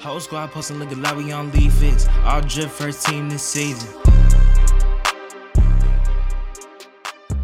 Whole 0.00 0.20
squad 0.20 0.52
posting 0.52 0.78
look 0.78 0.96
like 0.96 1.16
we 1.16 1.32
on 1.32 1.50
leave 1.50 1.72
fix. 1.72 2.06
All 2.22 2.40
drip 2.40 2.70
first 2.70 3.04
team 3.04 3.28
this 3.28 3.42
season. 3.42 3.88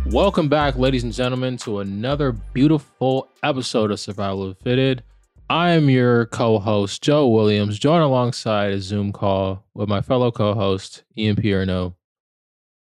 Welcome 0.07 0.49
back, 0.49 0.77
ladies 0.77 1.03
and 1.03 1.13
gentlemen, 1.13 1.57
to 1.59 1.81
another 1.81 2.31
beautiful 2.31 3.29
episode 3.43 3.91
of 3.91 3.99
Survival 3.99 4.45
of 4.45 4.59
Fitted. 4.59 5.03
I 5.51 5.71
am 5.71 5.91
your 5.91 6.27
co-host, 6.27 7.03
Joe 7.03 7.27
Williams, 7.27 7.77
joined 7.77 8.05
alongside 8.05 8.71
a 8.71 8.81
Zoom 8.81 9.13
call 9.13 9.65
with 9.75 9.89
my 9.89 10.01
fellow 10.01 10.31
co-host, 10.31 11.03
Ian 11.19 11.35
Pierno. 11.35 11.95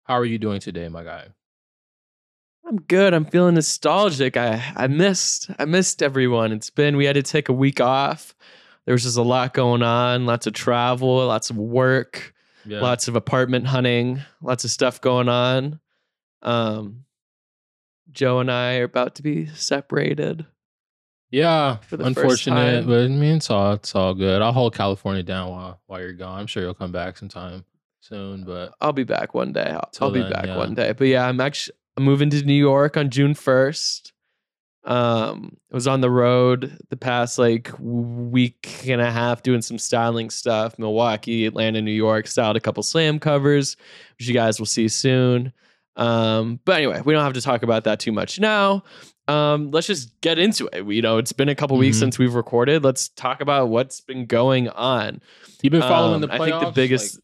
How 0.05 0.19
are 0.19 0.27
you 0.27 0.39
doing 0.39 0.61
today, 0.61 0.91
my 0.91 1.03
guy? 1.03 1.29
I'm 2.67 2.77
good. 2.77 3.15
I'm 3.15 3.25
feeling 3.25 3.55
nostalgic. 3.55 4.37
I 4.37 4.63
I 4.77 4.87
missed 4.87 5.51
I 5.59 5.65
missed 5.65 6.03
everyone. 6.03 6.53
It's 6.53 6.71
been 6.71 6.99
we 6.99 7.07
had 7.07 7.15
to 7.15 7.23
take 7.23 7.49
a 7.49 7.55
week 7.55 7.81
off. 7.81 8.35
There 8.87 8.93
was 8.95 9.05
just 9.05 9.17
a 9.17 9.23
lot 9.23 9.55
going 9.55 9.83
on, 9.83 10.27
lots 10.27 10.47
of 10.47 10.53
travel, 10.55 11.27
lots 11.27 11.51
of 11.51 11.57
work, 11.57 12.35
Yeah. 12.67 12.81
lots 12.81 13.09
of 13.09 13.17
apartment 13.17 13.67
hunting, 13.67 14.21
lots 14.41 14.65
of 14.65 14.71
stuff 14.71 15.01
going 15.01 15.29
on. 15.29 15.81
Um 16.43 17.05
Joe 18.11 18.41
and 18.41 18.51
I 18.51 18.79
are 18.79 18.85
about 18.85 19.15
to 19.17 19.23
be 19.23 19.47
separated. 19.47 20.45
yeah, 21.31 21.77
for 21.77 21.97
the 21.97 22.05
first 22.05 22.17
unfortunate, 22.47 22.87
but 22.87 23.05
I 23.05 23.09
mean, 23.09 23.37
it's 23.37 23.51
all 23.51 23.73
it's 23.75 23.95
all 23.95 24.15
good. 24.15 24.43
I'll 24.43 24.53
hold 24.53 24.75
California 24.75 25.23
down 25.23 25.51
while 25.51 25.81
while 25.87 26.01
you're 26.01 26.13
gone. 26.13 26.41
I'm 26.41 26.47
sure 26.47 26.63
you'll 26.63 26.75
come 26.75 26.93
back 26.93 27.17
sometime 27.17 27.65
soon, 28.01 28.45
but 28.45 28.75
I'll 28.81 28.93
be 28.93 29.05
back 29.05 29.33
one 29.33 29.53
day. 29.53 29.71
I'll, 29.71 29.89
I'll 30.01 30.11
be 30.11 30.21
then, 30.21 30.33
back 30.33 30.47
yeah. 30.47 30.57
one 30.59 30.75
day. 30.75 30.93
But 30.93 31.07
yeah, 31.07 31.27
I'm 31.27 31.41
actually 31.41 31.77
I'm 31.97 32.05
moving 32.05 32.29
to 32.31 32.43
New 32.43 32.53
York 32.55 32.97
on 32.97 33.09
June 33.11 33.35
1st. 33.35 34.13
Um, 34.85 35.57
I 35.71 35.75
was 35.77 35.87
on 35.87 36.01
the 36.01 36.11
road 36.11 36.77
the 36.91 36.97
past 36.97 37.39
like 37.39 37.71
week 37.79 38.85
and 38.87 39.01
a 39.01 39.11
half 39.11 39.43
doing 39.43 39.63
some 39.63 39.79
styling 39.79 40.29
stuff. 40.31 40.79
Milwaukee, 40.79 41.47
Atlanta, 41.47 41.81
New 41.81 41.93
York, 41.93 42.27
styled 42.27 42.57
a 42.57 42.61
couple 42.61 42.83
slam 42.83 43.19
covers, 43.21 43.77
which 44.19 44.27
you 44.29 44.35
guys 44.35 44.59
will 44.59 44.67
see 44.67 44.89
soon. 44.89 45.53
Um, 45.97 46.59
but 46.65 46.77
anyway, 46.79 47.01
we 47.05 47.13
don't 47.13 47.23
have 47.23 47.35
to 47.35 47.41
talk 47.41 47.63
about 47.63 47.85
that 47.85 48.01
too 48.01 48.13
much 48.13 48.41
now. 48.41 48.83
Um, 49.29 49.71
let's 49.71 49.87
just 49.87 50.21
get 50.21 50.39
into 50.39 50.69
it. 50.73 50.85
We, 50.85 50.97
you 50.97 51.03
know, 51.03 51.19
it's 51.19 51.33
been 51.33 51.49
a 51.49 51.55
couple 51.55 51.77
weeks 51.77 51.97
Mhm. 51.99 52.01
since 52.01 52.19
we've 52.19 52.35
recorded. 52.35 52.83
Let's 52.83 53.09
talk 53.11 53.41
about 53.41 53.69
what's 53.69 54.01
been 54.01 54.27
going 54.27 54.69
on. 54.71 55.21
you've 55.63 55.71
been 55.71 55.81
following 55.83 56.17
Um, 56.17 56.21
the 56.23 56.27
playoffs. 56.29 56.41
I 56.41 56.51
think 56.61 56.65
the 56.65 56.73
biggest, 56.73 57.15
like- 57.17 57.23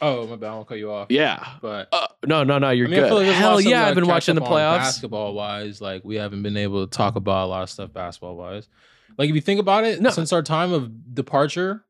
oh, 0.00 0.26
my 0.26 0.36
bad. 0.36 0.50
I 0.50 0.54
won't 0.54 0.68
cut 0.68 0.78
you 0.78 0.90
off. 0.92 1.08
yeah. 1.10 1.54
but 1.62 1.88
Uh, 1.92 2.06
no, 2.26 2.44
no, 2.44 2.58
no, 2.58 2.70
you're 2.70 2.86
I 2.86 2.90
mean, 2.90 2.98
I 2.98 3.02
good. 3.02 3.08
feel 3.08 3.16
like 3.18 3.26
there's 3.26 3.38
a 3.38 3.40
lot 3.42 3.48
Hell 3.50 3.60
yeah, 3.60 3.82
we 3.84 3.88
I've 3.88 3.94
been 3.94 4.06
watching 4.06 4.34
the 4.34 4.40
playoffs. 4.40 4.78
Basketball 4.78 5.34
wise, 5.34 5.80
like 5.80 6.04
we 6.04 6.16
haven't 6.16 6.42
been 6.42 6.56
able 6.56 6.86
to 6.86 6.90
talk 6.96 7.16
about 7.16 7.44
a 7.44 7.48
lot 7.48 7.62
of 7.62 7.70
stuff 7.70 7.92
basketball 7.92 8.36
wise. 8.36 8.68
Like 9.16 9.28
if 9.30 9.34
you 9.34 9.40
think 9.40 9.60
about 9.60 9.84
it, 9.84 10.00
No. 10.00 10.10
since 10.10 10.32
our 10.32 10.42
time 10.42 10.72
of 10.72 11.14
departure, 11.14 11.84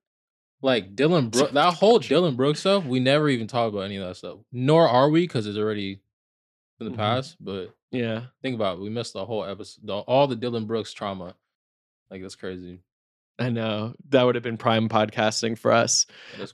like 0.62 0.94
Dillon 0.97 1.28
Brook, 1.30 1.52
that 1.52 1.75
whole 1.75 1.98
Dillon 1.98 2.36
Brooks 2.36 2.60
stuff, 2.60 2.84
we 2.84 3.00
never 3.00 3.28
even 3.28 3.47
talked 3.47 3.72
about 3.75 3.84
any 3.84 3.97
of 3.97 4.06
that 4.06 4.16
stuff. 4.16 4.38
Nor 4.52 4.88
are 4.88 5.08
we 5.10 5.22
because 5.22 5.47
it's 5.47 5.58
already 5.58 6.00
in 6.80 6.86
the 6.86 6.92
Mhm. 6.92 6.97
past. 6.97 7.36
But 7.41 7.75
Yeah. 7.91 8.27
think 8.42 8.55
about 8.55 8.78
it, 8.78 8.82
we 8.82 8.91
missed 8.91 9.12
the 9.14 9.25
whole 9.25 9.44
episode, 9.44 9.86
the, 9.86 9.94
all 9.94 10.27
the 10.27 10.36
Dillon 10.36 10.66
Brooks 10.66 10.92
trauma. 10.92 11.34
Like 12.10 12.20
that's 12.22 12.34
crazy. 12.34 12.80
I 13.38 13.48
know. 13.50 13.94
That 14.10 14.22
would 14.22 14.34
have 14.36 14.44
been 14.44 14.56
prime 14.56 14.88
podcasting 14.88 15.58
for 15.58 15.72
us. 15.72 16.06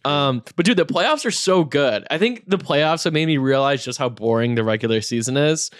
Um, 0.05 0.43
but 0.57 0.65
dude, 0.65 0.79
the 0.79 0.87
playoffs 0.87 1.27
are 1.27 1.31
so 1.31 1.63
good. 1.65 2.07
I 2.11 2.17
think 2.19 2.45
the 2.47 2.57
playoffs 2.59 3.05
have 3.05 3.13
made 3.13 3.27
me 3.27 3.37
realize 3.37 3.85
just 3.85 3.99
how 3.99 4.09
boring 4.09 4.55
the 4.55 4.65
regular 4.65 5.01
season 5.03 5.37
is. 5.37 5.71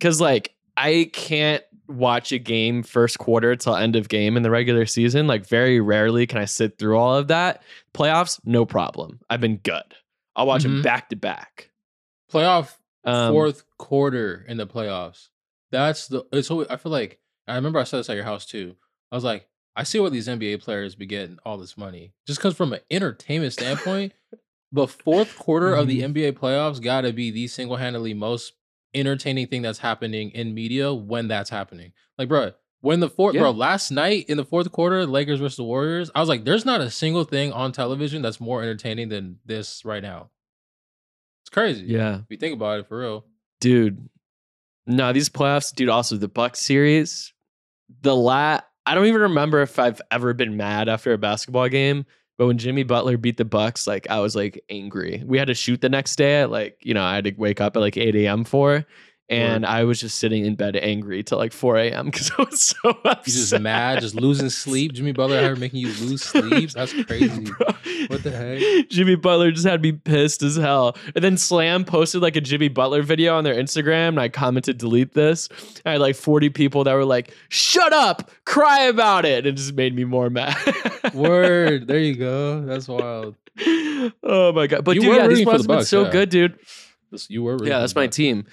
Cause 0.00 0.20
like 0.20 0.54
I 0.76 1.10
can't 1.12 1.62
watch 1.88 2.32
a 2.32 2.38
game 2.38 2.82
first 2.82 3.18
quarter 3.18 3.54
till 3.54 3.76
end 3.76 3.96
of 3.96 4.08
game 4.08 4.36
in 4.36 4.42
the 4.42 4.50
regular 4.50 4.86
season. 4.86 5.26
Like 5.26 5.46
very 5.46 5.78
rarely 5.80 6.26
can 6.26 6.38
I 6.38 6.46
sit 6.46 6.78
through 6.78 6.96
all 6.98 7.16
of 7.16 7.28
that. 7.28 7.62
Playoffs, 7.94 8.40
no 8.44 8.64
problem. 8.66 9.20
I've 9.30 9.40
been 9.40 9.58
good. 9.58 9.84
I'll 10.36 10.46
watch 10.46 10.62
them 10.64 10.80
Mhm. 10.80 10.82
back 10.82 11.08
to 11.10 11.16
back. 11.16 11.70
playoff 12.32 12.76
Um, 13.04 13.32
fourth 13.32 13.62
quarter 13.78 14.44
in 14.48 14.56
the 14.56 14.66
playoffs. 14.66 15.28
That's 15.70 16.08
the 16.08 16.24
it's 16.32 16.50
always, 16.50 16.66
I 16.68 16.76
feel 16.76 16.90
like 16.92 17.20
I 17.46 17.54
remember 17.56 17.78
I 17.78 17.84
said 17.84 17.98
this 17.98 18.10
at 18.10 18.16
your 18.16 18.24
house 18.24 18.46
too. 18.46 18.74
I 19.12 19.14
was 19.14 19.22
like, 19.24 19.46
I 19.76 19.82
see 19.82 19.98
what 20.00 20.10
these 20.12 20.26
NBA 20.26 20.62
players 20.62 20.94
be 20.94 21.04
getting 21.06 21.38
all 21.44 21.58
this 21.58 21.76
money. 21.76 22.12
Just 22.26 22.38
because 22.38 22.56
from 22.56 22.72
an 22.72 22.80
entertainment 22.90 23.52
standpoint, 23.52 24.14
the 24.72 24.86
fourth 24.88 25.36
quarter 25.38 25.74
of 25.74 25.86
the 25.86 26.00
Mm-hmm. 26.00 26.12
NBA 26.16 26.32
playoffs 26.32 26.82
gotta 26.82 27.12
be 27.12 27.30
the 27.30 27.46
single-handedly 27.46 28.14
most 28.14 28.54
entertaining 28.94 29.46
thing 29.48 29.60
that's 29.62 29.78
happening 29.80 30.30
in 30.30 30.54
media 30.54 30.92
when 30.94 31.28
that's 31.28 31.50
happening. 31.50 31.92
Like, 32.16 32.28
bro, 32.28 32.52
when 32.80 33.00
the 33.00 33.10
fourth 33.10 33.34
Yeah. 33.34 33.42
bro, 33.42 33.50
last 33.50 33.90
night 33.90 34.24
in 34.28 34.38
the 34.38 34.44
fourth 34.44 34.72
quarter, 34.72 35.04
Lakers 35.06 35.40
versus 35.40 35.56
the 35.56 35.64
Warriors, 35.64 36.10
I 36.14 36.20
was 36.20 36.28
like, 36.30 36.44
there's 36.44 36.64
not 36.64 36.80
a 36.80 36.90
single 36.90 37.24
thing 37.24 37.52
on 37.52 37.72
television 37.72 38.22
that's 38.22 38.40
more 38.40 38.62
entertaining 38.62 39.10
than 39.10 39.38
this 39.44 39.84
right 39.84 40.02
now. 40.02 40.30
It's 41.42 41.50
crazy. 41.50 41.84
yeah. 41.86 42.16
If 42.20 42.24
you 42.30 42.36
think 42.38 42.54
about 42.54 42.80
it 42.80 42.88
for 42.88 42.98
real. 43.00 43.24
dude. 43.60 44.08
No, 44.88 45.12
these 45.12 45.28
playoffs, 45.28 45.74
dude. 45.74 45.88
Also, 45.88 46.16
the 46.16 46.28
Bucks 46.28 46.60
series, 46.60 47.32
the 48.02 48.14
lat. 48.14 48.66
I 48.86 48.94
don't 48.94 49.06
even 49.06 49.20
remember 49.20 49.60
if 49.62 49.78
I've 49.78 50.00
ever 50.10 50.32
been 50.32 50.56
mad 50.56 50.88
after 50.88 51.12
a 51.12 51.18
basketball 51.18 51.68
game. 51.68 52.06
But 52.38 52.46
when 52.46 52.58
Jimmy 52.58 52.82
Butler 52.82 53.16
beat 53.16 53.38
the 53.38 53.44
Bucks, 53.44 53.86
like 53.86 54.08
I 54.10 54.20
was 54.20 54.36
like 54.36 54.62
angry. 54.68 55.22
We 55.26 55.38
had 55.38 55.48
to 55.48 55.54
shoot 55.54 55.80
the 55.80 55.88
next 55.88 56.16
day 56.16 56.42
at 56.42 56.50
like 56.50 56.78
you 56.82 56.94
know 56.94 57.02
I 57.02 57.14
had 57.14 57.24
to 57.24 57.32
wake 57.32 57.60
up 57.60 57.76
at 57.76 57.80
like 57.80 57.96
eight 57.96 58.14
a.m. 58.14 58.44
for, 58.44 58.84
and 59.28 59.66
I 59.66 59.84
was 59.84 60.00
just 60.00 60.18
sitting 60.18 60.44
in 60.46 60.54
bed 60.54 60.76
angry 60.76 61.22
till 61.24 61.38
like 61.38 61.52
four 61.52 61.76
a.m. 61.76 62.06
because 62.06 62.30
I 62.38 62.42
was 62.44 62.62
so 62.62 62.90
upset. 63.04 63.26
You 63.26 63.32
just 63.32 63.58
mad, 63.60 64.00
just 64.00 64.14
losing 64.14 64.50
sleep. 64.50 64.92
Jimmy 64.92 65.12
Butler 65.12 65.40
here 65.40 65.56
making 65.56 65.80
you 65.80 65.88
lose 66.00 66.22
sleep. 66.22 66.70
That's 66.70 66.92
crazy. 67.04 67.44
Bro. 67.44 67.66
What 68.06 68.22
the 68.22 68.30
heck? 68.30 68.88
Jimmy 68.88 69.16
Butler 69.16 69.50
just 69.50 69.66
had 69.66 69.82
me 69.82 69.92
pissed 69.92 70.42
as 70.42 70.56
hell. 70.56 70.96
And 71.14 71.24
then 71.24 71.36
Slam 71.36 71.84
posted 71.84 72.22
like 72.22 72.36
a 72.36 72.40
Jimmy 72.40 72.68
Butler 72.68 73.02
video 73.02 73.36
on 73.36 73.42
their 73.42 73.54
Instagram, 73.54 74.08
and 74.08 74.20
I 74.20 74.28
commented, 74.28 74.78
delete 74.78 75.14
this. 75.14 75.48
I 75.84 75.92
had 75.92 76.00
like 76.00 76.14
40 76.14 76.50
people 76.50 76.84
that 76.84 76.94
were 76.94 77.04
like, 77.04 77.34
shut 77.48 77.92
up, 77.92 78.30
cry 78.44 78.82
about 78.82 79.24
it. 79.24 79.38
And 79.38 79.46
it 79.48 79.52
just 79.56 79.74
made 79.74 79.94
me 79.94 80.04
more 80.04 80.30
mad. 80.30 80.56
Word. 81.14 81.88
There 81.88 81.98
you 81.98 82.14
go. 82.14 82.62
That's 82.64 82.86
wild. 82.86 83.34
oh 84.22 84.52
my 84.54 84.66
God. 84.66 84.84
But 84.84 84.94
You 84.94 85.00
dude, 85.02 85.10
were 85.10 85.16
yeah, 85.16 85.26
these 85.26 85.42
for 85.42 85.52
have 85.52 85.62
been 85.62 85.78
Bucks, 85.78 85.88
so 85.88 86.04
yeah. 86.04 86.10
good, 86.10 86.28
dude. 86.28 86.58
You 87.28 87.42
were. 87.42 87.52
rooting 87.52 87.68
Yeah, 87.68 87.80
that's 87.80 87.94
my 87.94 88.06
team. 88.06 88.46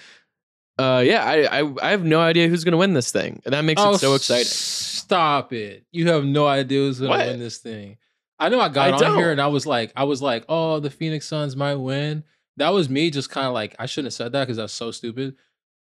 Uh, 0.77 1.03
yeah, 1.05 1.23
I, 1.23 1.59
I 1.61 1.73
I 1.81 1.89
have 1.91 2.03
no 2.03 2.19
idea 2.19 2.47
who's 2.47 2.63
gonna 2.63 2.77
win 2.77 2.93
this 2.93 3.11
thing, 3.11 3.41
and 3.45 3.53
that 3.53 3.63
makes 3.63 3.81
Oh, 3.81 3.93
it 3.93 3.99
so 3.99 4.15
exciting. 4.15 4.45
Stop 4.45 5.53
it. 5.53 5.85
You 5.91 6.07
have 6.09 6.25
no 6.25 6.47
idea 6.47 6.79
who's 6.79 6.99
gonna 6.99 7.11
What? 7.11 7.27
win 7.27 7.39
this 7.39 7.57
thing. 7.57 7.97
I 8.39 8.49
know 8.49 8.59
I 8.59 8.69
got 8.69 8.89
I 8.89 8.91
on 8.93 8.99
don't. 8.99 9.17
here 9.17 9.31
and 9.31 9.39
I 9.39 9.47
was 9.47 9.65
like, 9.65 9.93
I 9.95 10.03
was 10.05 10.21
like, 10.21 10.45
oh, 10.49 10.79
the 10.79 10.89
Phoenix 10.89 11.27
Suns 11.27 11.55
might 11.55 11.75
win. 11.75 12.23
That 12.57 12.69
was 12.69 12.89
me 12.89 13.09
just 13.11 13.29
kind 13.29 13.47
of 13.47 13.53
like, 13.53 13.75
I 13.79 13.85
shouldn't 13.85 14.07
have 14.07 14.13
said 14.13 14.31
that 14.33 14.45
because 14.45 14.57
that's 14.57 14.73
so 14.73 14.91
stupid. 14.91 15.35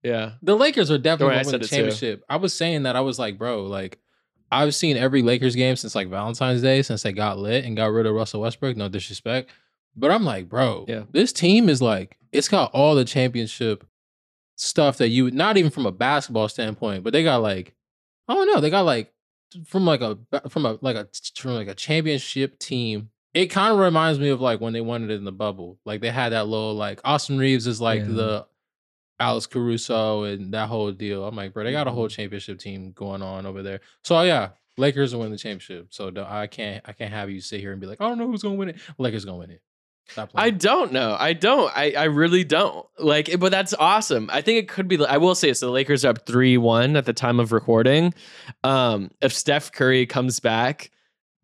Yeah, 0.03 0.31
The 0.41 0.55
Lakers 0.55 0.89
are 0.89 0.97
definitely 0.97 1.35
worry, 1.35 1.44
gonna 1.44 1.51
win 1.53 1.59
the 1.61 1.66
it 1.66 1.69
too. 1.69 1.75
championship. 1.75 2.23
I 2.29 2.38
was 2.38 2.53
saying 2.53 2.83
that 2.83 2.95
I 2.95 3.01
was 3.01 3.19
like, 3.19 3.38
bro, 3.38 3.63
like 3.66 4.00
I've 4.51 4.73
seen 4.73 4.97
every 4.97 5.21
Lakers 5.21 5.56
game 5.56 5.75
since 5.75 5.94
like 5.94 6.07
Valentine's 6.09 6.61
Day 6.63 6.81
since 6.81 7.03
they 7.03 7.11
got 7.13 7.38
lit 7.38 7.66
and 7.66 7.77
got 7.77 7.91
rid 7.91 8.06
of 8.07 8.16
Russell 8.16 8.41
Westbrook. 8.41 8.75
No 8.77 8.89
disrespect, 8.89 9.51
but 9.95 10.09
I'm 10.09 10.23
like, 10.25 10.50
bro, 10.50 10.85
Yeah. 10.88 11.03
this 11.11 11.31
team 11.31 11.69
is 11.69 11.81
like, 11.81 12.17
it's 12.31 12.47
got 12.47 12.71
all 12.73 12.95
the 12.95 13.06
championship 13.06 13.85
stuff 14.59 14.97
that 14.97 15.07
you 15.09 15.31
not 15.31 15.57
even 15.57 15.71
from 15.71 15.85
a 15.85 15.91
basketball 15.91 16.49
standpoint, 16.49 17.03
but 17.03 17.13
they 17.13 17.23
got 17.23 17.37
like, 17.41 17.73
I 18.27 18.33
don't 18.33 18.47
know, 18.53 18.59
they 18.59 18.69
got 18.69 18.81
like 18.85 19.11
from 19.65 19.85
like 19.85 20.01
a 20.01 20.17
from 20.49 20.65
a 20.65 20.77
like 20.81 20.95
a 20.95 21.07
from 21.37 21.53
like 21.53 21.67
a 21.67 21.73
championship 21.75 22.59
team. 22.59 23.09
It 23.33 23.47
kind 23.47 23.71
of 23.73 23.79
reminds 23.79 24.19
me 24.19 24.29
of 24.29 24.41
like 24.41 24.59
when 24.59 24.73
they 24.73 24.81
won 24.81 25.03
it 25.03 25.11
in 25.11 25.23
the 25.23 25.31
bubble. 25.31 25.79
Like 25.85 26.01
they 26.01 26.09
had 26.11 26.29
that 26.33 26.47
little 26.47 26.73
like 26.73 26.99
Austin 27.05 27.37
Reaves 27.37 27.67
is 27.67 27.79
like 27.79 28.01
Yeah. 28.01 28.07
the 28.07 28.45
Alex 29.19 29.45
Caruso 29.47 30.23
and 30.23 30.53
that 30.53 30.67
whole 30.69 30.91
deal. 30.91 31.25
I'm 31.25 31.35
like, 31.35 31.53
bro, 31.53 31.63
they 31.63 31.71
got 31.71 31.87
a 31.87 31.91
whole 31.91 32.05
Mm-hmm. 32.07 32.15
championship 32.21 32.59
team 32.59 32.91
going 32.93 33.21
on 33.21 33.45
over 33.45 33.61
there. 33.63 33.81
So 34.03 34.21
yeah, 34.23 34.49
Lakers 34.77 35.13
will 35.13 35.21
win 35.21 35.31
the 35.31 35.37
championship. 35.37 35.87
So 35.91 36.11
I 36.27 36.47
can't 36.47 36.83
I 36.87 36.93
can't 36.93 37.13
have 37.13 37.29
you 37.29 37.39
sit 37.41 37.59
here 37.61 37.71
and 37.71 37.79
be 37.81 37.87
like, 37.87 38.01
I 38.01 38.07
don't 38.09 38.17
know 38.17 38.27
who's 38.27 38.44
gonna 38.44 38.55
win 38.55 38.69
it. 38.69 38.77
Lakers 38.97 39.25
gonna 39.25 39.38
win 39.38 39.51
it. 39.51 39.62
I 40.35 40.50
don't 40.50 40.91
know. 40.91 41.15
I 41.19 41.33
don't. 41.33 41.71
I, 41.75 41.91
I 41.97 42.03
really 42.06 42.44
don't. 42.44 42.85
Like, 42.97 43.39
but 43.39 43.51
that's 43.51 43.73
awesome. 43.73 44.29
I 44.31 44.41
think 44.41 44.59
it 44.59 44.67
could 44.67 44.88
be. 44.88 45.03
I 45.06 45.17
will 45.17 45.35
say 45.35 45.53
so. 45.53 45.67
The 45.67 45.71
Lakers 45.71 46.03
are 46.06 46.09
up 46.09 46.25
three 46.25 46.57
one 46.57 46.95
at 46.95 47.06
the 47.06 47.13
time 47.13 47.39
of 47.39 47.51
recording. 47.51 48.13
Um, 48.63 49.11
if 49.21 49.33
Steph 49.33 49.71
Curry 49.71 50.06
comes 50.06 50.39
back 50.39 50.91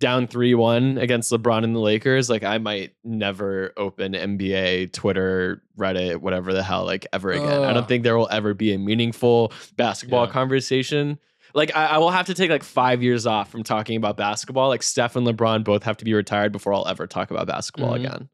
down 0.01 0.27
three 0.27 0.53
one 0.55 0.97
against 0.97 1.31
LeBron 1.31 1.63
and 1.63 1.73
the 1.75 1.79
Lakers, 1.79 2.29
like 2.29 2.43
I 2.43 2.57
might 2.57 2.93
never 3.03 3.71
open 3.77 4.11
NBA, 4.13 4.91
Twitter, 4.91 5.63
Reddit, 5.77 6.17
whatever 6.17 6.53
the 6.53 6.63
hell, 6.63 6.85
like 6.85 7.07
ever 7.13 7.31
again. 7.31 7.63
I 7.63 7.71
don't 7.73 7.87
think 7.87 8.03
there 8.03 8.17
will 8.17 8.27
ever 8.29 8.53
be 8.53 8.73
a 8.73 8.77
meaningful 8.77 9.53
basketball 9.77 10.25
Yeah. 10.25 10.31
conversation. 10.31 11.17
Like 11.53 11.73
I, 11.73 11.85
I 11.85 11.97
will 11.99 12.09
have 12.11 12.25
to 12.25 12.33
take 12.33 12.49
like 12.49 12.63
five 12.63 13.01
years 13.01 13.25
off 13.25 13.49
from 13.49 13.63
talking 13.63 13.95
about 13.95 14.17
basketball. 14.17 14.67
Like 14.67 14.83
Steph 14.83 15.15
and 15.15 15.25
LeBron 15.25 15.63
both 15.63 15.83
have 15.83 15.95
to 15.97 16.05
be 16.05 16.13
retired 16.13 16.51
before 16.51 16.73
I'll 16.73 16.85
ever 16.87 17.07
talk 17.07 17.31
about 17.31 17.47
basketball 17.47 17.93
Mhm. 17.93 18.05
again. 18.05 18.29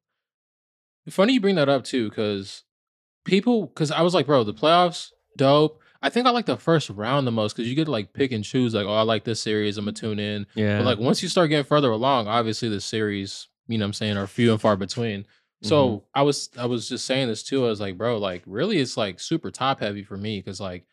Funny 1.09 1.33
you 1.33 1.41
bring 1.41 1.55
that 1.55 1.69
up 1.69 1.83
too, 1.83 2.09
because 2.09 2.63
people 3.25 3.67
because 3.67 3.91
I 3.91 4.01
was 4.01 4.13
like, 4.13 4.25
bro, 4.25 4.43
the 4.43 4.53
playoffs, 4.53 5.09
dope. 5.37 5.79
I 6.03 6.09
think 6.09 6.25
I 6.25 6.31
like 6.31 6.47
the 6.47 6.57
first 6.57 6.89
round 6.89 7.27
the 7.27 7.31
most 7.31 7.55
because 7.55 7.69
you 7.69 7.75
get 7.75 7.85
to 7.85 7.91
like 7.91 8.13
pick 8.13 8.31
and 8.31 8.43
choose. 8.43 8.73
Like, 8.73 8.87
oh, 8.87 8.93
I 8.93 9.01
like 9.03 9.23
this 9.23 9.39
series. 9.39 9.77
I'm 9.77 9.85
gonna 9.85 9.93
tune 9.93 10.19
in. 10.19 10.47
Yeah. 10.55 10.77
But 10.77 10.85
like 10.85 10.99
once 10.99 11.21
you 11.21 11.29
start 11.29 11.49
getting 11.49 11.65
further 11.65 11.91
along, 11.91 12.27
obviously 12.27 12.69
the 12.69 12.81
series, 12.81 13.47
you 13.67 13.77
know, 13.77 13.83
what 13.85 13.89
I'm 13.89 13.93
saying, 13.93 14.17
are 14.17 14.27
few 14.27 14.51
and 14.51 14.61
far 14.61 14.75
between. 14.75 15.25
So 15.63 15.87
Mm-hmm. 15.87 16.05
I 16.15 16.23
was 16.23 16.49
I 16.57 16.65
was 16.65 16.89
just 16.89 17.05
saying 17.05 17.27
this 17.27 17.43
too. 17.43 17.65
I 17.65 17.69
was 17.69 17.79
like, 17.79 17.97
bro, 17.97 18.17
like 18.17 18.43
really, 18.45 18.79
it's 18.79 18.97
like 18.97 19.19
super 19.19 19.51
top 19.51 19.79
heavy 19.79 20.03
for 20.03 20.17
me 20.17 20.39
because 20.39 20.59
like 20.59 20.85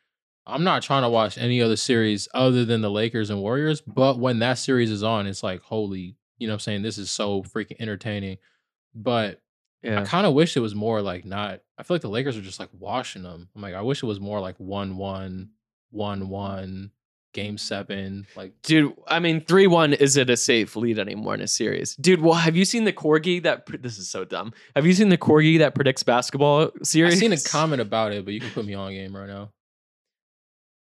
I'm 0.46 0.64
not 0.64 0.82
trying 0.82 1.02
to 1.02 1.08
watch 1.08 1.38
any 1.38 1.62
other 1.62 1.76
series 1.76 2.28
other 2.34 2.64
than 2.64 2.80
the 2.82 2.90
Lakers 2.90 3.30
and 3.30 3.40
Warriors. 3.40 3.80
But 3.80 4.18
when 4.18 4.40
that 4.40 4.58
series 4.58 4.90
is 4.90 5.02
on, 5.02 5.26
it's 5.26 5.42
like 5.42 5.62
holy, 5.62 6.16
you 6.38 6.46
know, 6.46 6.52
what 6.52 6.56
I'm 6.56 6.60
saying 6.60 6.82
this 6.82 6.98
is 6.98 7.10
so 7.10 7.42
freaking 7.42 7.76
entertaining. 7.78 8.38
But 8.94 9.40
I 9.84 10.04
kind 10.04 10.26
of 10.26 10.34
wish 10.34 10.56
it 10.56 10.60
was 10.60 10.74
more 10.74 11.00
like 11.02 11.24
not. 11.24 11.60
I 11.78 11.82
feel 11.84 11.94
like 11.94 12.02
the 12.02 12.08
Lakers 12.08 12.36
are 12.36 12.40
just 12.42 12.58
like 12.60 12.70
washing 12.72 13.22
them. 13.22 13.48
I'm 13.54 13.62
like, 13.62 13.74
I 13.74 13.82
wish 13.82 14.02
it 14.02 14.06
was 14.06 14.20
more 14.20 14.40
like 14.40 14.56
one 14.58 14.96
one, 14.96 15.50
one 15.90 16.28
one, 16.28 16.90
game 17.32 17.56
seven. 17.58 18.26
Like, 18.34 18.52
Dude, 18.62 18.94
I 19.06 19.20
mean, 19.20 19.40
3 19.42 19.66
1 19.68 19.92
isn't 19.92 20.28
a 20.30 20.36
safe 20.36 20.74
lead 20.74 20.98
anymore 20.98 21.34
in 21.34 21.40
a 21.40 21.46
series. 21.46 21.94
Dude, 21.96 22.20
well, 22.20 22.34
have 22.34 22.56
you 22.56 22.64
seen 22.64 22.84
the 22.84 22.92
corgi 22.92 23.40
that. 23.44 23.66
Pre- 23.66 23.78
this 23.78 23.98
is 23.98 24.08
so 24.10 24.24
dumb. 24.24 24.52
Have 24.74 24.84
you 24.86 24.92
seen 24.94 25.10
the 25.10 25.18
corgi 25.18 25.58
that 25.60 25.74
predicts 25.76 26.02
basketball 26.02 26.70
series? 26.82 27.14
I 27.14 27.18
series? 27.18 27.42
seen 27.44 27.50
a 27.50 27.50
comment 27.52 27.80
about 27.80 28.12
it, 28.12 28.24
but 28.24 28.34
you 28.34 28.40
can 28.40 28.50
put 28.50 28.64
me 28.66 28.74
on 28.74 28.92
game 28.92 29.14
right 29.14 29.28
now. 29.28 29.50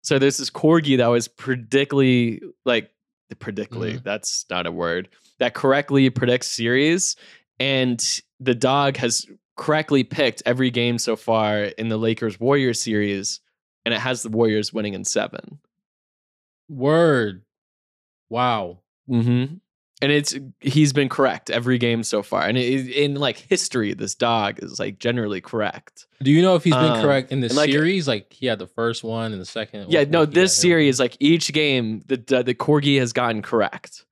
So 0.03 0.17
there's 0.19 0.37
this 0.37 0.49
corgi 0.49 0.97
that 0.97 1.07
was 1.07 1.27
predictly, 1.27 2.41
like, 2.65 2.89
predictly, 3.35 3.93
Mhm. 3.99 4.03
that's 4.03 4.45
not 4.49 4.65
a 4.65 4.71
word, 4.71 5.09
that 5.39 5.53
correctly 5.53 6.09
predicts 6.09 6.47
series. 6.47 7.15
And 7.61 8.21
the 8.39 8.55
dog 8.55 8.97
has 8.97 9.25
correctly 9.55 10.03
picked 10.03 10.41
every 10.45 10.71
game 10.71 10.97
so 10.97 11.15
far 11.15 11.63
in 11.63 11.89
the 11.89 11.97
Lakers 11.97 12.39
Warriors 12.39 12.81
series. 12.81 13.39
And 13.85 13.93
it 13.93 13.99
has 13.99 14.23
the 14.23 14.29
Warriors 14.29 14.73
winning 14.73 14.93
in 14.95 15.03
seven. 15.05 15.59
Word. 16.69 17.43
Wow. 18.29 18.79
Mm-hmm. 19.09 19.55
And 20.03 20.11
it's 20.11 20.35
he's 20.61 20.93
been 20.93 21.09
correct 21.09 21.51
every 21.51 21.77
game 21.77 22.01
so 22.01 22.23
far, 22.23 22.41
and 22.47 22.57
it, 22.57 22.87
in 22.89 23.13
like 23.13 23.37
history, 23.37 23.93
this 23.93 24.15
dog 24.15 24.57
is 24.63 24.79
like 24.79 24.97
generally 24.97 25.41
correct. 25.41 26.07
Do 26.23 26.31
you 26.31 26.41
know 26.41 26.55
if 26.55 26.63
he's 26.63 26.73
been 26.73 26.93
Um, 26.93 27.01
correct 27.03 27.31
in 27.31 27.41
the 27.41 27.53
like- 27.53 27.69
series? 27.69 28.07
Like 28.07 28.33
he 28.33 28.47
had 28.47 28.57
the 28.57 28.65
first 28.65 29.03
one 29.03 29.31
and 29.31 29.39
the 29.39 29.45
second. 29.45 29.91
yeah, 29.91 29.99
what- 29.99 30.09
no, 30.09 30.19
what 30.21 30.33
this 30.33 30.55
series, 30.57 30.99
like 30.99 31.15
each 31.19 31.53
game, 31.53 32.01
the 32.07 32.17
the, 32.17 32.41
the 32.41 32.55
corgi 32.55 32.97
has 32.97 33.13
gotten 33.13 33.43
correct. 33.43 34.05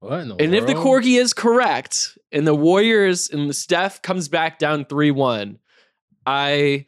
What 0.00 0.20
in 0.20 0.28
the 0.28 0.36
And 0.36 0.54
if 0.54 0.66
the 0.66 0.74
corgi 0.74 1.18
is 1.20 1.32
correct, 1.32 2.18
and 2.32 2.46
the 2.46 2.54
Warriors 2.54 3.28
and 3.30 3.48
the 3.48 3.54
Steph 3.54 4.02
comes 4.02 4.28
back 4.28 4.58
down 4.58 4.84
three 4.86 5.10
one, 5.10 5.58
I 6.26 6.86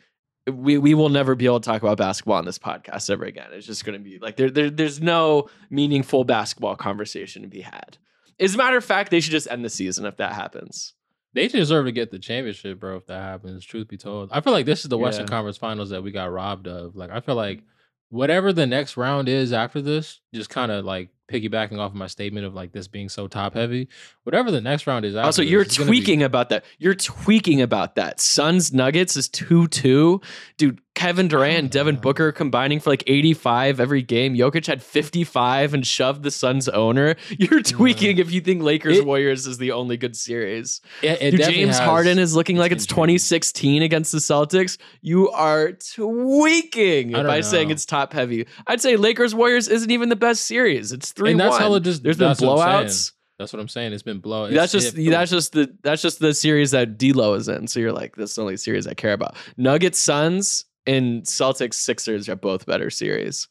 we 0.51 0.79
we 0.79 0.95
will 0.95 1.09
never 1.09 1.35
be 1.35 1.47
able 1.47 1.61
to 1.61 1.65
talk 1.65 1.83
about 1.83 1.99
basketball 1.99 2.37
on 2.39 2.45
this 2.45 2.59
podcast 2.59 3.11
ever 3.11 3.25
again. 3.25 3.49
It's 3.53 3.67
just 3.67 3.85
going 3.85 3.99
to 3.99 4.03
be 4.05 4.19
like 4.19 4.37
there, 4.37 4.51
there 4.51 4.71
there's 4.71 5.01
no 5.01 5.49
meaningful 5.71 6.25
basketball 6.25 6.75
conversation 6.77 7.43
to 7.43 7.49
be 7.49 7.61
had. 7.61 7.99
As 8.41 8.55
a 8.55 8.59
matter 8.59 8.77
of 8.77 8.85
fact, 8.85 9.11
they 9.11 9.21
should 9.21 9.31
just 9.31 9.49
end 9.51 9.65
the 9.65 9.71
season 9.71 10.05
if 10.05 10.17
that 10.17 10.33
happens. 10.33 10.95
they 11.35 11.49
deserve 11.49 11.85
to 11.87 11.93
get 11.93 12.11
the 12.11 12.19
championship, 12.19 12.81
bro. 12.81 12.97
If 12.97 13.07
that 13.07 13.23
happens, 13.23 13.65
truth 13.65 13.89
be 13.89 13.99
told, 13.99 14.31
I 14.33 14.41
feel 14.41 14.53
like 14.53 14.67
this 14.67 14.83
is 14.83 14.89
the 14.89 14.99
Western 14.99 15.27
Yeah. 15.27 15.31
Conference 15.31 15.59
Finals 15.59 15.91
that 15.91 16.03
we 16.03 16.11
got 16.11 16.33
robbed 16.33 16.67
of. 16.67 16.97
Like 16.97 17.11
I 17.11 17.21
feel 17.21 17.37
like 17.37 17.63
whatever 18.09 18.53
the 18.53 18.67
next 18.67 18.97
round 18.97 19.29
is 19.29 19.53
after 19.53 19.81
this, 19.81 20.21
just 20.35 20.51
kind 20.51 20.73
of 20.73 20.85
like 20.85 21.11
piggybacking 21.33 21.79
off 21.79 21.93
of 21.93 21.95
my 21.95 22.07
statement 22.07 22.45
of 22.47 22.55
like 22.55 22.73
this 22.73 22.89
being 22.89 23.09
so 23.09 23.27
top 23.27 23.55
heavy. 23.55 23.89
Whatever 24.25 24.51
the 24.51 24.61
next 24.61 24.87
round 24.87 25.05
is. 25.05 25.17
Also, 25.17 25.43
you're 25.43 25.65
gonna 25.65 25.79
be- 25.79 25.85
tweaking 25.87 26.23
about 26.23 26.51
that. 26.51 26.65
You're 26.79 26.95
tweaking 26.95 27.63
about 27.63 27.95
that. 27.97 28.21
Suns 28.21 28.73
Nuggets 28.73 29.17
is 29.17 29.29
2 29.29 29.69
2. 29.69 30.21
Dude, 30.59 30.81
Kevin 30.95 31.27
Durant 31.29 31.59
and 31.59 31.71
Devin. 31.71 31.97
Booker 31.97 32.33
combining 32.33 32.79
for 32.79 32.91
like 32.91 33.03
85 33.07 33.81
every 33.81 34.03
game. 34.03 34.35
Jokic 34.37 34.67
had 34.67 34.83
55 34.83 35.75
and 35.75 35.87
shoved 35.87 36.23
the 36.23 36.31
Suns 36.31 36.69
owner. 36.69 37.17
You're 37.39 37.63
tweaking 37.63 38.19
if 38.19 38.31
you 38.31 38.41
think 38.41 38.63
Lakers 38.63 38.99
It- 38.99 39.07
Warriors 39.07 39.47
is 39.47 39.59
the 39.59 39.73
only 39.73 39.97
good 39.97 40.17
series. 40.17 40.81
It, 41.03 41.21
it 41.23 41.31
Dude, 41.33 41.41
James 41.43 41.79
Harden 41.79 42.19
is 42.19 42.35
looking 42.37 42.57
like 42.57 42.73
it's 42.73 42.85
it's 42.85 42.93
2016 42.93 43.83
against 43.83 44.13
the 44.13 44.19
Celtics. 44.19 44.79
You 45.01 45.31
are 45.31 45.73
tweaking 45.73 47.13
by 47.13 47.41
saying 47.41 47.71
it's 47.71 47.87
top 47.87 48.13
heavy. 48.13 48.47
I'd 48.67 48.81
say 48.81 48.97
Lakers 48.97 49.35
Warriors 49.35 49.69
isn't 49.69 49.91
even 49.91 50.09
the 50.09 50.17
best 50.17 50.45
series. 50.47 50.93
It's 50.93 51.13
3 51.13 51.33
And 51.33 51.41
that's 51.41 51.53
1. 51.53 51.61
hella 51.61 51.81
just. 51.81 52.03
There's 52.03 52.19
been 52.19 52.29
that's 52.29 52.41
what 52.41 52.59
I'm 52.59 52.59
saying. 52.59 52.87
blowouts. 52.89 53.13
That's 53.39 53.53
what 53.53 53.61
I'm 53.61 53.69
saying. 53.69 53.93
It's 53.93 54.03
been 54.03 54.21
blow. 54.21 54.49
that's 54.51 54.73
just 54.73 54.97
it- 54.97 55.11
that's 55.11 55.31
just 55.31 55.53
the 55.53 55.75
that's 55.83 56.03
just 56.03 56.21
the 56.21 56.33
series 56.35 56.71
that 56.73 56.99
D'Lo 56.99 57.35
is 57.35 57.49
in. 57.49 57.67
So 57.67 57.81
you're 57.81 57.93
like, 57.93 58.15
that's 58.15 58.35
the 58.37 58.43
only 58.43 58.57
series 58.57 58.87
I 58.87 58.95
care 58.95 59.13
about. 59.15 59.37
Nuggets, 59.57 59.99
Suns, 59.99 60.65
and 60.87 61.23
Celtics, 61.23 61.75
Sixers 61.75 62.29
are 62.29 62.37
both 62.37 62.67
better 62.67 62.91
series. 62.91 63.49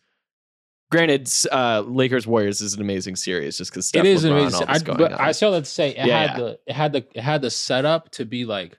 Granted, 0.92 1.32
uh, 1.52 1.82
Lakers 1.88 2.28
Warriors 2.28 2.60
is 2.60 2.74
an 2.74 2.82
amazing 2.82 3.16
series 3.16 3.58
just 3.58 3.72
because 3.72 3.92
it 3.94 4.06
is 4.06 4.26
LeBron, 4.26 4.32
amazing. 4.32 4.68
I, 4.68 4.80
but 4.80 5.14
on. 5.14 5.20
I 5.22 5.32
still 5.32 5.54
have 5.54 5.64
to 5.64 5.70
say 5.70 5.92
it 5.92 6.06
Yeah, 6.06 6.20
had 6.20 6.30
yeah. 6.32 6.38
the 6.38 6.60
it 6.68 6.74
had 6.74 6.92
the 6.92 7.06
it 7.16 7.22
had 7.22 7.42
the 7.42 7.50
setup 7.50 8.12
to 8.12 8.26
be 8.26 8.44
like 8.44 8.78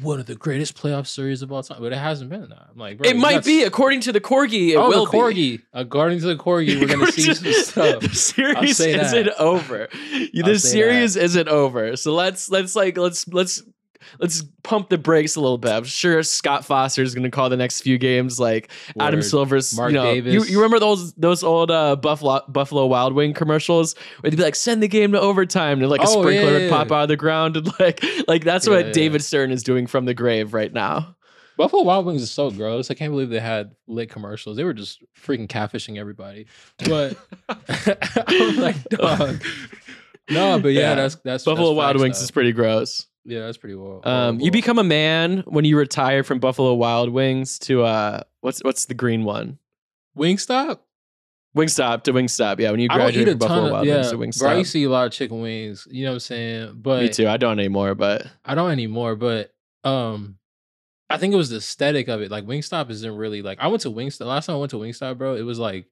one 0.00 0.20
of 0.20 0.26
the 0.26 0.34
greatest 0.34 0.76
playoff 0.76 1.06
series 1.06 1.40
of 1.42 1.50
all 1.52 1.62
time, 1.62 1.78
but 1.80 1.92
it 1.92 1.98
hasn't 1.98 2.28
been 2.30 2.48
that. 2.48 2.66
I'm 2.72 2.76
like, 2.76 2.98
bro, 2.98 3.08
it 3.08 3.16
might 3.16 3.44
be 3.44 3.62
according 3.62 4.00
to 4.02 4.12
the 4.12 4.20
corgi. 4.20 4.70
It 4.70 4.76
oh, 4.76 4.88
will 4.88 5.06
the 5.06 5.12
be. 5.12 5.18
corgi. 5.18 5.62
According 5.72 6.18
to 6.20 6.26
the 6.26 6.36
corgi, 6.36 6.80
we're 6.80 6.88
gonna 6.94 7.12
see 7.12 7.32
some 7.32 7.52
stuff. 7.52 8.00
the 8.02 8.08
series 8.08 8.80
isn't 8.80 9.28
over. 9.38 9.88
The 10.34 10.58
series 10.58 11.14
isn't 11.16 11.48
over. 11.48 11.96
So 11.96 12.12
let's 12.12 12.50
let's 12.50 12.74
like 12.74 12.98
let's 12.98 13.26
let's 13.28 13.62
let's 14.18 14.42
pump 14.62 14.88
the 14.88 14.98
brakes 14.98 15.36
a 15.36 15.40
little 15.40 15.58
bit. 15.58 15.70
I'm 15.72 15.84
sure 15.84 16.22
Scott 16.22 16.64
Foster 16.64 17.02
is 17.02 17.14
going 17.14 17.24
to 17.24 17.30
call 17.30 17.48
the 17.48 17.56
next 17.56 17.80
few 17.82 17.98
games 17.98 18.38
like 18.40 18.70
Adam 19.00 19.22
Silver's. 19.22 19.76
Mark 19.76 19.90
you 19.92 19.96
know, 19.98 20.04
Davis. 20.04 20.50
you 20.50 20.56
remember 20.58 20.78
those 20.78 21.12
those 21.14 21.42
old 21.42 21.70
uh, 21.70 21.96
Buffalo 21.96 22.40
Buffalo 22.48 22.86
Wild 22.86 23.12
Wing 23.14 23.32
commercials 23.34 23.94
where 24.20 24.30
they'd 24.30 24.36
be 24.36 24.42
like, 24.42 24.54
"Send 24.56 24.82
the 24.82 24.88
game 24.88 25.12
to 25.12 25.20
overtime," 25.20 25.80
and 25.80 25.90
like 25.90 26.00
a 26.02 26.06
Oh, 26.06 26.22
sprinkler 26.22 26.52
yeah, 26.52 26.58
would 26.58 26.70
pop 26.70 26.88
yeah. 26.90 26.96
out 26.96 27.02
of 27.04 27.08
the 27.08 27.16
ground, 27.16 27.56
and 27.56 27.68
like 27.80 28.04
like 28.28 28.44
that's 28.44 28.66
Yeah, 28.66 28.74
what 28.74 28.86
yeah. 28.86 28.92
David 28.92 29.22
Stern 29.22 29.50
is 29.50 29.62
doing 29.62 29.86
from 29.86 30.04
the 30.04 30.14
grave 30.14 30.54
right 30.54 30.72
now. 30.72 31.14
Buffalo 31.58 31.84
Wild 31.84 32.04
Wings 32.04 32.20
is 32.20 32.30
so 32.30 32.50
gross. 32.50 32.90
I 32.90 32.94
can't 32.94 33.10
believe 33.12 33.30
they 33.30 33.40
had 33.40 33.74
lit 33.86 34.10
commercials. 34.10 34.58
They 34.58 34.64
were 34.64 34.74
just 34.74 35.02
freaking 35.18 35.48
catfishing 35.48 35.96
everybody. 35.98 36.48
But 36.86 37.16
I'm 38.28 38.56
like, 38.58 38.76
dog. 38.90 39.42
No, 40.28 40.58
but 40.60 40.68
yeah, 40.68 40.80
Yeah. 40.90 40.94
that's 40.96 41.14
that's 41.24 41.44
Buffalo 41.44 41.68
that's 41.70 41.76
Wild 41.78 42.00
Wings 42.00 42.18
though. 42.18 42.24
is 42.24 42.30
pretty 42.30 42.52
gross. 42.52 43.06
Yeah, 43.26 43.40
that's 43.40 43.58
pretty 43.58 43.74
well. 43.74 44.00
Um, 44.04 44.40
you 44.40 44.50
become 44.50 44.78
a 44.78 44.84
man 44.84 45.42
when 45.46 45.64
you 45.64 45.76
retire 45.76 46.22
from 46.22 46.38
Buffalo 46.38 46.74
Wild 46.74 47.10
Wings 47.10 47.58
to 47.60 47.82
uh, 47.82 48.22
what's 48.40 48.62
what's 48.62 48.86
the 48.86 48.94
green 48.94 49.24
one? 49.24 49.58
Wingstop. 50.16 50.78
Wingstop 51.56 52.02
to 52.04 52.12
Wingstop. 52.12 52.60
Yeah, 52.60 52.70
when 52.70 52.80
you 52.80 52.88
graduate 52.88 53.28
from 53.28 53.38
Buffalo 53.38 53.66
of 53.66 53.72
Wild 53.72 53.86
yeah. 53.86 54.14
Wings 54.14 54.36
to 54.36 54.42
Bro, 54.44 54.50
I 54.50 54.54
Wingstop. 54.54 54.58
used 54.58 54.72
to 54.72 54.78
eat 54.78 54.84
a 54.84 54.90
lot 54.90 55.06
of 55.06 55.12
chicken 55.12 55.40
wings. 55.40 55.88
You 55.90 56.04
know 56.04 56.10
what 56.10 56.14
I'm 56.14 56.20
saying? 56.20 56.78
But 56.80 57.02
Me 57.02 57.08
too. 57.08 57.28
I 57.28 57.36
don't 57.36 57.58
anymore, 57.58 57.94
but 57.94 58.26
I 58.44 58.54
don't 58.54 58.70
anymore. 58.70 59.16
But 59.16 59.52
um, 59.82 60.38
I 61.10 61.18
think 61.18 61.34
it 61.34 61.36
was 61.36 61.50
the 61.50 61.56
aesthetic 61.56 62.08
of 62.08 62.20
it. 62.20 62.30
Like 62.30 62.44
Wingstop 62.44 62.90
isn't 62.90 63.16
really 63.16 63.42
like 63.42 63.58
I 63.60 63.68
went 63.68 63.82
to 63.82 63.90
Wingstop 63.90 64.26
last 64.26 64.46
time 64.46 64.56
I 64.56 64.58
went 64.60 64.70
to 64.70 64.78
Wingstop, 64.78 65.18
bro. 65.18 65.34
It 65.34 65.42
was 65.42 65.58
like 65.58 65.86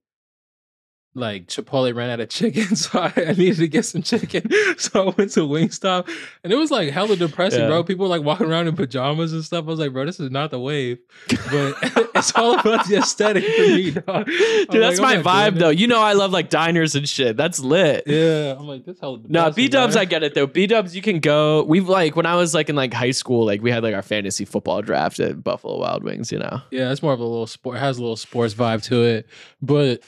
like 1.16 1.47
Chipotle 1.47 1.94
ran 1.94 2.11
out 2.11 2.21
of 2.21 2.28
chicken, 2.28 2.75
so 2.76 2.99
I, 2.99 3.12
I 3.16 3.33
needed 3.33 3.56
to 3.59 3.68
get 3.68 3.85
some 3.85 4.02
chicken. 4.02 4.42
So 4.76 5.09
I 5.11 5.14
went 5.16 5.30
to 5.33 5.40
Wingstop, 5.40 6.09
and 6.42 6.52
it 6.52 6.56
was 6.56 6.71
like 6.71 6.90
hella 6.90 7.16
depressing, 7.16 7.61
Yeah. 7.61 7.68
bro. 7.68 7.85
People 7.85 8.04
were 8.04 8.09
like 8.09 8.23
walking 8.23 8.47
around 8.50 8.66
in 8.66 8.75
pajamas 8.76 9.33
and 9.33 9.44
stuff. 9.44 9.64
I 9.64 9.68
was 9.68 9.78
like, 9.78 9.92
bro, 9.92 10.04
this 10.04 10.18
is 10.18 10.30
not 10.30 10.50
the 10.50 10.59
wave. 10.59 10.99
But 11.28 11.76
it's 12.14 12.33
all 12.35 12.59
about 12.59 12.87
the 12.88 12.97
aesthetic 12.97 13.44
for 13.44 13.62
me, 13.62 13.90
dog. 13.92 14.26
dude, 14.26 14.71
I'm 14.71 14.80
that's 14.80 14.99
oh 14.99 15.02
like, 15.02 15.25
my 15.25 15.50
vibe 15.50 15.59
though. 15.59 15.68
You 15.71 15.87
know, 15.87 16.02
I 16.02 16.14
love 16.14 16.33
like 16.33 16.50
diners 16.50 16.94
and 16.97 17.09
shit. 17.09 17.37
That's 17.37 17.61
lit. 17.61 18.04
Yeah, 18.06 18.56
I'm 18.59 18.66
like 18.66 18.85
this 18.85 18.99
hella. 19.00 19.21
No, 19.28 19.50
B 19.50 19.68
Dubs. 19.68 19.97
I 19.97 20.04
get 20.04 20.23
it 20.23 20.35
though. 20.35 20.47
B 20.47 20.66
Dubs, 20.66 20.94
you 20.97 21.02
can 21.02 21.21
go. 21.21 21.62
We've 21.64 21.88
like 21.88 22.16
when 22.16 22.26
I 22.26 22.35
was 22.37 22.52
like 22.54 22.68
in 22.68 22.76
like 22.76 22.92
high 22.92 23.12
school, 23.12 23.47
like 23.47 23.62
we 23.62 23.71
had 23.71 23.83
like 23.83 23.94
our 23.94 24.02
fantasy 24.02 24.44
football 24.44 24.83
draft 24.83 25.21
at 25.21 25.42
Buffalo 25.44 25.78
Wild 25.78 26.02
Wings. 26.02 26.33
You 26.33 26.38
know, 26.40 26.61
Yeah, 26.71 26.90
it's 26.90 27.02
more 27.02 27.12
of 27.12 27.21
a 27.21 27.25
little 27.25 27.47
sport. 27.47 27.76
It 27.76 27.80
has 27.80 27.99
a 27.99 28.00
little 28.00 28.16
sports 28.16 28.54
vibe 28.54 28.83
to 28.85 29.02
it, 29.02 29.28
but 29.62 30.00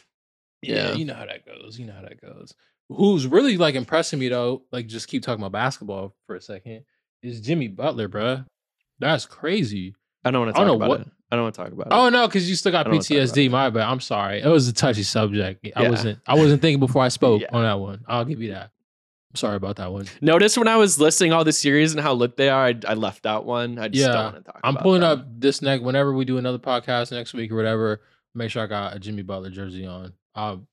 yeah, 0.63 0.91
Yeah. 0.91 0.95
you 0.95 1.05
know 1.05 1.15
how 1.15 1.27
that 1.27 1.45
goes. 1.47 1.79
You 1.79 1.87
know 1.87 1.93
how 1.95 2.03
that 2.03 2.21
goes. 2.21 2.55
Who's 2.89 3.27
really 3.27 3.57
like 3.57 3.75
impressing 3.75 4.19
me 4.19 4.29
though? 4.29 4.63
Like, 4.73 4.87
just 4.87 5.09
keep 5.09 5.23
talking 5.23 5.43
about 5.43 5.53
basketball 5.53 6.15
for 6.27 6.37
a 6.37 6.41
second. 6.41 6.85
Is 7.23 7.41
Jimmy 7.41 7.69
Butler, 7.69 8.09
bruh. 8.09 8.45
That's 8.99 9.27
crazy. 9.27 9.95
I 10.25 10.31
don't 10.31 10.45
want 10.47 10.57
to 10.57 10.63
talk 10.65 10.75
about 10.77 10.89
what- 10.89 11.01
it. 11.03 11.09
I 11.29 11.35
don't 11.35 11.43
want 11.43 11.55
to 11.57 11.61
talk 11.65 11.73
about 11.73 11.89
it. 11.89 11.93
Oh 11.93 12.09
no, 12.09 12.29
because 12.29 12.49
you 12.49 12.55
still 12.55 12.71
got 12.71 12.81
I 12.81 12.83
don't 12.85 12.93
wanna 12.93 13.03
talk 13.03 13.11
about 13.17 13.35
PTSD. 13.35 13.51
My 13.51 13.69
bad. 13.71 13.89
I'm 13.89 13.99
sorry. 14.01 14.41
It 14.43 14.47
was 14.49 14.69
a 14.69 14.73
touchy 14.73 15.03
subject. 15.03 15.67
I 15.75 15.89
wasn't. 15.91 16.21
I 16.25 16.37
wasn't 16.37 16.63
thinking 16.63 16.79
before 16.79 17.03
I 17.03 17.09
spoke 17.21 17.43
Yeah. 17.43 17.49
on 17.53 17.63
that 17.65 17.81
one. 17.81 18.05
I'll 18.07 18.25
give 18.25 18.41
you 18.41 18.53
that. 18.53 18.71
I'm 19.33 19.37
sorry 19.37 19.57
about 19.57 19.75
that 19.77 19.91
one. 19.93 20.07
Notice 20.21 20.57
when 20.57 20.69
I 20.69 20.77
was 20.77 21.01
listing 21.01 21.33
all 21.33 21.43
the 21.43 21.53
series 21.53 21.93
and 21.93 22.01
how 22.01 22.13
lit 22.15 22.37
they 22.37 22.49
are, 22.49 22.67
I, 22.67 22.75
I 22.87 22.95
left 22.95 23.27
out 23.27 23.45
one. 23.45 23.77
I 23.81 23.89
just 23.89 24.07
Yeah, 24.07 24.13
don't 24.13 24.33
want 24.35 24.37
to 24.37 24.53
talk. 24.53 24.61
I'm 24.63 24.77
pulling 24.77 25.01
them. 25.01 25.19
up 25.19 25.27
this 25.41 25.61
next 25.63 25.83
whenever 25.83 26.15
we 26.15 26.25
do 26.25 26.39
another 26.39 26.59
podcast 26.61 27.11
next 27.11 27.35
week 27.35 27.51
or 27.51 27.57
whatever. 27.57 28.03
Make 28.37 28.51
sure 28.53 28.63
I 28.63 28.67
got 28.67 28.95
a 28.95 29.01
Jimmy 29.01 29.23
Butler 29.23 29.51
jersey 29.51 29.85
on. 29.85 30.13
I'll 30.37 30.67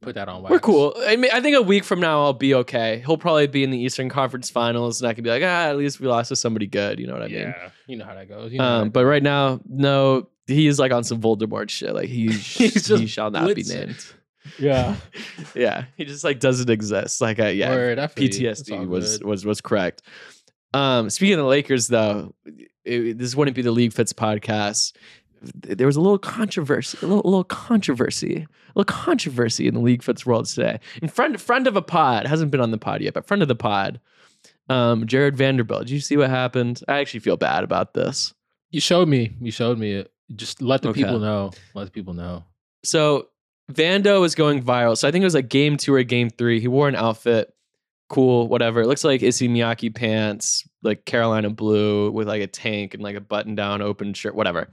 put 0.00 0.14
that 0.14 0.28
on. 0.28 0.42
Wax. 0.42 0.50
We're 0.50 0.58
cool. 0.60 0.94
I 1.06 1.16
mean, 1.16 1.30
I 1.32 1.40
think 1.40 1.56
a 1.56 1.62
week 1.62 1.84
from 1.84 2.00
now 2.00 2.22
I'll 2.22 2.32
be 2.32 2.54
okay. 2.54 3.02
He'll 3.04 3.16
probably 3.18 3.46
be 3.46 3.64
in 3.64 3.70
the 3.70 3.78
Eastern 3.78 4.08
Conference 4.08 4.50
Finals, 4.50 5.00
and 5.00 5.08
I 5.08 5.14
can 5.14 5.24
be 5.24 5.30
like, 5.30 5.42
ah, 5.42 5.66
at 5.68 5.76
least 5.76 6.00
we 6.00 6.06
lost 6.08 6.28
to 6.28 6.36
somebody 6.36 6.66
good. 6.66 6.98
You 7.00 7.06
know 7.06 7.14
what 7.14 7.22
I 7.22 7.28
mean? 7.28 7.38
Yeah, 7.38 7.68
you 7.86 7.96
know 7.96 8.04
how 8.04 8.14
that 8.14 8.28
goes. 8.28 8.52
You 8.52 8.58
know 8.58 8.64
Um, 8.64 8.84
that 8.84 8.92
but 8.92 9.04
right 9.04 9.22
now, 9.22 9.60
no, 9.68 10.28
he 10.46 10.66
is 10.66 10.78
like 10.78 10.92
on 10.92 11.04
some 11.04 11.20
Voldemort 11.20 11.70
shit. 11.70 11.94
Like 11.94 12.08
he, 12.08 12.28
He's 12.32 12.86
he 12.86 13.06
shall 13.06 13.30
not 13.30 13.54
be 13.54 13.62
named. 13.64 14.04
Yeah. 14.58 14.96
yeah, 15.54 15.86
he 15.96 16.04
just 16.04 16.22
like 16.22 16.38
doesn't 16.38 16.68
exist. 16.70 17.20
Like 17.22 17.40
uh, 17.40 17.46
yeah, 17.46 17.70
Word, 17.70 17.98
I 17.98 18.06
feel 18.08 18.24
you. 18.24 18.50
It's 18.50 18.70
all 18.70 18.78
PTSD 18.78 18.88
was 18.88 19.20
was 19.24 19.44
was 19.46 19.60
correct. 19.60 20.02
Um, 20.74 21.08
speaking 21.08 21.34
of 21.34 21.38
the 21.38 21.44
Lakers, 21.46 21.86
though, 21.88 22.34
it- 22.84 23.16
this 23.16 23.34
wouldn't 23.34 23.54
be 23.54 23.62
the 23.62 23.70
League 23.72 23.92
Fits 23.92 24.12
podcast. 24.12 24.92
There 25.54 25.86
was 25.86 25.96
a 25.96 26.00
little 26.00 26.18
controversy, 26.18 26.98
a 27.02 27.06
little, 27.06 27.22
a 27.24 27.28
little 27.28 27.44
controversy, 27.44 28.46
a 28.46 28.78
little 28.78 28.84
controversy 28.92 29.66
in 29.66 29.74
the 29.74 29.80
League 29.80 30.02
Fits 30.02 30.24
world 30.26 30.46
today. 30.46 30.80
And 31.02 31.12
friend, 31.12 31.40
friend 31.40 31.66
of 31.66 31.76
a 31.76 31.82
pod 31.82 32.26
hasn't 32.26 32.50
been 32.50 32.60
on 32.60 32.70
the 32.70 32.78
pod 32.78 33.00
yet, 33.02 33.14
but 33.14 33.26
friend 33.26 33.42
of 33.42 33.48
the 33.48 33.54
pod, 33.54 34.00
um, 34.68 35.06
Jarred 35.06 35.36
Vanderbilt. 35.36 35.82
Did 35.86 35.90
you 35.90 36.00
see 36.00 36.16
what 36.16 36.30
happened? 36.30 36.82
I 36.88 36.98
actually 36.98 37.20
feel 37.20 37.36
bad 37.36 37.64
about 37.64 37.94
this. 37.94 38.32
You 38.70 38.80
showed 38.80 39.08
me. 39.08 39.32
You 39.40 39.50
showed 39.50 39.78
me 39.78 39.92
it. 39.92 40.12
Just 40.34 40.62
let 40.62 40.82
the 40.82 40.88
Okay. 40.88 41.02
people 41.02 41.18
know. 41.18 41.50
Let 41.74 41.84
the 41.84 41.90
people 41.90 42.14
know. 42.14 42.44
So 42.82 43.28
Vando 43.72 44.20
was 44.20 44.34
going 44.34 44.62
viral. 44.62 44.96
So 44.96 45.06
I 45.06 45.10
think 45.10 45.22
it 45.22 45.26
was 45.26 45.34
like 45.34 45.48
game 45.48 45.76
two 45.76 45.94
or 45.94 46.02
game 46.02 46.30
three. 46.30 46.60
He 46.60 46.68
wore 46.68 46.88
an 46.88 46.96
outfit, 46.96 47.54
cool, 48.08 48.48
whatever. 48.48 48.80
It 48.82 48.86
looks 48.86 49.04
like 49.04 49.22
Issey 49.22 49.48
Miyake 49.48 49.94
pants, 49.94 50.66
like 50.82 51.04
Carolina 51.04 51.50
blue 51.50 52.10
with 52.10 52.26
like 52.28 52.42
a 52.42 52.46
tank 52.46 52.94
and 52.94 53.02
like 53.02 53.16
a 53.16 53.20
button 53.20 53.54
down 53.54 53.80
open 53.82 54.12
shirt, 54.14 54.34
whatever. 54.34 54.68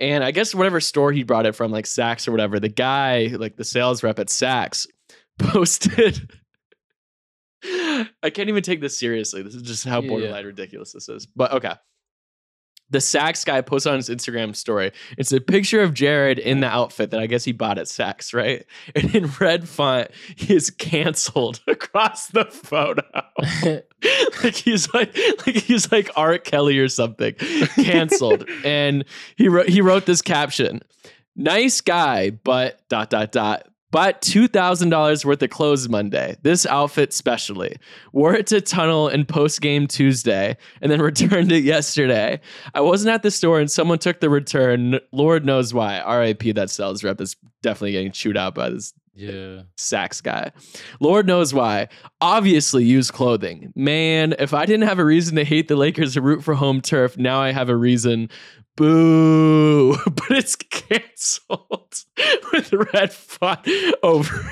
And 0.00 0.24
I 0.24 0.30
guess 0.30 0.54
whatever 0.54 0.80
store 0.80 1.12
he 1.12 1.22
brought 1.24 1.44
it 1.46 1.54
from, 1.54 1.70
like 1.70 1.84
Saks 1.84 2.26
or 2.26 2.30
whatever, 2.32 2.58
the 2.58 2.70
guy, 2.70 3.26
like 3.38 3.56
the 3.56 3.64
sales 3.64 4.02
rep 4.02 4.18
at 4.18 4.28
Saks, 4.28 4.86
posted. 5.38 6.30
I 7.62 8.30
can't 8.32 8.48
even 8.48 8.62
take 8.62 8.80
this 8.80 8.98
seriously. 8.98 9.42
This 9.42 9.54
is 9.54 9.62
just 9.62 9.84
how 9.84 10.00
Yeah. 10.00 10.08
borderline 10.08 10.46
ridiculous 10.46 10.92
this 10.92 11.08
is. 11.10 11.26
But 11.26 11.52
okay. 11.52 11.74
The 12.90 12.98
Saks 12.98 13.44
guy 13.44 13.60
posted 13.60 13.92
on 13.92 13.98
his 13.98 14.08
Instagram 14.08 14.54
story. 14.54 14.92
It's 15.16 15.32
a 15.32 15.40
picture 15.40 15.80
of 15.80 15.94
Jarred 15.94 16.38
in 16.38 16.60
the 16.60 16.66
outfit 16.66 17.10
that 17.10 17.20
I 17.20 17.26
guess 17.26 17.44
he 17.44 17.52
bought 17.52 17.78
at 17.78 17.86
Saks, 17.86 18.34
right? 18.34 18.64
And 18.94 19.14
in 19.14 19.30
red 19.40 19.68
font, 19.68 20.10
he 20.36 20.54
is 20.54 20.70
canceled 20.70 21.60
across 21.66 22.28
the 22.28 22.44
photo. 22.46 23.02
like 24.42 24.54
he's 24.54 24.92
like 24.92 25.16
like 25.46 25.56
he's 25.56 25.90
like 25.92 26.10
R. 26.16 26.38
Kelly 26.38 26.78
or 26.78 26.88
something. 26.88 27.34
Canceled. 27.76 28.48
and 28.64 29.04
he 29.36 29.48
wrote 29.48 29.68
he 29.68 29.80
wrote 29.80 30.06
this 30.06 30.22
caption. 30.22 30.82
Nice 31.36 31.80
guy, 31.80 32.30
but 32.30 32.86
dot 32.88 33.10
dot 33.10 33.32
dot. 33.32 33.66
Bought 33.90 34.22
two 34.22 34.48
thousand 34.48 34.90
dollars 34.90 35.24
worth 35.24 35.42
of 35.42 35.50
clothes 35.50 35.88
Monday. 35.88 36.36
This 36.42 36.66
outfit 36.66 37.12
specially. 37.12 37.76
Wore 38.12 38.34
it 38.34 38.46
to 38.48 38.60
tunnel 38.60 39.08
and 39.08 39.26
post 39.26 39.60
game 39.60 39.86
Tuesday, 39.86 40.56
and 40.80 40.90
then 40.90 41.00
returned 41.02 41.52
it 41.52 41.64
yesterday. 41.64 42.40
I 42.74 42.80
wasn't 42.80 43.12
at 43.12 43.22
the 43.22 43.30
store, 43.30 43.60
and 43.60 43.70
someone 43.70 43.98
took 43.98 44.20
the 44.20 44.30
return. 44.30 45.00
Lord 45.12 45.44
knows 45.44 45.74
why. 45.74 45.98
R.I.P. 46.00 46.52
That 46.52 46.70
sales 46.70 47.02
rep 47.02 47.20
is 47.20 47.36
definitely 47.62 47.92
getting 47.92 48.12
chewed 48.12 48.36
out 48.36 48.54
by 48.54 48.70
this 48.70 48.94
yeah. 49.20 49.62
Saks 49.76 50.22
guy. 50.22 50.50
Lord 51.00 51.26
knows 51.26 51.52
why. 51.52 51.88
Obviously, 52.20 52.84
used 52.84 53.12
clothing. 53.12 53.72
Man, 53.76 54.34
if 54.38 54.54
I 54.54 54.66
didn't 54.66 54.88
have 54.88 54.98
a 54.98 55.04
reason 55.04 55.36
to 55.36 55.44
hate 55.44 55.68
the 55.68 55.76
Lakers 55.76 56.16
or 56.16 56.22
root 56.22 56.42
for 56.42 56.54
home 56.54 56.80
turf, 56.80 57.18
now 57.18 57.40
I 57.40 57.52
have 57.52 57.68
a 57.68 57.76
reason. 57.76 58.30
Boo! 58.80 59.96
But 60.06 60.30
it's 60.38 60.56
canceled 60.56 61.94
with 62.52 62.72
red 62.94 63.12
font 63.12 63.66
over. 64.02 64.50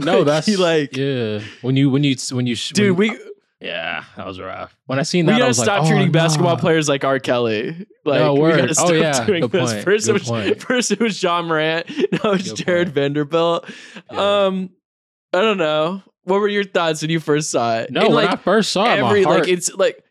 No, 0.00 0.18
Like, 0.18 0.26
that's 0.26 0.46
he 0.46 0.56
like, 0.56 0.96
yeah. 0.96 1.40
When 1.62 1.76
you 1.76 1.90
when 1.90 2.04
you 2.04 2.16
when 2.32 2.46
you 2.46 2.54
dude. 2.56 2.96
when- 2.98 3.10
We 3.12 3.18
yeah, 3.60 4.04
that 4.16 4.26
was 4.26 4.40
rough. 4.40 4.76
When 4.86 4.98
I 4.98 5.02
seen 5.02 5.24
we 5.26 5.30
that, 5.32 5.36
I 5.36 5.38
gotta 5.38 5.48
was 5.50 5.58
like, 5.60 5.66
stop 5.66 5.84
oh, 5.84 5.88
treating 5.88 6.10
basketball 6.10 6.56
nah. 6.56 6.60
players 6.60 6.88
like 6.88 7.04
R. 7.04 7.20
Kelly. 7.20 7.86
Like, 8.04 8.18
No, 8.20 8.34
we 8.34 8.40
word. 8.40 8.56
gotta 8.56 8.70
Oh, 8.70 8.72
stop 8.72 8.92
yeah, 8.92 9.24
doing 9.26 9.40
good 9.42 9.52
this. 9.52 9.72
point, 9.72 9.84
First, 9.84 10.06
good 10.06 10.10
it 10.10 10.18
was 10.20 10.28
point. 10.28 10.60
first 10.62 10.90
it 10.90 11.00
was 11.00 11.22
Ja 11.22 11.40
Morant. 11.42 11.88
Now 12.12 12.32
it's 12.32 12.48
Good 12.48 12.56
Jarred 12.66 12.86
point. 12.88 12.94
Vanderbilt. 12.96 13.70
Yeah. 14.12 14.44
Um, 14.46 14.70
I 15.32 15.40
don't 15.40 15.58
know. 15.58 16.02
What 16.24 16.40
were 16.40 16.48
your 16.48 16.64
thoughts 16.64 17.02
when 17.02 17.10
you 17.10 17.20
first 17.20 17.50
saw 17.50 17.78
it? 17.78 17.90
No, 17.92 18.00
And, 18.02 18.14
when 18.14 18.24
like, 18.26 18.38
I 18.38 18.42
first 18.42 18.72
saw 18.72 18.84
it, 18.92 18.98
every 18.98 19.22
my 19.24 19.30
heart, 19.30 19.40
like 19.42 19.48
it's 19.48 19.72
like 19.74 20.02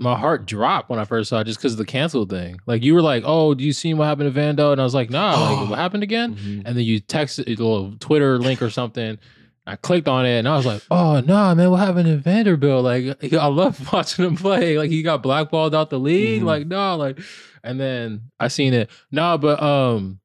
my 0.00 0.18
heart 0.18 0.46
dropped 0.46 0.88
when 0.90 0.98
I 0.98 1.04
first 1.04 1.28
saw 1.30 1.40
it 1.40 1.44
just 1.44 1.58
because 1.58 1.72
of 1.72 1.78
the 1.78 1.84
cancel 1.84 2.24
thing. 2.24 2.58
Like 2.66 2.82
you 2.82 2.94
were 2.94 3.02
like, 3.02 3.22
"Oh, 3.26 3.54
do 3.54 3.62
you 3.62 3.72
see 3.72 3.92
what 3.94 4.06
happened 4.06 4.32
to 4.32 4.40
Vando?" 4.40 4.72
And 4.72 4.80
I 4.80 4.84
was 4.84 4.94
like, 4.94 5.10
"Nah, 5.10 5.58
like 5.60 5.70
what 5.70 5.78
happened 5.84 6.02
again?" 6.02 6.62
And 6.64 6.76
then 6.76 6.84
you 6.84 7.00
texted 7.00 7.46
a 7.46 7.50
little 7.50 7.94
Twitter 8.00 8.38
link 8.38 8.62
or 8.62 8.70
something. 8.70 9.18
I 9.66 9.76
clicked 9.76 10.08
on 10.08 10.24
it 10.26 10.38
and 10.38 10.48
I 10.48 10.56
was 10.56 10.66
like, 10.66 10.82
"Oh 10.90 11.20
nah, 11.20 11.54
man, 11.54 11.70
what 11.70 11.78
happened 11.80 12.06
to 12.06 12.16
Vanderbilt? 12.16 12.82
Like 12.82 13.32
I 13.34 13.46
love 13.46 13.92
watching 13.92 14.24
him 14.24 14.36
play. 14.36 14.78
Like 14.78 14.90
he 14.90 15.02
got 15.02 15.22
blackballed 15.22 15.74
out 15.74 15.90
the 15.90 15.98
league. 16.00 16.42
Mhm. 16.42 16.46
Like 16.46 16.66
no, 16.66 16.96
like." 16.96 17.20
And 17.62 17.78
then 17.78 18.30
I 18.40 18.48
seen 18.48 18.72
it. 18.72 18.88
No, 19.10 19.36
but 19.36 19.62
um, 19.62 20.18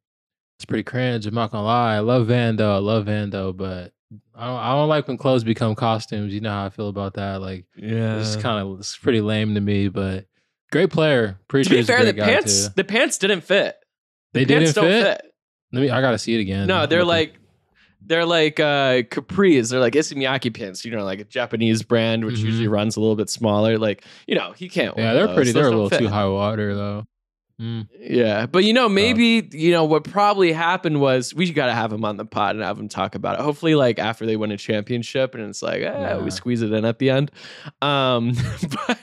it's 0.57 0.63
pretty 0.65 0.83
cringe. 0.83 1.25
I'm 1.25 1.35
not 1.35 1.51
gonna 1.51 1.65
lie. 1.65 1.95
I 1.95 1.99
love 1.99 2.27
Vando. 2.27 2.75
I 2.75 2.77
love 2.77 3.07
Vando, 3.07 3.55
but 3.55 3.91
I 4.35 4.45
don't, 4.47 4.59
I 4.59 4.71
don't 4.73 4.89
like 4.89 5.07
when 5.07 5.17
clothes 5.17 5.43
become 5.43 5.75
costumes. 5.75 6.33
You 6.33 6.41
know 6.41 6.51
how 6.51 6.65
I 6.65 6.69
feel 6.69 6.89
about 6.89 7.13
that. 7.15 7.41
Like 7.41 7.65
yeah. 7.75 8.19
it's 8.19 8.35
kind 8.35 8.65
of 8.65 8.79
it's 8.79 8.97
pretty 8.97 9.21
lame 9.21 9.55
to 9.55 9.61
me, 9.61 9.87
but 9.87 10.25
great 10.71 10.89
player. 10.89 11.39
Pretty 11.47 11.63
to 11.63 11.69
sure 11.69 11.75
be 11.75 11.77
he's 11.79 11.87
fair, 11.87 12.05
the 12.05 12.13
pants 12.13 12.67
too. 12.67 12.73
the 12.75 12.83
pants 12.83 13.17
didn't 13.17 13.41
fit. 13.41 13.75
The 14.33 14.39
They 14.39 14.45
pants 14.53 14.73
didn't 14.73 14.89
don't 14.91 15.03
fit? 15.03 15.21
Let 15.71 15.81
me. 15.81 15.89
I 15.89 16.01
gotta 16.01 16.17
see 16.17 16.35
it 16.35 16.41
again. 16.41 16.67
No, 16.67 16.85
they're 16.85 17.03
like 17.05 17.35
they're 18.07 18.25
like 18.25 18.59
uh 18.59 19.01
capris. 19.03 19.71
They're 19.71 19.79
like 19.79 19.95
Issey 19.95 20.15
Miyake 20.15 20.55
pants. 20.57 20.85
You 20.85 20.91
know, 20.91 21.03
like 21.03 21.19
a 21.19 21.23
Japanese 21.23 21.81
brand, 21.83 22.23
which 22.25 22.35
Mhm. 22.35 22.43
usually 22.43 22.67
runs 22.67 22.97
a 22.97 22.99
little 22.99 23.15
bit 23.15 23.29
smaller. 23.29 23.77
Like 23.77 24.03
you 24.27 24.35
know, 24.35 24.51
he 24.53 24.69
can't. 24.69 24.95
yeah, 24.97 25.05
wear 25.05 25.13
they're 25.15 25.27
those. 25.27 25.35
pretty. 25.35 25.51
Those 25.51 25.53
They're 25.63 25.67
a 25.67 25.71
don't 25.71 25.83
little 25.83 25.99
too 25.99 26.07
high 26.09 26.27
water 26.27 26.75
though. 26.75 27.05
Mm. 27.61 27.87
Yeah, 27.99 28.47
but 28.47 28.65
you 28.65 28.73
know, 28.73 28.89
maybe 28.89 29.47
you 29.53 29.71
know 29.71 29.85
what 29.85 30.03
probably 30.03 30.51
happened 30.51 30.99
was 30.99 31.33
we 31.33 31.51
got 31.53 31.67
to 31.67 31.73
have 31.73 31.91
him 31.93 32.03
on 32.03 32.17
the 32.17 32.25
pod 32.25 32.55
and 32.55 32.63
have 32.65 32.77
him 32.77 32.89
talk 32.89 33.15
about 33.15 33.39
it. 33.39 33.43
Hopefully, 33.43 33.75
like 33.75 33.97
after 33.97 34.25
they 34.25 34.35
win 34.35 34.51
a 34.51 34.57
championship, 34.57 35.35
and 35.35 35.43
it's 35.49 35.61
like, 35.61 35.81
eh, 35.81 35.85
Yeah. 35.85 36.17
we 36.17 36.31
squeeze 36.31 36.61
it 36.61 36.73
in 36.73 36.83
at 36.83 36.99
the 36.99 37.09
end. 37.09 37.31
Um, 37.81 38.33
but 38.87 38.99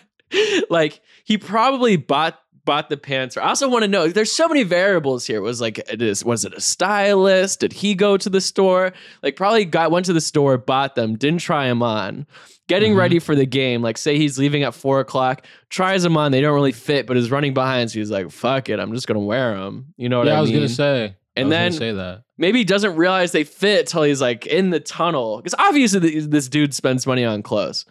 like 0.68 1.00
he 1.24 1.38
probably 1.38 1.96
bought 1.96 2.38
bought 2.64 2.88
the 2.90 2.96
pants. 2.96 3.36
Or 3.36 3.40
I 3.42 3.48
also 3.48 3.68
want 3.68 3.82
to 3.84 3.88
know. 3.88 4.08
There's 4.08 4.30
so 4.30 4.46
many 4.48 4.62
variables 4.62 5.26
here. 5.26 5.40
Was 5.40 5.60
like, 5.60 5.78
it 5.78 6.00
is 6.02 6.24
was 6.24 6.44
it 6.44 6.52
a 6.54 6.60
stylist? 6.60 7.60
Did 7.60 7.72
he 7.72 7.94
go 7.94 8.16
to 8.16 8.28
the 8.30 8.40
store? 8.40 8.92
Like, 9.22 9.34
probably 9.36 9.64
got 9.64 9.90
went 9.90 10.06
to 10.06 10.12
the 10.12 10.20
store, 10.20 10.58
bought 10.58 10.94
them, 10.94 11.16
didn't 11.16 11.40
try 11.40 11.68
them 11.68 11.82
on. 11.82 12.26
Getting 12.68 12.94
Mhm. 12.94 12.98
ready 12.98 13.18
for 13.18 13.34
the 13.34 13.44
game, 13.44 13.82
like 13.82 13.98
say 13.98 14.16
he's 14.16 14.38
leaving 14.38 14.62
at 14.62 14.72
four 14.74 15.00
o'clock, 15.00 15.44
tries 15.68 16.02
them 16.04 16.16
on, 16.16 16.32
they 16.32 16.40
don't 16.40 16.54
really 16.54 16.72
fit, 16.72 17.06
but 17.06 17.16
is 17.16 17.30
running 17.30 17.54
behind, 17.54 17.90
so 17.90 17.98
he's 17.98 18.10
like, 18.10 18.30
"Fuck 18.30 18.68
it, 18.68 18.78
I'm 18.78 18.94
just 18.94 19.06
gonna 19.06 19.20
wear 19.20 19.56
them." 19.58 19.86
You 19.96 20.08
know 20.08 20.18
what 20.18 20.28
Yeah, 20.28 20.34
I, 20.34 20.38
I 20.38 20.40
was 20.40 20.50
mean? 20.50 20.60
gonna 20.60 20.68
say. 20.68 21.04
I 21.04 21.40
And 21.40 21.50
then- 21.50 21.72
say 21.72 21.92
that. 21.92 22.22
Maybe 22.38 22.58
he 22.58 22.64
doesn't 22.64 22.96
realize 22.96 23.32
they 23.32 23.44
fit 23.44 23.86
till 23.86 24.02
he's 24.04 24.20
like 24.20 24.46
in 24.46 24.70
the 24.70 24.80
tunnel, 24.80 25.36
because 25.38 25.54
obviously 25.58 26.00
th- 26.00 26.24
this 26.28 26.48
dude 26.48 26.72
spends 26.74 27.06
money 27.06 27.24
on 27.24 27.42
clothes. 27.42 27.84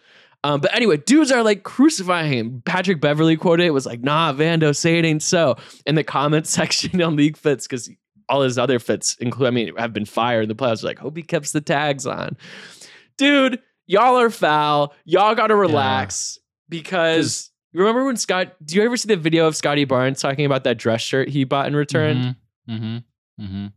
Um, 0.43 0.59
but 0.61 0.73
anyway, 0.75 0.97
dudes 0.97 1.31
are 1.31 1.43
like 1.43 1.63
crucifying 1.63 2.31
him. 2.31 2.61
Patrick 2.65 2.99
Beverley 2.99 3.35
quoted 3.37 3.65
it 3.65 3.71
was 3.71 3.85
like, 3.85 4.01
"Nah, 4.01 4.33
Vando, 4.33 4.75
say 4.75 4.97
it 4.99 5.05
ain't 5.05 5.21
so." 5.21 5.55
In 5.85 5.95
the 5.95 6.03
comment 6.03 6.47
section 6.47 7.01
on 7.01 7.15
League 7.15 7.37
Fits, 7.37 7.67
because 7.67 7.89
all 8.29 8.41
his 8.41 8.57
other 8.57 8.79
fits, 8.79 9.15
include 9.19 9.47
I 9.47 9.51
mean, 9.51 9.75
have 9.77 9.93
been 9.93 10.05
fired. 10.05 10.47
The 10.47 10.55
players 10.55 10.83
are 10.83 10.87
like, 10.87 10.99
"Hope 10.99 11.15
he 11.17 11.23
keeps 11.23 11.51
the 11.51 11.61
tags 11.61 12.05
on." 12.07 12.37
Dude, 13.17 13.59
y'all 13.91 14.17
are 14.17 14.29
foul. 14.29 14.93
Y'all 15.05 15.35
got 15.35 15.47
to 15.47 15.55
relax 15.55 16.39
because 16.69 17.51
remember 17.73 18.05
when 18.05 18.17
Scott? 18.17 18.53
Do 18.63 18.75
you 18.75 18.83
ever 18.83 18.97
see 18.97 19.07
the 19.07 19.17
video 19.17 19.47
of 19.47 19.55
Scottie 19.55 19.85
Barnes 19.85 20.21
talking 20.21 20.45
about 20.45 20.63
that 20.63 20.77
dress 20.77 21.01
shirt 21.01 21.29
he 21.29 21.43
bought 21.43 21.67
in 21.67 21.75
return? 21.75 22.35
Mm-hmm. 22.69 22.97
Mm-hmm. 23.43 23.67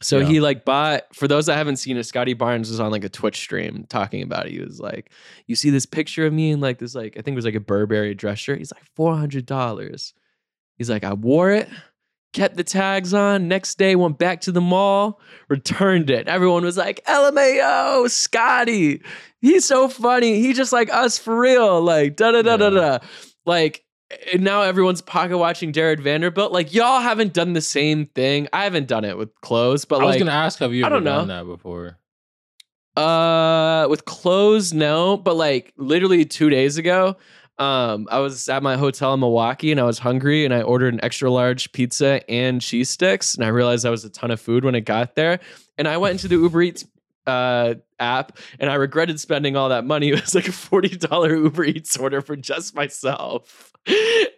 So 0.00 0.18
Yeah. 0.18 0.26
he 0.28 0.40
like 0.40 0.64
bought 0.64 1.12
for 1.14 1.26
those 1.26 1.46
that 1.46 1.56
haven't 1.56 1.76
seen 1.76 1.96
it, 1.96 2.04
Scottie 2.04 2.34
Barnes 2.34 2.70
was 2.70 2.78
on 2.78 2.92
like 2.92 3.02
a 3.04 3.08
Twitch 3.08 3.36
stream 3.36 3.84
talking 3.88 4.22
about 4.22 4.46
it. 4.46 4.52
He 4.52 4.60
was 4.60 4.78
like, 4.78 5.10
You 5.46 5.56
see 5.56 5.70
this 5.70 5.86
picture 5.86 6.24
of 6.26 6.32
me 6.32 6.52
in 6.52 6.60
like 6.60 6.78
this, 6.78 6.94
like 6.94 7.14
I 7.18 7.22
think 7.22 7.34
it 7.34 7.36
was 7.36 7.44
like 7.44 7.54
a 7.56 7.60
Burberry 7.60 8.14
dress 8.14 8.38
shirt. 8.38 8.58
He's 8.58 8.72
like, 8.72 8.84
four 8.94 9.16
hundred 9.16 9.44
dollars. 9.46 10.14
He's 10.76 10.88
like, 10.88 11.02
I 11.02 11.14
wore 11.14 11.50
it, 11.50 11.68
kept 12.32 12.56
the 12.56 12.64
tags 12.64 13.14
on. 13.14 13.48
Next 13.48 13.78
day, 13.78 13.96
went 13.96 14.18
back 14.18 14.40
to 14.42 14.52
the 14.52 14.60
mall, 14.60 15.20
returned 15.48 16.10
it. 16.10 16.28
Everyone 16.28 16.64
was 16.64 16.76
like, 16.76 17.04
LMAO, 17.06 18.08
Scottie. 18.10 19.02
He's 19.40 19.64
so 19.64 19.88
funny. 19.88 20.40
He 20.40 20.52
just 20.52 20.72
like 20.72 20.92
us 20.92 21.18
for 21.18 21.38
real. 21.38 21.80
Like, 21.80 22.16
da 22.16 22.32
da 22.32 22.42
da 22.42 22.56
da 22.56 22.70
da. 22.70 22.98
Like, 23.46 23.84
and 24.32 24.42
now 24.42 24.62
everyone's 24.62 25.02
pocket 25.02 25.38
watching 25.38 25.72
Jarred 25.72 26.00
Vanderbilt. 26.00 26.50
Like, 26.52 26.72
y'all 26.74 27.00
haven't 27.00 27.32
done 27.34 27.52
the 27.52 27.60
same 27.60 28.06
thing. 28.06 28.48
I 28.52 28.64
haven't 28.64 28.88
done 28.88 29.04
it 29.04 29.16
with 29.18 29.30
clothes, 29.42 29.84
but 29.84 30.00
I 30.00 30.04
was 30.04 30.16
gonna 30.16 30.30
ask, 30.30 30.58
have 30.60 30.72
you 30.72 30.84
I 30.84 30.86
ever 30.86 30.96
don't 30.96 31.04
know. 31.04 31.18
done 31.18 31.28
that 31.28 31.44
before? 31.44 31.98
uh, 32.96 33.86
with 33.88 34.04
clothes, 34.06 34.72
no. 34.72 35.16
But 35.16 35.36
like 35.36 35.72
literally 35.76 36.24
two 36.24 36.50
days 36.50 36.78
ago, 36.78 37.16
um, 37.58 38.06
I 38.10 38.20
was 38.20 38.48
at 38.48 38.62
my 38.62 38.76
hotel 38.76 39.14
in 39.14 39.20
Milwaukee 39.20 39.72
and 39.72 39.80
I 39.80 39.84
was 39.84 39.98
hungry 39.98 40.44
and 40.44 40.54
I 40.54 40.62
ordered 40.62 40.94
an 40.94 41.00
extra 41.02 41.30
large 41.30 41.72
pizza 41.72 42.20
and 42.30 42.60
cheese 42.60 42.88
sticks. 42.88 43.34
And 43.34 43.44
I 43.44 43.48
realized 43.48 43.84
that 43.84 43.90
was 43.90 44.04
a 44.04 44.10
ton 44.10 44.30
of 44.30 44.40
food 44.40 44.64
when 44.64 44.74
it 44.74 44.82
got 44.82 45.16
there. 45.16 45.40
And 45.76 45.88
I 45.88 45.96
went 45.96 46.12
into 46.12 46.28
the 46.28 46.36
Uber 46.36 46.62
Eats 46.62 46.84
uh, 47.28 47.74
app, 47.98 48.38
and 48.58 48.70
I 48.70 48.74
regretted 48.74 49.20
spending 49.20 49.54
all 49.54 49.68
that 49.68 49.84
money. 49.84 50.08
It 50.12 50.20
was 50.22 50.34
like 50.34 50.48
a 50.48 50.52
forty 50.52 50.96
dollar 50.96 51.36
Uber 51.36 51.64
Eats 51.64 51.96
order 51.96 52.22
for 52.22 52.36
just 52.36 52.74
myself, 52.74 53.72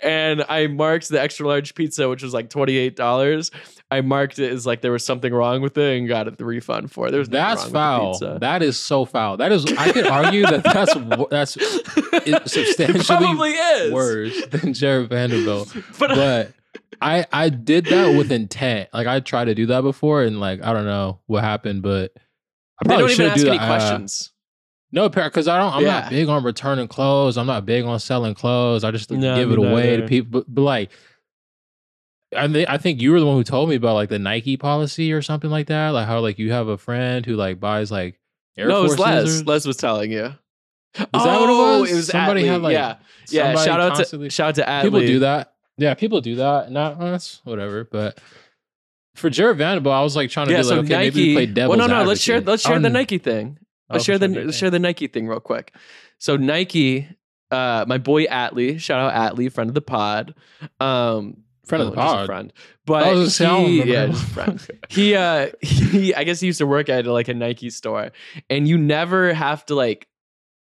and 0.03 0.45
I 0.49 0.67
marked 0.67 1.09
the 1.09 1.21
extra 1.21 1.47
large 1.47 1.75
pizza, 1.75 2.09
which 2.09 2.23
was 2.23 2.33
like 2.33 2.51
twenty 2.51 2.77
eight 2.77 2.97
dollars. 2.97 3.51
I 3.91 4.01
marked 4.03 4.39
it 4.39 4.53
as 4.53 4.67
like 4.67 4.83
there 4.83 4.93
was 4.93 5.05
something 5.05 5.33
wrong 5.33 5.63
with 5.63 5.77
it 5.77 5.99
and 5.99 6.07
got 6.07 6.29
it 6.29 6.39
the 6.39 6.45
refund 6.45 6.93
for 6.93 7.09
it. 7.09 7.11
There 7.11 7.19
was 7.19 7.29
nothing 7.29 7.57
That's 7.57 7.73
foul. 7.73 8.11
With 8.11 8.21
the 8.21 8.27
pizza. 8.27 8.39
That 8.41 8.63
is 8.63 8.79
so 8.79 9.05
foul. 9.05 9.37
That 9.39 9.51
is. 9.53 9.67
I 9.73 9.93
could 9.93 10.07
argue 10.07 10.43
that 10.47 10.63
that's 10.63 10.95
that's 11.31 12.53
substantially 12.53 13.51
is 13.51 13.93
worse 13.93 14.47
than 14.47 14.75
Jarred 14.75 15.09
Vanderbilt. 15.09 15.75
But, 15.99 16.11
But 16.11 16.53
I 17.01 17.27
I 17.33 17.49
did 17.49 17.87
that 17.87 18.17
with 18.17 18.31
intent. 18.31 18.91
Like 18.93 19.07
I 19.07 19.21
tried 19.21 19.47
to 19.47 19.55
do 19.55 19.67
that 19.67 19.83
before, 19.83 20.23
and 20.23 20.39
like 20.41 20.63
I 20.63 20.73
don't 20.73 20.85
know 20.85 21.21
what 21.27 21.43
happened, 21.43 21.83
but 21.83 22.13
I 22.17 22.85
they 22.85 22.89
probably 22.89 23.03
don't 23.03 23.11
even 23.11 23.17
should 23.17 23.27
ask 23.33 23.43
do 23.43 23.49
any 23.49 23.59
that. 23.59 23.65
Uh, 23.65 23.67
questions. 23.67 24.33
No, 24.93 25.09
because 25.09 25.47
I 25.49 25.59
don't. 25.59 25.73
I'm 25.73 25.83
Yeah. 25.83 26.01
not 26.01 26.11
big 26.11 26.29
on 26.29 26.43
returning 26.43 26.89
clothes. 26.89 27.37
I'm 27.39 27.47
not 27.47 27.65
big 27.65 27.85
on 27.85 28.01
selling 28.01 28.35
clothes. 28.35 28.83
I 28.85 28.91
just 28.91 29.11
No, 29.11 29.37
give 29.37 29.51
it 29.53 29.59
away 29.59 29.97
to 29.99 30.07
people. 30.07 30.41
But, 30.41 30.53
but 30.55 30.63
like, 30.63 30.91
I 32.37 32.47
mean, 32.47 32.67
I 32.69 32.79
think 32.79 33.01
you 33.01 33.13
were 33.13 33.21
the 33.21 33.27
one 33.27 33.37
who 33.37 33.45
told 33.45 33.69
me 33.69 33.75
about 33.77 33.95
like 33.95 34.09
the 34.09 34.19
Nike 34.19 34.57
policy 34.57 35.13
or 35.13 35.23
something 35.23 35.51
like 35.51 35.67
that. 35.69 35.91
Like 35.91 36.07
how 36.07 36.21
like 36.21 36.39
you 36.39 36.53
have 36.53 36.69
a 36.69 36.79
friend 36.79 37.25
who 37.27 37.35
like 37.37 37.59
buys 37.61 37.91
like 37.91 38.19
Air 38.57 38.69
no, 38.69 38.85
it 38.85 38.97
Forces. 38.97 38.99
was 38.99 39.07
Les. 39.07 39.41
or- 39.41 39.45
Les 39.45 39.67
was 39.67 39.77
telling 39.77 40.13
you. 40.13 40.25
Is 40.95 41.07
that 41.13 41.13
what 41.13 41.25
it 41.25 41.53
was? 41.53 41.81
Oh, 41.81 41.85
It 41.85 41.95
was 41.95 42.07
somebody 42.09 42.43
Atlee. 42.43 42.47
had 42.49 42.63
like 42.63 42.73
yeah, 42.73 42.97
yeah. 43.29 43.55
Shout 43.65 43.81
out 43.81 44.05
to 44.05 44.29
shout 44.31 44.49
out 44.49 44.55
to 44.57 44.63
Atlee. 44.69 44.83
people 44.83 45.01
do 45.01 45.19
that. 45.21 45.53
Yeah, 45.77 45.95
people 45.95 46.21
do 46.21 46.35
that. 46.37 46.71
Not 46.73 47.01
us, 47.01 47.41
whatever. 47.45 47.85
But 47.85 48.19
for 49.15 49.31
Jarred 49.31 49.59
Vanderbilt, 49.59 49.95
I 49.95 50.03
was 50.03 50.17
like 50.17 50.31
trying 50.31 50.47
to 50.49 50.53
Yeah, 50.53 50.59
be 50.59 50.65
so 50.65 50.77
like, 50.77 50.85
okay, 50.87 50.95
Nike. 50.95 51.05
maybe 51.17 51.29
we 51.29 51.35
play 51.35 51.47
devil's 51.47 51.79
well, 51.79 51.89
no, 51.89 51.99
no. 52.03 52.05
Let's 52.09 52.21
share. 52.21 52.41
Let's 52.41 52.63
share 52.65 52.79
the 52.81 52.87
Um, 52.89 52.93
Nike 52.93 53.19
thing. 53.19 53.59
Oh, 53.97 53.99
share 53.99 54.19
the 54.19 54.29
Nike 54.29 54.43
thing. 54.43 54.53
share 54.53 54.71
the 54.71 54.79
Nike 54.79 55.07
thing 55.07 55.27
real 55.29 55.41
quick. 55.41 55.75
So 56.19 56.37
Nike, 56.37 57.09
uh, 57.51 57.85
my 57.89 57.99
boy 57.99 58.27
Atlee, 58.27 58.79
shout 58.81 59.01
out 59.01 59.35
Atlee, 59.35 59.53
friend 59.53 59.71
of 59.71 59.75
the 59.75 59.83
pod. 59.83 60.35
Um, 60.79 61.45
Friend 61.67 61.83
of 61.85 61.91
the 61.91 61.97
just 61.97 62.05
a 62.15 62.17
pod? 62.17 62.27
friend. 62.27 62.53
But 62.85 63.05
I 63.05 63.13
was 63.13 63.19
gonna 63.19 63.31
say, 63.31 63.45
I 63.47 63.49
don't 63.49 63.67
he, 63.69 63.93
yeah, 63.93 64.13
friend. 64.13 64.69
he 64.89 65.15
uh 65.15 65.51
he 65.61 66.13
I 66.15 66.25
guess 66.25 66.41
he 66.41 66.47
used 66.49 66.59
to 66.59 66.67
work 66.67 66.89
at 66.89 67.07
like 67.07 67.29
a 67.29 67.35
Nike 67.35 67.71
store 67.71 68.11
and 68.49 68.67
you 68.67 68.77
never 68.77 69.33
have 69.33 69.65
to 69.67 69.77
like 69.77 70.09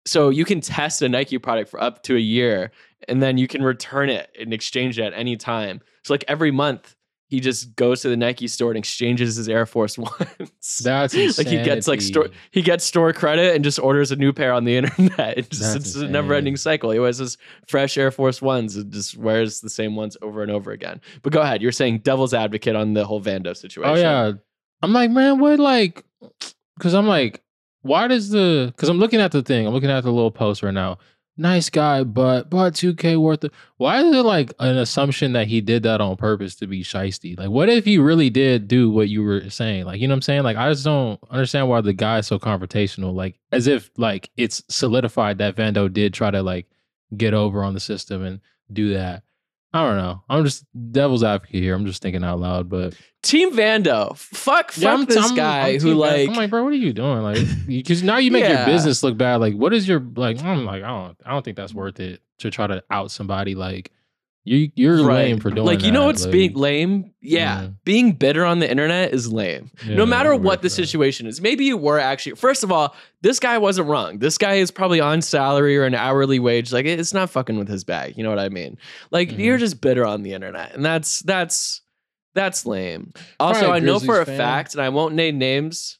so 0.04 0.28
you 0.28 0.44
can 0.44 0.61
test 0.61 1.00
a 1.00 1.08
Nike 1.08 1.38
product 1.38 1.70
for 1.70 1.80
up 1.82 2.02
to 2.04 2.16
a 2.16 2.18
year 2.18 2.73
and 3.08 3.23
then 3.23 3.38
you 3.38 3.49
can 3.49 3.62
return 3.62 4.11
it 4.11 4.28
and 4.38 4.52
exchange 4.52 4.99
it 4.99 5.04
at 5.04 5.14
any 5.14 5.37
time. 5.38 5.80
So 6.04 6.12
like 6.12 6.25
every 6.28 6.50
month 6.50 6.94
he 7.28 7.40
just 7.40 7.76
goes 7.76 8.00
to 8.00 8.08
the 8.08 8.16
Nike 8.16 8.49
store 8.49 8.70
and 8.70 8.78
exchanges 8.78 9.37
his 9.37 9.49
Air 9.49 9.66
Force 9.66 9.99
Ones. 9.99 10.80
That's 10.82 11.14
like 11.14 11.47
he 11.47 11.62
gets 11.62 11.87
like 11.87 12.00
store 12.00 12.28
he 12.50 12.62
gets 12.62 12.85
store 12.85 13.12
credit 13.12 13.54
and 13.54 13.62
just 13.62 13.78
orders 13.78 14.11
a 14.11 14.16
new 14.16 14.32
pair 14.32 14.52
on 14.52 14.64
the 14.64 14.76
internet. 14.78 15.38
It 15.38 15.50
just, 15.50 15.76
it's 15.76 15.94
a 15.94 16.08
never 16.08 16.35
ending 16.35 16.56
cycle. 16.56 16.90
He 16.90 16.99
wears 16.99 17.18
his 17.18 17.37
fresh 17.68 17.97
Air 17.99 18.11
Force 18.11 18.40
Ones 18.40 18.76
and 18.76 18.90
just 18.92 19.16
wears 19.16 19.61
the 19.61 19.70
same 19.70 19.94
ones 19.94 20.16
over 20.23 20.42
and 20.42 20.50
over 20.50 20.73
again. 20.73 21.00
But 21.23 21.32
go 21.32 21.42
ahead, 21.42 21.62
you're 21.62 21.73
saying 21.73 21.99
devil's 21.99 22.32
advocate 22.32 22.75
on 22.75 22.94
the 22.94 23.04
whole 23.04 23.20
Vando 23.20 23.56
situation. 23.56 23.90
Oh 23.90 24.00
yeah, 24.00 24.32
I'm 24.82 24.92
like, 24.92 25.11
man, 25.11 25.38
what 25.38 25.58
like? 25.61 26.04
Because 26.76 26.94
I'm 26.94 27.06
like, 27.06 27.42
why 27.82 28.08
does 28.08 28.30
the? 28.30 28.73
Because 28.75 28.88
I'm 28.88 28.99
looking 28.99 29.20
at 29.20 29.32
the 29.32 29.42
thing. 29.42 29.66
I'm 29.66 29.75
looking 29.75 29.90
at 29.90 30.02
the 30.02 30.12
little 30.12 30.30
post 30.30 30.62
right 30.62 30.75
now. 30.75 30.99
Nice 31.40 31.71
guy, 31.71 32.02
but 32.02 32.50
but 32.50 32.75
2K 32.75 33.16
worth 33.16 33.45
it. 33.45 33.52
Why 33.76 34.02
is 34.02 34.12
it 34.12 34.25
like 34.25 34.52
an 34.59 34.76
assumption 34.76 35.35
that 35.35 35.47
he 35.47 35.61
did 35.61 35.85
that 35.85 36.00
on 36.00 36.16
purpose 36.16 36.57
to 36.57 36.66
be 36.66 36.83
shisty? 36.83 37.38
Like, 37.38 37.50
what 37.50 37.68
if 37.68 37.85
he 37.85 37.97
really 37.97 38.28
did 38.28 38.66
do 38.66 38.90
what 38.90 39.09
you 39.09 39.23
were 39.23 39.49
saying? 39.49 39.85
Like, 39.85 40.00
you 40.00 40.09
know 40.09 40.14
what 40.14 40.16
I'm 40.16 40.23
saying? 40.23 40.42
Like, 40.42 40.57
I 40.57 40.68
just 40.68 40.85
don't 40.85 41.21
understand 41.30 41.68
why 41.68 41.80
the 41.80 41.92
guy 41.92 42.18
is 42.18 42.26
so 42.26 42.40
confrontational. 42.40 43.14
Like, 43.14 43.38
as 43.52 43.68
if 43.68 43.88
like 43.97 44.30
it's 44.37 44.64
solidified 44.68 45.38
that 45.38 45.54
Vando 45.54 45.90
did 45.90 46.12
try 46.12 46.33
to 46.33 46.42
like 46.42 46.66
get 47.16 47.35
over 47.35 47.62
on 47.62 47.73
the 47.73 47.80
system 47.80 48.25
and 48.25 48.40
do 48.73 48.95
that. 48.95 49.23
I 49.72 49.84
don't 49.87 49.96
know. 49.98 50.22
I'm 50.30 50.44
just 50.44 50.64
devil's 50.92 51.22
advocate 51.22 51.62
here. 51.62 51.75
I'm 51.75 51.84
just 51.84 52.00
thinking 52.00 52.25
out 52.25 52.40
loud, 52.40 52.68
but 52.70 52.94
Team 53.22 53.52
Vando. 53.54 54.16
Fuck, 54.16 54.72
fuck 54.72 54.78
yeah, 54.82 54.94
I'm, 54.94 55.04
this 55.04 55.16
I'm- 55.18 55.34
guy 55.34 55.68
I'm 55.75 55.80
who 55.80 55.94
like 55.94 56.28
I'm 56.28 56.34
like, 56.34 56.50
bro, 56.50 56.64
what 56.64 56.72
are 56.72 56.76
you 56.76 56.92
doing? 56.94 57.22
Like, 57.22 57.38
because 57.66 58.02
now 58.02 58.16
you 58.16 58.30
make 58.30 58.44
Yeah. 58.44 58.58
your 58.58 58.66
business 58.66 59.02
look 59.02 59.16
bad. 59.18 59.37
Like, 59.37 59.54
what 59.54 59.75
is 59.75 59.87
your 59.87 60.00
like? 60.16 60.42
I'm 60.42 60.64
like, 60.64 60.82
I 60.82 60.88
don't, 60.88 61.18
I 61.25 61.30
don't 61.32 61.44
think 61.44 61.56
that's 61.56 61.75
worth 61.75 62.00
it 62.00 62.22
to 62.38 62.50
try 62.50 62.66
to 62.66 62.82
out 62.90 63.10
somebody. 63.10 63.54
Like, 63.54 63.92
you, 64.48 64.70
you're 64.74 65.04
Right. 65.04 65.26
lame 65.28 65.38
for 65.40 65.50
doing. 65.50 65.56
That. 65.56 65.62
Like 65.64 65.82
you 65.84 65.92
know 65.92 66.00
that. 66.00 66.06
what's 66.06 66.22
Like, 66.24 66.32
being 66.32 66.54
lame? 66.54 67.12
Yeah, 67.20 67.62
Yeah. 67.62 67.68
being 67.84 68.12
bitter 68.12 68.44
on 68.44 68.58
the 68.61 68.70
internet 68.70 69.12
is 69.12 69.32
lame. 69.32 69.70
yeah, 69.87 69.94
no 69.96 70.06
matter 70.06 70.34
what 70.34 70.62
the 70.62 70.70
situation 70.70 71.26
is. 71.26 71.40
Maybe 71.40 71.64
you 71.64 71.76
were 71.76 71.98
actually 71.98 72.37
first 72.37 72.64
of 72.64 72.72
all, 72.72 72.94
this 73.22 73.38
guy 73.40 73.58
wasn't 73.58 73.88
wrong. 73.88 74.18
This 74.18 74.38
guy 74.38 74.54
is 74.54 74.70
probably 74.70 75.00
on 75.00 75.20
salary 75.22 75.76
or 75.76 75.84
an 75.84 75.94
hourly 75.94 76.38
wage. 76.38 76.72
Like 76.72 76.87
it's 76.87 77.12
not 77.14 77.30
fucking 77.30 77.58
with 77.58 77.68
his 77.68 77.84
bag. 77.84 78.14
You 78.16 78.22
know 78.24 78.30
what 78.30 78.38
I 78.38 78.48
mean? 78.48 78.78
Like 79.11 79.30
Mhm. 79.30 79.38
you're 79.38 79.58
just 79.58 79.80
bitter 79.80 80.04
on 80.06 80.22
the 80.22 80.32
internet, 80.32 80.74
and 80.74 80.84
that's 80.84 81.20
that's 81.20 81.82
that's 82.34 82.64
lame. 82.66 83.12
Also, 83.40 83.66
a 83.70 83.74
I 83.74 83.78
know 83.80 83.98
for 83.98 84.20
a 84.20 84.26
fan. 84.26 84.37
fact, 84.37 84.74
and 84.74 84.82
I 84.82 84.88
won't 84.90 85.14
name 85.14 85.38
names. 85.38 85.98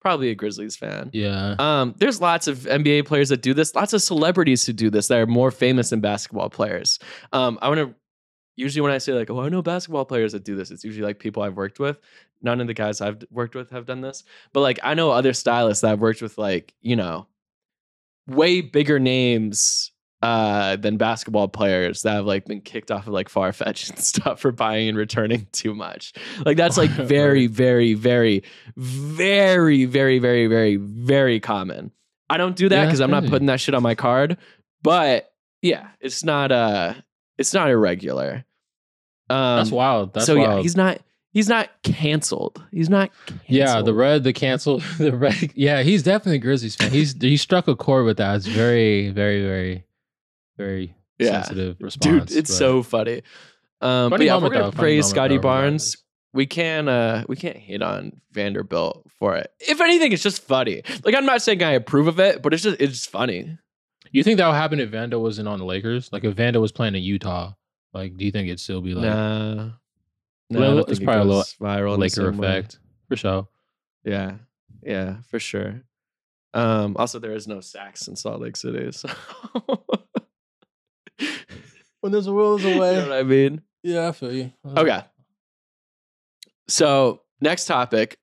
Probably 0.00 0.30
a 0.30 0.34
Grizzlies 0.34 0.76
fan. 0.76 1.10
Yeah, 1.12 1.56
Um, 1.58 1.94
there's 1.98 2.20
lots 2.20 2.46
of 2.46 2.58
NBA 2.58 3.06
players 3.06 3.30
that 3.30 3.42
do 3.42 3.52
this, 3.52 3.74
lots 3.74 3.92
of 3.92 4.00
celebrities 4.00 4.64
who 4.64 4.72
do 4.72 4.90
this 4.90 5.08
that 5.08 5.18
are 5.18 5.26
more 5.26 5.50
famous 5.50 5.90
than 5.90 6.00
basketball 6.00 6.50
players. 6.50 6.98
Um, 7.32 7.58
I 7.60 7.68
want 7.68 7.80
to 7.80 7.94
usually 8.56 8.80
when 8.80 8.92
I 8.92 8.98
say 8.98 9.12
like, 9.12 9.30
oh, 9.30 9.40
I 9.40 9.48
know 9.48 9.62
basketball 9.62 10.04
players 10.04 10.32
that 10.32 10.44
do 10.44 10.56
this, 10.56 10.70
it's 10.70 10.84
usually 10.84 11.06
like 11.06 11.18
people 11.18 11.42
I've 11.42 11.56
worked 11.56 11.78
with. 11.78 12.00
None 12.42 12.60
of 12.60 12.66
the 12.66 12.74
guys 12.74 13.00
I've 13.00 13.22
worked 13.30 13.54
with 13.54 13.70
have 13.70 13.86
done 13.86 14.00
this, 14.00 14.24
but 14.52 14.60
like 14.60 14.78
I 14.82 14.94
know 14.94 15.10
other 15.10 15.32
stylists 15.32 15.82
that 15.82 15.92
I've 15.92 16.00
worked 16.00 16.22
with, 16.22 16.38
like 16.38 16.74
you 16.80 16.96
know, 16.96 17.26
way 18.26 18.60
bigger 18.60 18.98
names 18.98 19.90
uh 20.20 20.76
than 20.76 20.96
basketball 20.96 21.46
players 21.46 22.02
that 22.02 22.14
have 22.14 22.26
like 22.26 22.44
been 22.44 22.60
kicked 22.60 22.90
off 22.90 23.06
of 23.06 23.12
like 23.12 23.28
Farfetch 23.28 23.90
and 23.90 23.98
stuff 24.04 24.40
for 24.40 24.50
buying 24.50 24.88
and 24.88 24.98
returning 24.98 25.46
too 25.52 25.74
much. 25.74 26.12
Like 26.44 26.56
that's 26.56 26.76
like 26.76 26.90
very, 26.90 27.46
very, 27.46 27.94
very, 27.94 28.42
very, 28.76 29.84
very, 29.84 30.18
very, 30.18 30.46
very, 30.46 30.76
very 30.76 31.40
common. 31.40 31.92
I 32.30 32.36
don't 32.36 32.56
do 32.56 32.68
that 32.68 32.86
because 32.86 32.98
that's 32.98 33.04
I'm 33.04 33.10
not 33.10 33.30
putting 33.30 33.46
that 33.46 33.60
shit 33.60 33.74
on 33.74 33.82
my 33.82 33.94
card. 33.94 34.36
But 34.82 35.32
yeah, 35.62 35.88
it's 36.00 36.24
not 36.24 36.52
uh 36.52 36.94
it's 37.36 37.54
not 37.54 37.70
irregular. 37.70 38.44
Um 39.30 39.58
that's 39.58 39.70
wild. 39.70 40.14
That's 40.14 40.26
so 40.26 40.36
wild. 40.36 40.56
yeah, 40.56 40.62
he's 40.62 40.76
not 40.76 41.00
he's 41.32 41.48
not 41.48 41.70
canceled. 41.82 42.62
He's 42.70 42.90
not 42.90 43.10
canceled. 43.26 43.44
Yeah, 43.46 43.82
the 43.82 43.94
red, 43.94 44.24
the 44.24 44.32
cancel, 44.32 44.78
the 44.98 45.16
red. 45.16 45.52
Yeah, 45.54 45.82
he's 45.82 46.02
definitely 46.02 46.36
a 46.36 46.40
Grizzlies 46.40 46.76
fan. 46.76 46.90
He's 46.90 47.14
he 47.20 47.36
struck 47.36 47.68
a 47.68 47.76
chord 47.76 48.04
with 48.04 48.16
that. 48.18 48.36
It's 48.36 48.46
very, 48.46 49.10
very, 49.10 49.42
very, 49.42 49.84
very 50.58 50.94
Yeah. 51.18 51.42
sensitive 51.42 51.76
response. 51.80 52.26
dude, 52.28 52.36
it's 52.38 52.50
but- 52.50 52.56
so 52.56 52.82
funny. 52.82 53.22
Um, 53.80 54.10
but 54.10 54.20
yeah, 54.20 54.34
we're 54.36 54.50
gonna 54.50 54.64
though. 54.64 54.70
Praise 54.72 55.06
Scottie 55.06 55.36
though, 55.36 55.42
Barnes. 55.42 55.96
We 56.34 56.44
can 56.46 56.88
uh 56.88 57.24
we 57.28 57.36
can't 57.36 57.56
hate 57.56 57.80
on 57.80 58.20
Vanderbilt 58.32 59.06
for 59.18 59.36
it. 59.36 59.50
If 59.60 59.80
anything, 59.80 60.12
it's 60.12 60.22
just 60.22 60.42
funny. 60.42 60.82
Like 61.04 61.14
I'm 61.14 61.24
not 61.24 61.40
saying 61.42 61.62
I 61.62 61.70
approve 61.72 62.06
of 62.08 62.20
it, 62.20 62.42
but 62.42 62.52
it's 62.52 62.62
just 62.64 62.78
it's 62.80 62.92
just 62.92 63.10
funny. 63.10 63.56
You 64.10 64.22
think 64.24 64.38
that 64.38 64.46
would 64.48 64.54
happen 64.56 64.80
if 64.80 64.90
Vando 64.90 65.20
wasn't 65.20 65.48
on 65.48 65.58
the 65.58 65.64
Lakers? 65.64 66.12
Like 66.12 66.24
if 66.24 66.34
Vando 66.36 66.60
was 66.60 66.72
playing 66.72 66.96
in 66.96 67.02
Utah, 67.02 67.52
like 67.94 68.16
do 68.16 68.24
you 68.24 68.30
think 68.32 68.48
it'd 68.48 68.58
still 68.60 68.80
be 68.82 68.94
like 68.94 69.04
nah, 69.04 69.54
no, 69.54 69.70
Well, 70.50 70.78
it's 70.80 70.88
think 70.90 71.02
it 71.02 71.04
probably 71.04 71.22
a 71.22 71.24
little 71.24 71.42
viral 71.60 71.98
Laker 71.98 72.30
same 72.32 72.36
way. 72.38 72.48
effect 72.48 72.78
for 73.08 73.16
sure? 73.16 73.48
Yeah, 74.04 74.34
yeah, 74.82 75.16
for 75.28 75.38
sure. 75.38 75.82
Um, 76.54 76.96
also, 76.98 77.18
there 77.18 77.32
is 77.32 77.46
no 77.46 77.58
Saks 77.58 78.08
in 78.08 78.16
Salt 78.16 78.40
Lake 78.40 78.56
City, 78.56 78.90
so 78.92 79.08
When 82.00 82.12
there's 82.12 82.26
a 82.26 82.32
will, 82.32 82.58
there's 82.58 82.66
a 82.66 82.74
you 82.74 82.80
know 82.80 83.08
what 83.08 83.12
I 83.18 83.22
mean. 83.22 83.62
Yeah, 83.82 84.08
I 84.08 84.12
feel 84.12 84.32
you. 84.32 84.52
Okay. 84.66 85.02
So 86.68 87.22
next 87.40 87.66
topic. 87.66 88.18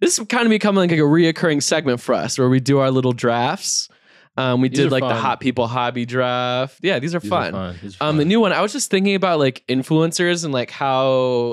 This 0.00 0.18
is 0.18 0.26
kind 0.28 0.44
of 0.44 0.50
becoming 0.50 0.88
like 0.88 0.98
a 0.98 1.02
reoccurring 1.02 1.62
segment 1.62 2.00
for 2.00 2.14
us 2.14 2.38
where 2.38 2.48
we 2.48 2.60
do 2.60 2.78
our 2.78 2.90
little 2.90 3.12
drafts. 3.12 3.88
Um, 4.36 4.62
we 4.62 4.68
These 4.70 4.78
did 4.78 4.86
are 4.86 4.90
like 4.90 5.02
the 5.02 5.14
hot 5.14 5.40
people 5.40 5.66
hobby 5.66 6.06
draft. 6.06 6.78
Yeah, 6.82 6.98
these 6.98 7.14
are 7.14 7.18
These 7.20 7.30
are 7.30 7.30
fun. 7.30 7.52
fun. 7.52 7.76
These 7.82 7.96
are 8.00 8.08
Um, 8.08 8.16
the 8.16 8.24
new 8.24 8.40
one, 8.40 8.52
I 8.52 8.62
was 8.62 8.72
just 8.72 8.90
thinking 8.90 9.14
about 9.14 9.38
like 9.38 9.62
influencers 9.68 10.44
and 10.44 10.54
like 10.54 10.70
how 10.70 11.08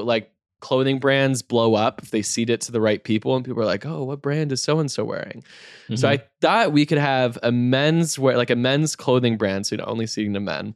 like 0.06 0.32
clothing 0.62 1.00
brands 1.00 1.42
blow 1.42 1.76
up 1.76 2.02
if 2.02 2.12
they 2.12 2.22
seed 2.22 2.50
it 2.50 2.62
to 2.62 2.72
the 2.72 2.80
right 2.80 3.04
people 3.04 3.36
and 3.36 3.44
people 3.44 3.62
are 3.62 3.66
like, 3.66 3.86
oh, 3.86 4.04
what 4.06 4.22
brand 4.22 4.52
is 4.54 4.64
so 4.64 4.80
and 4.80 4.90
so 4.90 5.04
wearing? 5.04 5.44
So 5.96 6.08
Mhm. 6.08 6.12
I 6.20 6.24
thought 6.40 6.72
we 6.72 6.86
could 6.86 6.98
have 7.00 7.38
a 7.44 7.52
men's 7.52 8.18
wear, 8.18 8.38
like 8.38 8.50
a 8.50 8.56
men's 8.56 8.96
clothing 8.96 9.38
brand, 9.38 9.68
so 9.68 9.74
you 9.76 9.78
know, 9.80 9.86
only 9.86 10.08
seating 10.08 10.34
to 10.36 10.40
men. 10.40 10.76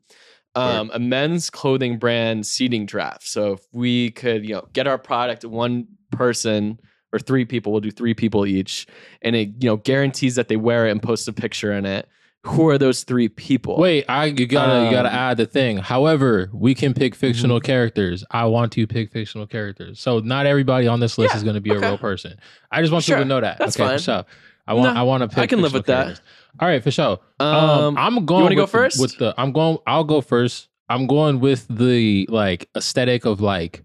Um, 0.56 0.92
a 0.94 1.00
men's 1.00 1.50
clothing 1.50 1.98
brand 1.98 2.46
seating 2.46 2.86
draft. 2.86 3.26
So 3.28 3.54
if 3.54 3.62
we 3.72 4.12
could, 4.12 4.46
you 4.46 4.56
know, 4.56 4.68
get 4.74 4.86
our 4.88 4.98
product 4.98 5.42
to 5.42 5.50
one 5.50 5.88
person 6.12 6.80
or 7.14 7.20
three 7.20 7.46
people, 7.46 7.72
we'll 7.72 7.82
do 7.82 7.92
three 7.92 8.14
people 8.14 8.46
each, 8.46 8.86
and 9.22 9.36
it, 9.36 9.50
you 9.62 9.70
know, 9.70 9.78
guarantees 9.78 10.36
that 10.36 10.48
they 10.50 10.58
wear 10.58 10.88
it 10.88 10.92
and 10.92 11.02
post 11.02 11.28
a 11.28 11.34
picture 11.34 11.72
in 11.72 11.86
it. 11.86 12.08
Who 12.44 12.68
are 12.70 12.78
those 12.80 13.04
three 13.04 13.30
people? 13.30 13.78
Wait, 13.78 14.04
I 14.10 14.26
you 14.26 14.48
gotta 14.48 14.86
you 14.86 14.92
gotta 14.92 15.10
Um, 15.10 15.16
add 15.16 15.38
the 15.38 15.46
thing. 15.46 15.78
However, 15.78 16.50
we 16.52 16.74
can 16.74 16.94
pick 16.96 17.14
fictional 17.14 17.60
Mm-hmm. 17.60 17.66
characters. 17.68 18.24
I 18.32 18.46
want 18.46 18.72
to 18.74 18.88
pick 18.88 19.12
fictional 19.12 19.46
characters. 19.46 20.00
So 20.00 20.20
not 20.20 20.48
everybody 20.48 20.88
on 20.88 21.00
this 21.00 21.20
list 21.20 21.34
Yeah, 21.34 21.38
is 21.38 21.44
gonna 21.44 21.62
be 21.62 21.70
a 21.72 21.80
real 21.80 22.00
person. 22.00 22.40
I 22.72 22.82
just 22.82 22.92
want 22.92 23.04
Sure, 23.06 23.18
people 23.18 23.26
to 23.26 23.30
know 23.30 23.42
that. 23.42 23.60
that's 23.60 23.76
okay, 23.80 23.88
fine. 23.90 24.00
So 24.00 24.26
I 24.72 24.74
want. 24.74 24.94
No, 24.96 25.00
I 25.02 25.04
want 25.04 25.22
to 25.22 25.28
pick. 25.28 25.38
I 25.40 25.48
can 25.48 25.62
live 25.62 25.74
with 25.74 25.88
that. 25.88 26.22
All 26.60 26.68
right, 26.68 26.82
for 26.82 26.92
sure. 26.92 27.20
Um, 27.42 27.48
Um, 27.56 27.98
I'm 27.98 28.26
going. 28.26 28.44
wanna 28.44 28.56
go 28.56 28.62
with 28.64 28.72
the- 28.72 28.78
first? 28.78 29.02
With 29.02 29.18
the, 29.18 29.34
I'm 29.38 29.52
going. 29.52 29.80
I'll 29.86 30.06
go 30.06 30.22
first. 30.22 30.70
I'm 30.88 31.08
going 31.08 31.42
with 31.42 31.68
the 31.70 32.26
like 32.30 32.70
aesthetic 32.76 33.26
of 33.26 33.42
like, 33.42 33.84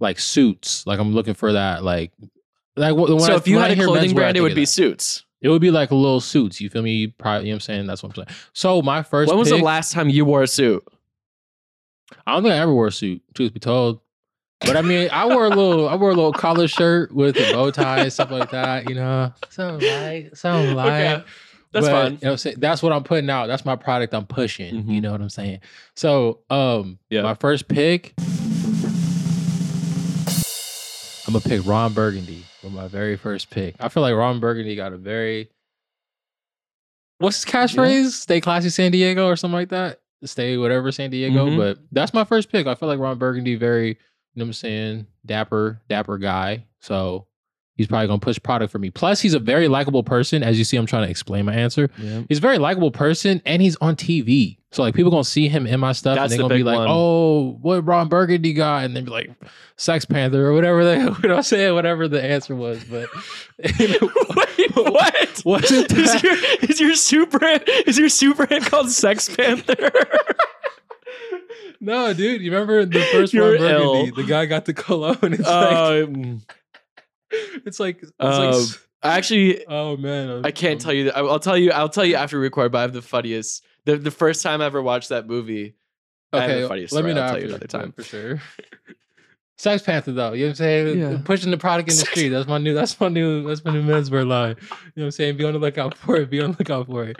like 0.00 0.18
suits. 0.18 0.86
Like 0.86 0.98
I'm 0.98 1.12
looking 1.12 1.34
for 1.34 1.52
that. 1.52 1.84
Like, 1.84 2.12
like 2.76 2.94
when 2.96 3.20
so 3.20 3.34
I, 3.34 3.36
if 3.36 3.46
you 3.46 3.58
had 3.58 3.70
a 3.70 3.76
clothing 3.84 4.14
brand, 4.14 4.36
it 4.36 4.40
would 4.40 4.54
be 4.54 4.62
that. 4.62 4.66
suits. 4.66 5.26
It 5.42 5.48
would 5.50 5.60
be 5.60 5.70
like 5.70 5.90
little 5.90 6.20
suits. 6.20 6.58
You 6.60 6.70
feel 6.70 6.82
me? 6.82 7.08
Probably, 7.08 7.48
you 7.48 7.52
know 7.52 7.56
what 7.56 7.56
I'm 7.56 7.60
saying? 7.60 7.86
That's 7.86 8.02
what 8.02 8.10
I'm 8.16 8.24
saying. 8.24 8.38
So 8.54 8.80
my 8.80 9.02
first. 9.02 9.28
When 9.28 9.38
was 9.38 9.50
pick, 9.50 9.58
the 9.58 9.64
last 9.64 9.92
time 9.92 10.08
you 10.08 10.24
wore 10.24 10.42
a 10.42 10.46
suit? 10.46 10.82
I 12.26 12.32
don't 12.34 12.42
think 12.42 12.54
I 12.54 12.58
ever 12.58 12.72
wore 12.72 12.86
a 12.88 12.92
suit. 12.92 13.20
Truth 13.34 13.52
be 13.52 13.60
told. 13.60 14.00
But 14.64 14.76
I 14.76 14.82
mean, 14.82 15.08
I 15.12 15.26
wore 15.26 15.46
a 15.46 15.48
little, 15.48 15.88
I 15.88 15.96
wore 15.96 16.10
a 16.10 16.14
little 16.14 16.32
collar 16.32 16.68
shirt 16.68 17.12
with 17.12 17.36
a 17.36 17.52
bow 17.52 17.70
tie, 17.70 18.08
stuff 18.08 18.30
like 18.30 18.50
that. 18.50 18.88
You 18.88 18.94
know, 18.94 19.32
something 19.50 19.88
like, 19.88 20.36
something 20.36 20.74
like. 20.76 20.86
Okay, 20.92 21.24
that's 21.72 21.86
But, 21.86 21.90
fine. 21.90 22.12
You 22.12 22.18
know 22.22 22.30
what? 22.32 22.54
That's 22.58 22.82
what 22.82 22.92
I'm 22.92 23.02
putting 23.04 23.28
out. 23.30 23.46
That's 23.46 23.64
my 23.64 23.76
product 23.76 24.14
I'm 24.14 24.26
pushing. 24.26 24.74
You 24.74 24.82
Mhm. 24.82 25.02
know 25.02 25.12
what 25.12 25.20
I'm 25.20 25.30
saying? 25.30 25.60
So, 25.96 26.40
um, 26.50 26.98
Yeah. 27.10 27.22
my 27.22 27.34
first 27.34 27.66
pick, 27.68 28.14
I'm 31.26 31.32
gonna 31.34 31.40
pick 31.40 31.64
Ron 31.66 31.92
Burgundy 31.92 32.44
for 32.60 32.68
my 32.70 32.88
very 32.88 33.16
first 33.16 33.48
pick. 33.50 33.74
I 33.80 33.88
feel 33.88 34.02
like 34.02 34.14
Ron 34.14 34.38
Burgundy 34.40 34.74
got 34.76 34.92
a 34.92 34.96
very 34.96 35.48
what's 37.18 37.42
his 37.42 37.50
catchphrase? 37.52 38.10
Stay 38.10 38.40
classy, 38.40 38.68
San 38.68 38.90
Diego, 38.90 39.26
or 39.28 39.36
something 39.36 39.54
like 39.54 39.68
that. 39.70 40.00
Stay 40.24 40.56
whatever, 40.56 40.90
San 40.92 41.10
Diego. 41.10 41.46
Mhm. 41.46 41.56
But 41.56 41.78
that's 41.92 42.12
my 42.12 42.24
first 42.24 42.50
pick. 42.50 42.66
I 42.66 42.74
feel 42.74 42.88
like 42.88 42.98
Ron 42.98 43.16
Burgundy 43.18 43.54
very, 43.54 43.98
you 44.34 44.40
know 44.40 44.44
what 44.44 44.48
I'm 44.48 44.52
saying, 44.54 45.06
dapper, 45.26 45.80
dapper 45.88 46.18
guy. 46.18 46.64
So 46.80 47.26
he's 47.76 47.86
probably 47.86 48.06
gonna 48.08 48.18
push 48.18 48.38
product 48.42 48.72
for 48.72 48.78
me. 48.78 48.90
Plus, 48.90 49.20
he's 49.20 49.34
a 49.34 49.38
very 49.38 49.68
likable 49.68 50.02
person. 50.02 50.42
As 50.42 50.58
you 50.58 50.64
see, 50.64 50.76
I'm 50.76 50.86
trying 50.86 51.04
to 51.04 51.10
explain 51.10 51.44
my 51.44 51.54
answer. 51.54 51.90
Yeah. 51.98 52.22
He's 52.28 52.38
a 52.38 52.40
very 52.40 52.58
likable 52.58 52.90
person 52.90 53.42
and 53.44 53.60
he's 53.62 53.76
on 53.76 53.96
TV. 53.96 54.58
So 54.70 54.82
like 54.82 54.94
people 54.94 55.10
gonna 55.10 55.24
see 55.24 55.48
him 55.48 55.66
in 55.66 55.80
my 55.80 55.92
stuff 55.92 56.16
That's 56.16 56.32
and 56.32 56.40
the 56.40 56.48
they're 56.48 56.58
gonna 56.58 56.58
be 56.58 56.64
like, 56.64 56.78
one. 56.78 56.88
oh, 56.90 57.58
what 57.60 57.86
Ron 57.86 58.08
Burgundy 58.08 58.54
got? 58.54 58.84
And 58.84 58.96
then 58.96 59.04
be 59.04 59.10
like, 59.10 59.30
Sex 59.76 60.06
Panther 60.06 60.46
or 60.46 60.54
whatever 60.54 60.82
they 60.84 61.04
what 61.06 61.30
I'm 61.30 61.42
saying, 61.42 61.74
whatever 61.74 62.08
the 62.08 62.22
answer 62.22 62.56
was. 62.56 62.82
But 62.84 63.08
Wait, 63.58 64.00
what? 64.74 65.42
Wasn't 65.44 65.92
is 65.92 66.22
your 66.22 66.36
is 66.62 66.80
your 66.80 66.94
super 66.94 67.44
is 67.86 67.98
your 67.98 68.08
super 68.08 68.46
hit 68.46 68.64
called 68.64 68.90
Sex 68.90 69.34
Panther? 69.34 69.90
No, 71.80 72.12
dude, 72.14 72.40
you 72.42 72.50
remember 72.52 72.84
the 72.84 73.00
first 73.12 73.32
You're 73.32 73.52
Ron 73.52 73.58
Burgundy? 73.58 74.08
ill. 74.10 74.14
The 74.14 74.24
guy 74.24 74.46
got 74.46 74.64
the 74.64 74.74
cologne. 74.74 75.16
It's 75.32 75.40
like 75.48 76.04
um, 76.04 76.42
it's 77.64 77.80
like 77.80 78.02
it's 78.02 78.12
um, 78.20 78.52
like 78.52 78.66
actually, 79.02 79.66
oh 79.66 79.96
man. 79.96 80.44
I 80.44 80.50
can't 80.50 80.80
tell 80.80 80.92
you. 80.92 81.04
That. 81.04 81.16
I'll 81.16 81.40
tell 81.40 81.56
you. 81.56 81.70
I'll 81.72 81.88
tell 81.88 82.04
you 82.04 82.16
after 82.16 82.36
we 82.38 82.42
record. 82.44 82.72
But 82.72 82.78
I 82.78 82.82
have 82.82 82.92
the 82.92 83.00
funniest. 83.02 83.64
The 83.86 83.96
the 83.96 84.10
first 84.10 84.42
time 84.42 84.60
I 84.60 84.66
ever 84.66 84.82
watched 84.82 85.08
that 85.08 85.26
movie. 85.26 85.74
Okay, 86.34 86.62
the 86.62 86.68
funniest 86.68 86.92
let 86.94 87.04
me 87.04 87.12
know 87.14 87.22
I'll 87.22 87.30
tell 87.30 87.40
you 87.40 87.48
another 87.48 87.66
time. 87.66 87.92
for 87.92 88.02
sure. 88.02 88.40
Sex 89.58 89.82
Panther 89.82 90.12
though, 90.12 90.32
you 90.32 90.40
know 90.40 90.46
what 90.46 90.50
I'm 90.50 90.54
saying? 90.56 90.98
Yeah. 90.98 91.18
Pushing 91.24 91.50
the 91.50 91.56
product 91.58 91.88
in 91.88 91.94
the 91.94 92.00
Sex- 92.00 92.10
street. 92.10 92.28
That's 92.30 92.48
my 92.48 92.58
new 92.58 92.74
that's 92.74 92.98
my 93.00 93.08
new 93.08 93.46
that's 93.46 93.64
my 93.64 93.72
new 93.72 93.82
menswear 93.82 94.26
line. 94.26 94.56
You 94.58 94.66
know 94.66 94.76
what 94.94 95.04
I'm 95.04 95.10
saying? 95.12 95.36
Be 95.36 95.44
on 95.44 95.52
the 95.52 95.58
lookout 95.58 95.96
for 95.96 96.16
it. 96.16 96.30
Be 96.30 96.40
on 96.40 96.52
the 96.52 96.56
lookout 96.58 96.86
for 96.86 97.04
it. 97.04 97.16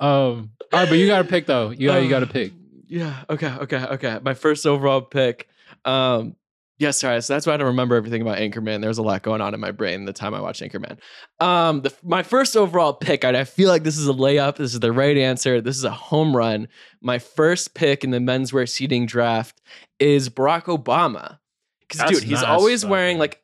Um 0.00 0.50
all 0.72 0.80
right, 0.80 0.88
but 0.88 0.94
you 0.98 1.06
gotta 1.06 1.28
pick 1.28 1.46
though. 1.46 1.70
You 1.70 1.88
got 1.88 2.02
you 2.02 2.08
gotta 2.08 2.26
Uh, 2.26 2.32
pick. 2.32 2.52
Yeah. 2.86 3.24
Okay. 3.30 3.50
Okay. 3.50 3.84
Okay. 3.84 4.18
My 4.22 4.34
first 4.34 4.66
overall 4.66 5.02
pick. 5.02 5.48
Um. 5.84 6.36
Yes, 6.76 6.98
sorry. 6.98 7.22
So 7.22 7.32
that's 7.32 7.46
why 7.46 7.54
I 7.54 7.56
don't 7.56 7.68
remember 7.68 7.94
everything 7.94 8.20
about 8.20 8.38
Anchorman. 8.38 8.80
There 8.80 8.88
was 8.88 8.98
a 8.98 9.02
lot 9.02 9.22
going 9.22 9.40
on 9.40 9.54
in 9.54 9.60
my 9.60 9.70
brain 9.70 10.06
the 10.06 10.12
time 10.12 10.34
I 10.34 10.40
watched 10.40 10.60
Anchorman. 10.60 10.98
Um, 11.38 11.82
the, 11.82 11.94
my 12.02 12.24
first 12.24 12.56
overall 12.56 12.94
pick, 12.94 13.22
and 13.22 13.36
I 13.36 13.44
feel 13.44 13.68
like 13.68 13.84
this 13.84 13.96
is 13.96 14.08
a 14.08 14.12
layup. 14.12 14.56
This 14.56 14.74
is 14.74 14.80
the 14.80 14.90
right 14.90 15.16
answer. 15.16 15.60
This 15.60 15.76
is 15.76 15.84
a 15.84 15.92
home 15.92 16.36
run. 16.36 16.66
My 17.00 17.20
first 17.20 17.74
pick 17.74 18.02
in 18.02 18.10
the 18.10 18.18
menswear 18.18 18.68
seating 18.68 19.06
draft 19.06 19.60
is 20.00 20.28
Barack 20.28 20.64
Obama. 20.64 21.38
Because 21.80 22.10
dude, 22.10 22.24
he's 22.24 22.42
nice, 22.42 22.44
always 22.44 22.84
wearing 22.84 23.18
like. 23.18 23.40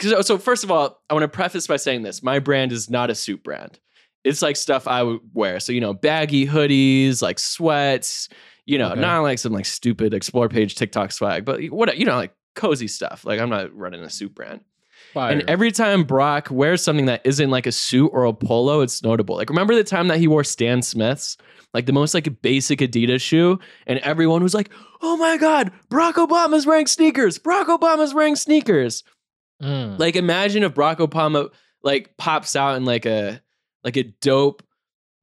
So 0.00 0.38
first 0.38 0.62
of 0.62 0.70
all, 0.70 1.02
I 1.10 1.14
want 1.14 1.24
to 1.24 1.28
preface 1.28 1.66
by 1.66 1.76
saying 1.76 2.02
this: 2.02 2.22
my 2.22 2.38
brand 2.38 2.70
is 2.70 2.88
not 2.88 3.10
a 3.10 3.16
suit 3.16 3.42
brand. 3.42 3.80
It's 4.26 4.42
like 4.42 4.56
stuff 4.56 4.86
I 4.88 5.02
would 5.02 5.20
wear. 5.32 5.60
So 5.60 5.72
you 5.72 5.80
know, 5.80 5.94
baggy 5.94 6.46
hoodies, 6.46 7.22
like 7.22 7.38
sweats. 7.38 8.28
You 8.66 8.78
know, 8.78 8.90
Okay. 8.90 9.00
not 9.00 9.20
like 9.22 9.38
some 9.38 9.52
like 9.52 9.64
stupid 9.66 10.12
explore 10.12 10.48
page 10.48 10.74
TikTok 10.74 11.12
swag, 11.12 11.44
but 11.44 11.64
what 11.66 11.96
you 11.96 12.04
know, 12.04 12.16
like 12.16 12.34
cozy 12.56 12.88
stuff. 12.88 13.24
Like 13.24 13.38
I'm 13.40 13.48
not 13.50 13.72
running 13.76 14.02
a 14.02 14.10
suit 14.10 14.34
brand. 14.34 14.60
Fire. 15.14 15.30
And 15.32 15.48
every 15.48 15.70
time 15.70 16.02
Brock 16.02 16.48
wears 16.50 16.82
something 16.82 17.06
that 17.06 17.20
isn't 17.24 17.48
like 17.50 17.66
a 17.66 17.72
suit 17.72 18.08
or 18.08 18.24
a 18.24 18.32
polo, 18.32 18.80
it's 18.80 19.02
notable. 19.04 19.36
Like 19.36 19.50
remember 19.50 19.74
the 19.76 19.84
time 19.84 20.08
that 20.08 20.18
he 20.18 20.26
wore 20.26 20.42
Stan 20.42 20.82
Smiths, 20.82 21.36
like 21.74 21.86
the 21.86 21.92
most 21.92 22.12
like 22.12 22.42
basic 22.42 22.80
Adidas 22.80 23.20
shoe, 23.20 23.60
and 23.86 24.00
everyone 24.00 24.42
was 24.42 24.52
like, 24.52 24.70
"Oh 25.00 25.16
my 25.16 25.36
God, 25.36 25.70
Barack 25.88 26.14
Obama's 26.14 26.66
wearing 26.66 26.86
sneakers! 26.88 27.38
Barack 27.38 27.66
Obama's 27.66 28.14
wearing 28.14 28.34
sneakers!" 28.36 29.04
Mm. 29.62 29.98
Like 29.98 30.16
imagine 30.16 30.64
if 30.64 30.74
Barack 30.74 30.96
Obama 30.96 31.50
like 31.84 32.16
pops 32.16 32.56
out 32.56 32.76
in 32.76 32.84
like 32.84 33.06
a 33.06 33.40
like 33.86 33.96
a 33.96 34.02
dope 34.02 34.62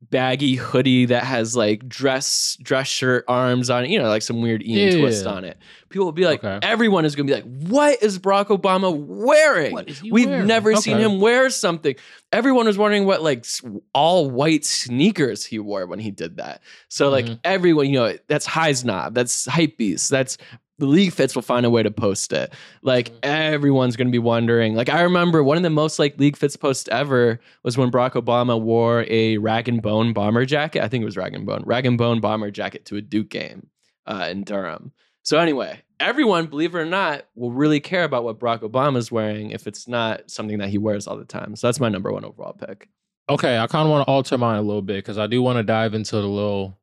baggy 0.09 0.55
hoodie 0.55 1.05
that 1.05 1.23
has 1.23 1.55
like 1.55 1.87
dress 1.87 2.57
dress 2.61 2.87
shirt 2.87 3.23
arms 3.29 3.69
on 3.69 3.85
it, 3.85 3.89
you 3.89 3.97
know, 3.97 4.09
like 4.09 4.21
some 4.21 4.41
weird 4.41 4.61
Ian 4.61 4.91
Yeah. 4.91 4.99
twist 4.99 5.25
on 5.25 5.45
it. 5.45 5.57
People 5.89 6.03
will 6.05 6.11
be 6.11 6.25
like, 6.25 6.43
Okay. 6.43 6.59
everyone 6.67 7.05
is 7.05 7.15
gonna 7.15 7.27
be 7.27 7.33
like, 7.33 7.45
what 7.67 8.03
is 8.03 8.19
Barack 8.19 8.47
Obama 8.47 8.93
wearing? 8.93 9.71
What 9.71 9.87
is 9.87 9.99
he 9.99 10.11
We've 10.11 10.27
wearing? 10.27 10.45
never 10.47 10.75
seen 10.75 10.97
him 10.97 11.21
wear 11.21 11.49
something. 11.49 11.95
Everyone 12.33 12.65
was 12.65 12.77
wondering 12.77 13.05
what 13.05 13.21
like 13.21 13.45
all 13.93 14.29
white 14.29 14.65
sneakers 14.65 15.45
he 15.45 15.57
wore 15.59 15.85
when 15.85 15.99
he 15.99 16.11
did 16.11 16.35
that. 16.35 16.61
So 16.89 17.09
like 17.09 17.25
Mhm. 17.25 17.39
everyone, 17.45 17.85
you 17.87 17.93
know, 17.93 18.17
that's 18.27 18.45
Highs 18.45 18.83
Knob, 18.83 19.13
that's 19.15 19.47
Hypebeast, 19.47 20.09
that's 20.09 20.37
the 20.83 20.89
league 20.89 21.13
fits 21.13 21.33
will 21.33 21.41
find 21.41 21.65
a 21.65 21.69
way 21.69 21.81
to 21.81 21.89
post 21.91 22.33
it. 22.33 22.53
Like 22.81 23.09
Mhm. 23.09 23.19
everyone's 23.23 23.95
gonna 23.95 24.09
be 24.09 24.19
wondering. 24.19 24.75
Like 24.75 24.89
I 24.89 25.01
remember 25.01 25.43
one 25.43 25.55
of 25.57 25.63
the 25.63 25.69
most 25.69 25.97
like 25.99 26.19
league 26.19 26.35
fits 26.35 26.55
posts 26.57 26.89
ever 26.91 27.39
was 27.63 27.77
when 27.77 27.89
Barack 27.89 28.13
Obama 28.13 28.59
wore 28.59 29.05
a 29.09 29.37
rag 29.37 29.69
and 29.69 29.81
bone 29.81 30.11
bomber 30.13 30.45
jacket. 30.45 30.83
I 30.83 30.87
think 30.89 31.01
it 31.01 31.05
was 31.05 31.15
rag 31.17 31.33
and 31.33 31.45
bone, 31.45 31.63
rag 31.65 31.85
and 31.85 31.97
bone 31.97 32.19
bomber 32.19 32.51
jacket 32.51 32.85
to 32.85 32.97
a 32.97 33.01
Duke 33.01 33.29
game 33.29 33.67
uh, 34.05 34.27
in 34.29 34.43
Durham. 34.43 34.91
So 35.21 35.39
anyway, 35.39 35.79
everyone, 36.01 36.47
believe 36.47 36.75
it 36.75 36.79
or 36.79 36.85
not, 36.85 37.23
will 37.35 37.53
really 37.53 37.79
care 37.79 38.03
about 38.03 38.25
what 38.25 38.39
Barack 38.39 38.59
Obama's 38.59 39.09
wearing 39.09 39.51
if 39.51 39.67
it's 39.67 39.87
not 39.87 40.29
something 40.29 40.57
that 40.57 40.67
he 40.67 40.77
wears 40.77 41.07
all 41.07 41.15
the 41.15 41.23
time. 41.23 41.55
So 41.55 41.67
that's 41.67 41.79
my 41.79 41.87
number 41.87 42.11
one 42.11 42.25
overall 42.25 42.51
pick. 42.51 42.89
Okay, 43.29 43.57
I 43.57 43.67
kind 43.67 43.85
of 43.87 43.91
want 43.91 44.05
to 44.05 44.11
alter 44.11 44.37
mine 44.37 44.57
a 44.57 44.61
little 44.61 44.81
bit 44.81 44.97
because 44.97 45.17
I 45.17 45.27
do 45.27 45.41
want 45.41 45.55
to 45.55 45.63
dive 45.63 45.93
into 45.93 46.17
the 46.17 46.27
little, 46.27 46.77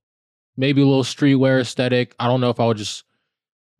maybe 0.56 0.80
a 0.80 0.86
little 0.86 1.02
streetwear 1.04 1.60
aesthetic. 1.60 2.14
I 2.18 2.26
don't 2.28 2.40
know 2.40 2.48
if 2.48 2.58
I 2.58 2.66
would 2.66 2.78
just. 2.78 3.04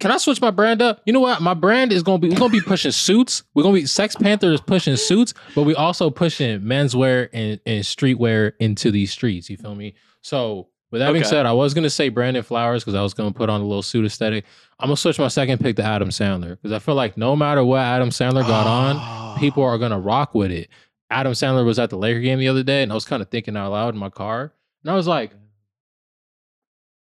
Can 0.00 0.10
I 0.10 0.16
switch 0.16 0.40
my 0.40 0.50
brand 0.50 0.80
up? 0.80 1.02
You 1.04 1.12
know 1.12 1.20
what? 1.20 1.42
My 1.42 1.52
brand 1.52 1.92
is 1.92 2.02
gonna 2.02 2.18
be 2.18 2.30
we're 2.30 2.36
gonna 2.36 2.50
be 2.50 2.62
pushing 2.62 2.90
suits. 2.90 3.42
We're 3.54 3.62
gonna 3.62 3.74
be 3.74 3.86
Sex 3.86 4.16
Panther 4.16 4.50
is 4.50 4.60
pushing 4.60 4.96
suits, 4.96 5.34
but 5.54 5.64
we 5.64 5.74
also 5.74 6.08
pushing 6.08 6.60
menswear 6.60 7.28
and, 7.34 7.60
and 7.66 7.84
streetwear 7.84 8.54
into 8.58 8.90
these 8.90 9.12
streets. 9.12 9.50
You 9.50 9.58
feel 9.58 9.74
me? 9.74 9.94
So 10.22 10.68
with 10.90 11.00
that 11.00 11.12
being 11.12 11.24
said, 11.24 11.44
I 11.44 11.52
was 11.52 11.74
gonna 11.74 11.90
say 11.90 12.08
Brandon 12.08 12.42
Flowers 12.42 12.82
because 12.82 12.94
I 12.94 13.02
was 13.02 13.12
gonna 13.12 13.30
put 13.30 13.50
on 13.50 13.60
a 13.60 13.64
little 13.64 13.82
suit 13.82 14.06
aesthetic. 14.06 14.46
I'm 14.78 14.86
gonna 14.86 14.96
switch 14.96 15.18
my 15.18 15.28
second 15.28 15.58
pick 15.60 15.76
to 15.76 15.84
Adam 15.84 16.08
Sandler 16.08 16.56
because 16.56 16.72
I 16.72 16.78
feel 16.78 16.94
like 16.94 17.18
no 17.18 17.36
matter 17.36 17.62
what 17.62 17.80
Adam 17.80 18.08
Sandler 18.08 18.46
got 18.46 18.66
on, 18.66 18.96
ah. 18.98 19.36
people 19.38 19.62
are 19.62 19.76
gonna 19.76 20.00
rock 20.00 20.34
with 20.34 20.50
it. 20.50 20.70
Adam 21.10 21.32
Sandler 21.32 21.66
was 21.66 21.78
at 21.78 21.90
the 21.90 21.98
Laker 21.98 22.20
game 22.20 22.38
the 22.38 22.48
other 22.48 22.62
day, 22.62 22.82
and 22.82 22.90
I 22.90 22.94
was 22.94 23.04
kind 23.04 23.20
of 23.20 23.28
thinking 23.28 23.54
out 23.54 23.72
loud 23.72 23.92
in 23.92 24.00
my 24.00 24.08
car, 24.08 24.54
and 24.82 24.90
I 24.90 24.94
was 24.94 25.06
like, 25.06 25.32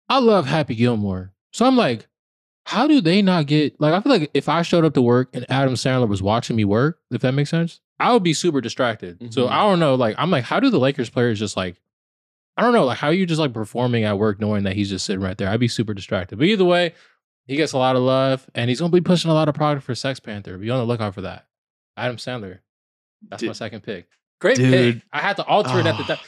I 0.08 0.18
love 0.18 0.46
Happy 0.46 0.74
Gilmore, 0.76 1.34
so 1.52 1.66
I'm 1.66 1.76
like, 1.76 2.06
how 2.66 2.86
do 2.88 3.00
they 3.00 3.22
not 3.22 3.46
get 3.46 3.80
like? 3.80 3.94
I 3.94 4.00
feel 4.00 4.10
like 4.12 4.30
if 4.34 4.48
I 4.48 4.62
showed 4.62 4.84
up 4.84 4.94
to 4.94 5.02
work 5.02 5.30
and 5.34 5.46
Adam 5.48 5.74
Sandler 5.74 6.08
was 6.08 6.20
watching 6.20 6.56
me 6.56 6.64
work, 6.64 6.98
if 7.12 7.22
that 7.22 7.32
makes 7.32 7.50
sense, 7.50 7.80
I 8.00 8.12
would 8.12 8.22
be 8.24 8.34
super 8.34 8.60
distracted. 8.60 9.32
So 9.32 9.46
Mhm. 9.46 9.50
I 9.50 9.62
don't 9.62 9.78
know, 9.78 9.94
like 9.94 10.16
I'm 10.18 10.30
like, 10.30 10.44
how 10.44 10.58
do 10.60 10.68
the 10.68 10.78
Lakers 10.80 11.08
players 11.08 11.38
just 11.38 11.56
like? 11.56 11.80
I 12.56 12.62
don't 12.62 12.72
know, 12.72 12.84
like 12.84 12.98
how 12.98 13.08
are 13.08 13.12
you 13.12 13.24
just 13.26 13.38
like 13.40 13.52
performing 13.52 14.02
at 14.04 14.18
work 14.18 14.40
knowing 14.40 14.64
that 14.64 14.74
he's 14.74 14.90
just 14.90 15.04
sitting 15.06 15.22
right 15.22 15.38
there? 15.38 15.48
I'd 15.48 15.60
be 15.60 15.68
super 15.68 15.94
distracted. 15.94 16.38
But 16.38 16.46
either 16.48 16.64
way, 16.64 16.92
he 17.46 17.54
gets 17.54 17.72
a 17.72 17.78
lot 17.78 17.94
of 17.96 18.02
love, 18.02 18.48
and 18.54 18.68
he's 18.68 18.80
gonna 18.80 18.90
be 18.90 19.00
pushing 19.00 19.30
a 19.30 19.34
lot 19.34 19.48
of 19.48 19.54
product 19.54 19.84
for 19.84 19.94
Sex 19.94 20.18
Panther. 20.18 20.58
Be 20.58 20.68
on 20.70 20.78
the 20.78 20.86
lookout 20.86 21.14
for 21.14 21.20
that. 21.22 21.46
Adam 21.96 22.16
Sandler. 22.16 22.58
That's 23.28 23.42
my 23.44 23.52
second 23.52 23.82
pick. 23.82 24.08
Great 24.40 24.56
Dude. 24.56 24.94
pick. 24.96 25.02
I 25.12 25.20
had 25.20 25.36
to 25.36 25.44
alter 25.44 25.78
it 25.78 25.86
at 25.86 25.96
the 25.96 26.02
Ah. 26.02 26.06
time. 26.16 26.18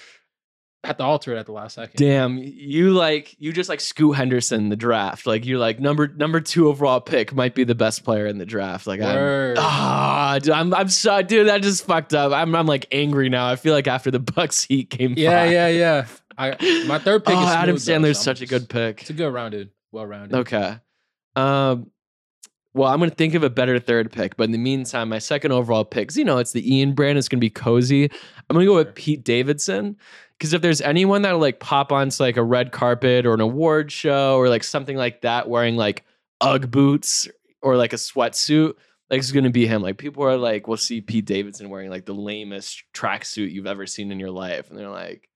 Had 0.84 0.98
to 0.98 1.04
alter 1.04 1.34
it 1.34 1.38
at 1.38 1.46
the 1.46 1.52
last 1.52 1.74
second. 1.74 1.96
Damn, 1.96 2.38
you 2.38 2.92
like 2.92 3.34
you 3.40 3.52
just 3.52 3.68
like 3.68 3.80
Scoot 3.80 4.14
Henderson 4.16 4.68
the 4.68 4.76
draft. 4.76 5.26
Like 5.26 5.44
you're 5.44 5.58
like 5.58 5.80
number 5.80 6.06
number 6.06 6.40
two 6.40 6.68
overall 6.68 7.00
pick 7.00 7.34
might 7.34 7.56
be 7.56 7.64
the 7.64 7.74
best 7.74 8.04
player 8.04 8.26
in 8.26 8.38
the 8.38 8.46
draft. 8.46 8.86
Like 8.86 9.00
I'm 9.00 9.56
ah, 9.58 10.38
dude, 10.40 10.52
I'm 10.52 10.72
I'm 10.72 10.88
so 10.88 11.20
dude. 11.22 11.48
That 11.48 11.62
just 11.62 11.84
fucked 11.84 12.14
up. 12.14 12.32
I'm 12.32 12.54
I'm 12.54 12.66
like 12.66 12.86
angry 12.92 13.28
now. 13.28 13.48
I 13.48 13.56
feel 13.56 13.74
like 13.74 13.88
after 13.88 14.12
the 14.12 14.20
Bucks 14.36 14.62
Heat 14.62 14.88
came. 14.90 15.14
yeah, 15.16 15.44
yeah, 15.44 15.66
yeah. 15.66 16.06
I 16.38 16.84
my 16.86 17.00
third 17.00 17.24
pick 17.24 17.34
oh, 17.36 17.42
is 17.42 17.50
Adam 17.50 17.76
Sandler's 17.76 18.20
such 18.20 18.40
a 18.40 18.46
good 18.46 18.68
pick. 18.68 19.00
It's 19.00 19.10
a 19.10 19.14
good 19.14 19.32
rounded, 19.32 19.70
well 19.90 20.06
rounded. 20.06 20.36
Okay. 20.38 20.76
Um, 21.34 21.90
well, 22.74 22.92
I'm 22.92 22.98
going 22.98 23.10
to 23.10 23.16
think 23.16 23.34
of 23.34 23.42
a 23.42 23.50
better 23.50 23.80
third 23.80 24.12
pick, 24.12 24.36
but 24.36 24.44
in 24.44 24.52
the 24.52 24.58
meantime, 24.58 25.08
my 25.08 25.18
second 25.18 25.52
overall 25.52 25.84
pick, 25.84 26.14
you 26.14 26.24
know, 26.24 26.38
it's 26.38 26.52
the 26.52 26.76
Ian 26.76 26.92
brand. 26.92 27.18
It's 27.18 27.28
going 27.28 27.38
to 27.38 27.44
be 27.44 27.50
cozy. 27.50 28.10
I'm 28.48 28.54
gonna 28.54 28.66
go 28.66 28.76
with 28.76 28.94
Pete 28.94 29.24
Davidson 29.24 29.96
because 30.38 30.52
if 30.52 30.62
there's 30.62 30.80
anyone 30.80 31.22
that'll 31.22 31.40
like 31.40 31.60
pop 31.60 31.92
onto 31.92 32.22
like 32.22 32.36
a 32.36 32.42
red 32.42 32.72
carpet 32.72 33.26
or 33.26 33.34
an 33.34 33.40
award 33.40 33.92
show 33.92 34.36
or 34.36 34.48
like 34.48 34.64
something 34.64 34.96
like 34.96 35.22
that, 35.22 35.48
wearing 35.48 35.76
like 35.76 36.04
UGG 36.40 36.70
boots 36.70 37.28
or 37.60 37.76
like 37.76 37.92
a 37.92 37.96
sweatsuit, 37.96 38.74
like 39.10 39.18
it's 39.18 39.32
gonna 39.32 39.50
be 39.50 39.66
him. 39.66 39.82
Like 39.82 39.98
people 39.98 40.24
are 40.24 40.36
like, 40.36 40.66
we'll 40.66 40.76
see 40.76 41.00
Pete 41.00 41.26
Davidson 41.26 41.68
wearing 41.68 41.90
like 41.90 42.06
the 42.06 42.14
lamest 42.14 42.84
tracksuit 42.94 43.52
you've 43.52 43.66
ever 43.66 43.86
seen 43.86 44.10
in 44.12 44.20
your 44.20 44.30
life, 44.30 44.70
and 44.70 44.78
they're 44.78 44.88
like, 44.88 45.28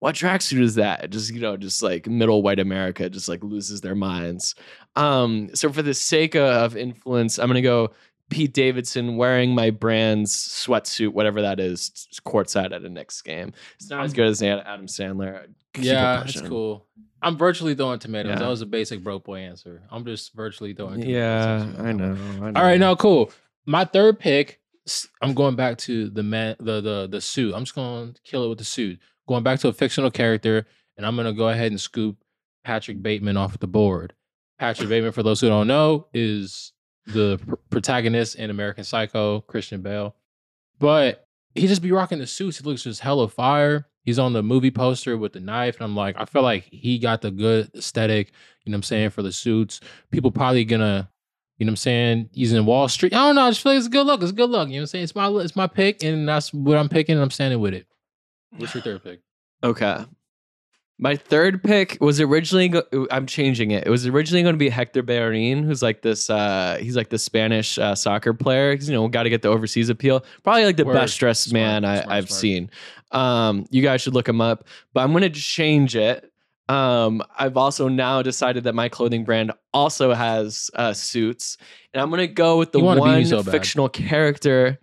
what 0.00 0.16
tracksuit 0.16 0.60
is 0.60 0.74
that? 0.74 1.10
Just 1.10 1.32
you 1.32 1.40
know, 1.40 1.56
just 1.56 1.82
like 1.82 2.06
middle 2.06 2.42
white 2.42 2.58
America 2.58 3.08
just 3.08 3.28
like 3.28 3.44
loses 3.44 3.80
their 3.80 3.94
minds. 3.94 4.54
Um, 4.96 5.54
so 5.54 5.72
for 5.72 5.80
the 5.80 5.94
sake 5.94 6.34
of 6.34 6.76
influence, 6.76 7.38
I'm 7.38 7.46
gonna 7.48 7.62
go 7.62 7.92
Pete 8.32 8.52
Davidson 8.54 9.16
wearing 9.16 9.54
my 9.54 9.70
brand's 9.70 10.34
sweatsuit, 10.34 11.12
whatever 11.12 11.42
that 11.42 11.60
is, 11.60 12.08
courtside 12.26 12.72
at 12.72 12.82
a 12.82 12.88
Knicks 12.88 13.20
game. 13.22 13.52
It's 13.76 13.90
not 13.90 14.04
as 14.04 14.12
good 14.12 14.26
as 14.26 14.42
Adam 14.42 14.86
Sandler. 14.86 15.46
Keep 15.74 15.84
Yeah, 15.84 16.22
pushing. 16.22 16.48
cool. 16.48 16.86
I'm 17.20 17.36
virtually 17.36 17.74
throwing 17.74 17.98
tomatoes. 17.98 18.30
Yeah. 18.30 18.38
That 18.40 18.48
was 18.48 18.62
a 18.62 18.66
basic 18.66 19.04
broke 19.04 19.24
boy 19.24 19.40
answer. 19.40 19.82
I'm 19.90 20.04
just 20.04 20.34
virtually 20.34 20.72
throwing 20.74 21.00
tomatoes. 21.00 21.12
Yeah, 21.12 21.56
That's 21.58 21.78
I 21.80 21.92
know. 21.92 22.16
I 22.40 22.50
know. 22.50 22.60
All 22.60 22.64
right, 22.66 22.80
now 22.80 22.94
cool. 22.94 23.30
My 23.66 23.84
third 23.84 24.18
pick, 24.18 24.60
I'm 25.20 25.34
going 25.34 25.54
back 25.54 25.78
to 25.78 26.08
the 26.10 26.22
man, 26.22 26.56
the 26.58 26.80
the 26.80 27.08
the 27.10 27.20
suit. 27.20 27.54
I'm 27.54 27.62
just 27.64 27.74
going 27.74 28.14
to 28.14 28.20
kill 28.22 28.44
it 28.44 28.48
with 28.48 28.58
the 28.58 28.64
suit. 28.64 28.98
Going 29.28 29.44
back 29.44 29.60
to 29.60 29.68
a 29.68 29.72
fictional 29.72 30.10
character, 30.10 30.66
and 30.96 31.06
I'm 31.06 31.14
going 31.14 31.26
to 31.26 31.32
go 31.32 31.48
ahead 31.50 31.70
and 31.70 31.80
scoop 31.80 32.16
Patrick 32.64 33.00
Bateman 33.02 33.36
off 33.36 33.58
the 33.60 33.68
board. 33.68 34.14
Patrick 34.58 34.88
Bateman, 34.88 35.12
for 35.12 35.22
those 35.22 35.40
who 35.40 35.48
don't 35.48 35.66
know, 35.68 36.08
is 36.12 36.72
the 37.06 37.40
pr- 37.46 37.54
protagonist 37.70 38.36
in 38.36 38.50
American 38.50 38.84
Psycho, 38.84 39.40
Christian 39.42 39.82
Bale. 39.82 40.14
But 40.78 41.26
he 41.54 41.66
just 41.66 41.82
be 41.82 41.92
rocking 41.92 42.18
the 42.18 42.26
suits. 42.26 42.58
He 42.58 42.64
looks 42.64 42.84
just 42.84 43.00
hella 43.00 43.28
fire. 43.28 43.86
He's 44.04 44.18
on 44.18 44.32
the 44.32 44.42
movie 44.42 44.70
poster 44.70 45.16
with 45.16 45.32
the 45.32 45.40
knife. 45.40 45.76
And 45.76 45.84
I'm 45.84 45.94
like, 45.94 46.16
I 46.18 46.24
feel 46.24 46.42
like 46.42 46.64
he 46.64 46.98
got 46.98 47.20
the 47.20 47.30
good 47.30 47.70
aesthetic, 47.76 48.32
you 48.64 48.72
know 48.72 48.76
what 48.76 48.78
I'm 48.78 48.82
saying, 48.82 49.10
for 49.10 49.22
the 49.22 49.32
suits. 49.32 49.80
People 50.10 50.32
probably 50.32 50.64
gonna, 50.64 51.08
you 51.58 51.66
know 51.66 51.70
what 51.70 51.74
I'm 51.74 51.76
saying, 51.76 52.30
in 52.34 52.66
Wall 52.66 52.88
Street. 52.88 53.14
I 53.14 53.26
don't 53.26 53.36
know. 53.36 53.42
I 53.42 53.50
just 53.50 53.62
feel 53.62 53.72
like 53.72 53.78
it's 53.78 53.86
a 53.86 53.90
good 53.90 54.06
look. 54.06 54.22
It's 54.22 54.32
a 54.32 54.34
good 54.34 54.50
look. 54.50 54.68
You 54.68 54.74
know 54.74 54.78
what 54.78 54.82
I'm 54.82 54.86
saying? 54.88 55.04
It's 55.04 55.14
my 55.14 55.28
it's 55.28 55.56
my 55.56 55.68
pick, 55.68 56.02
and 56.02 56.28
that's 56.28 56.52
what 56.52 56.76
I'm 56.76 56.88
picking, 56.88 57.14
and 57.14 57.22
I'm 57.22 57.30
standing 57.30 57.60
with 57.60 57.74
it. 57.74 57.86
What's 58.56 58.74
your 58.74 58.82
third 58.82 59.04
pick? 59.04 59.20
Okay. 59.62 60.04
My 61.02 61.16
third 61.16 61.64
pick 61.64 61.98
was 62.00 62.20
originally 62.20 62.68
go- 62.68 63.08
I'm 63.10 63.26
changing 63.26 63.72
it. 63.72 63.84
It 63.84 63.90
was 63.90 64.06
originally 64.06 64.44
going 64.44 64.54
to 64.54 64.58
be 64.58 64.68
Hector 64.68 65.02
Bellerin, 65.02 65.64
who's 65.64 65.82
like 65.82 66.02
this 66.02 66.30
uh 66.30 66.78
he's 66.80 66.94
like 66.94 67.08
the 67.08 67.18
Spanish 67.18 67.76
uh, 67.76 67.96
soccer 67.96 68.32
player. 68.32 68.72
He's, 68.76 68.88
you 68.88 68.94
know, 68.94 69.08
got 69.08 69.24
to 69.24 69.28
get 69.28 69.42
the 69.42 69.48
overseas 69.48 69.88
appeal. 69.88 70.24
Probably 70.44 70.64
like 70.64 70.76
the 70.76 70.84
Word. 70.84 70.94
best 70.94 71.18
dressed 71.18 71.42
Smart, 71.42 71.60
man 71.60 71.84
I, 71.84 72.02
smart, 72.02 72.16
I've 72.16 72.30
seen. 72.30 72.70
Um 73.10 73.66
you 73.70 73.82
guys 73.82 74.00
should 74.00 74.14
look 74.14 74.28
him 74.28 74.40
up, 74.40 74.68
but 74.94 75.00
I'm 75.00 75.10
going 75.10 75.22
to 75.22 75.30
change 75.30 75.96
it. 75.96 76.32
Um 76.68 77.20
I've 77.36 77.56
also 77.56 77.88
now 77.88 78.22
decided 78.22 78.62
that 78.62 78.76
my 78.76 78.88
clothing 78.88 79.24
brand 79.24 79.50
also 79.74 80.14
has 80.14 80.70
uh 80.74 80.92
suits, 80.92 81.56
and 81.92 82.00
I'm 82.00 82.10
going 82.10 82.20
to 82.20 82.32
go 82.32 82.58
with 82.58 82.70
the 82.70 82.78
You 82.78 82.84
wanna 82.84 83.00
be 83.00 83.08
me 83.08 83.12
one 83.14 83.26
so 83.26 83.42
fictional 83.42 83.88
character 83.88 84.78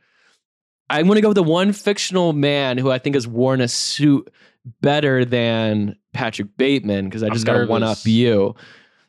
I'm 0.90 1.06
going 1.06 1.18
to 1.18 1.22
go 1.22 1.30
with 1.30 1.36
the 1.36 1.44
one 1.44 1.72
fictional 1.72 2.34
man 2.34 2.78
who 2.78 2.92
I 2.92 2.98
think 2.98 3.16
has 3.16 3.28
worn 3.28 3.62
a 3.62 3.68
suit 3.68 4.30
better 4.82 5.26
than 5.26 5.96
Patrick 6.14 6.56
Bateman 6.58 7.06
because 7.06 7.24
I 7.24 7.30
just 7.30 7.46
got 7.46 7.58
to 7.60 7.66
one 7.68 7.84
up 7.84 7.98
you. 8.06 8.56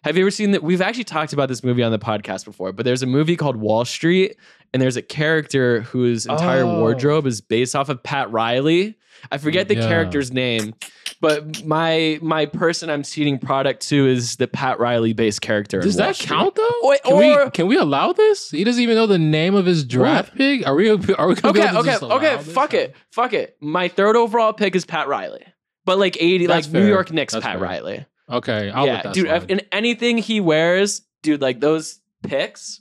Have 0.05 0.17
you 0.17 0.23
ever 0.25 0.31
seen 0.31 0.53
that? 0.53 0.63
We've 0.63 0.81
actually 0.81 1.05
talked 1.05 1.33
about 1.35 1.49
this 1.49 1.63
movie 1.63 1.83
on 1.83 1.93
the 1.93 1.99
podcast 1.99 2.45
before, 2.47 2.73
but 2.73 2.85
there's 2.87 3.03
a 3.03 3.07
movie 3.07 3.37
called 3.37 3.57
Wall 3.57 3.85
Street, 3.85 4.37
and 4.73 4.81
there's 4.81 4.97
a 4.97 5.03
character 5.03 5.83
whose 5.83 6.25
entire 6.27 6.63
Oh. 6.65 6.79
wardrobe 6.81 7.27
is 7.27 7.41
based 7.43 7.77
off 7.77 7.89
of 7.91 8.03
Pat 8.03 8.31
Riley. 8.33 8.97
I 9.31 9.37
forget 9.37 9.69
the 9.69 9.75
Yeah. 9.75 9.89
character's 9.89 10.33
name, 10.33 10.73
but 11.21 11.65
my 11.65 12.19
my 12.23 12.47
person 12.47 12.89
I'm 12.91 13.05
seeding 13.05 13.39
product 13.39 13.87
to 13.89 14.07
is 14.07 14.37
the 14.37 14.49
Pat 14.49 14.79
Riley 14.79 15.13
based 15.13 15.41
character. 15.43 15.81
Does 15.81 15.97
that 15.97 16.17
Street. 16.17 16.29
count 16.29 16.55
though? 16.55 16.71
Wait, 16.83 17.03
can 17.03 17.13
or- 17.13 17.45
we 17.45 17.51
can 17.51 17.67
we 17.67 17.77
allow 17.77 18.13
this? 18.13 18.51
He 18.51 18.65
doesn't 18.65 18.83
even 18.83 18.97
know 18.97 19.07
the 19.07 19.19
name 19.19 19.55
of 19.55 19.67
his 19.67 19.85
draft 19.85 20.35
pick. 20.37 20.67
Are 20.67 20.75
we? 20.75 20.91
Are 20.91 20.97
we 20.97 21.35
Okay, 21.35 21.41
to 21.43 21.79
okay, 21.79 21.97
okay. 22.03 22.39
Fuck 22.43 22.75
it, 22.75 22.95
fuck 23.11 23.33
it. 23.33 23.57
My 23.61 23.89
third 23.89 24.17
overall 24.17 24.53
pick 24.53 24.75
is 24.75 24.85
Pat 24.85 25.09
Riley, 25.09 25.45
but 25.85 25.99
like 25.99 26.17
eighty, 26.21 26.47
That's 26.47 26.67
like 26.67 26.73
New. 26.73 26.87
York 26.89 27.13
Knicks, 27.13 27.33
That's 27.35 27.45
Pat 27.45 27.59
fair. 27.59 27.63
Riley. 27.63 28.07
Okay, 28.29 28.71
I'll 28.71 28.87
yeah, 28.87 29.03
that 29.03 29.15
dude. 29.15 29.27
slide. 29.27 29.51
In 29.51 29.61
anything 29.73 30.19
he 30.19 30.41
wears, 30.41 31.03
dude, 31.23 31.43
like 31.43 31.61
those 31.61 32.01
picks 32.23 32.81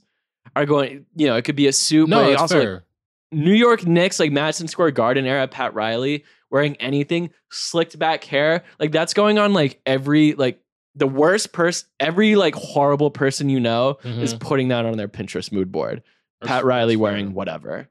are 0.56 0.65
going. 0.65 1.06
You 1.15 1.28
know, 1.28 1.36
it 1.36 1.41
could 1.43 1.56
be 1.56 1.67
a 1.67 1.73
suit, 1.73 2.08
no, 2.08 2.23
but 2.23 2.36
also 2.36 2.56
like, 2.60 2.63
fair. 2.65 2.86
New 3.32 3.54
York 3.54 3.86
Knicks, 3.86 4.19
like 4.19 4.32
Madison 4.32 4.67
Square 4.67 4.91
Garden 4.91 5.25
era, 5.25 5.47
Pat 5.47 5.73
Riley 5.73 6.23
wearing 6.51 6.75
anything, 6.77 7.29
slicked 7.51 7.97
back 7.99 8.23
hair, 8.23 8.63
like 8.79 8.91
that's 8.91 9.13
going 9.13 9.38
on 9.38 9.53
like 9.53 9.79
every 9.85 10.33
like 10.33 10.59
the 10.95 11.07
worst 11.07 11.53
person, 11.53 11.88
every 11.99 12.35
like 12.35 12.55
horrible 12.55 13.12
person 13.12 13.49
you 13.49 13.59
know 13.59 13.97
is 14.03 14.33
Mhm. 14.33 14.39
putting 14.39 14.67
that 14.69 14.85
on 14.85 14.97
their 14.97 15.07
Pinterest 15.07 15.51
mood 15.51 15.71
board. 15.71 16.01
That's- 16.41 16.57
Pat 16.57 16.65
Riley 16.65 16.95
wearing 16.95 17.33
whatever. 17.33 17.88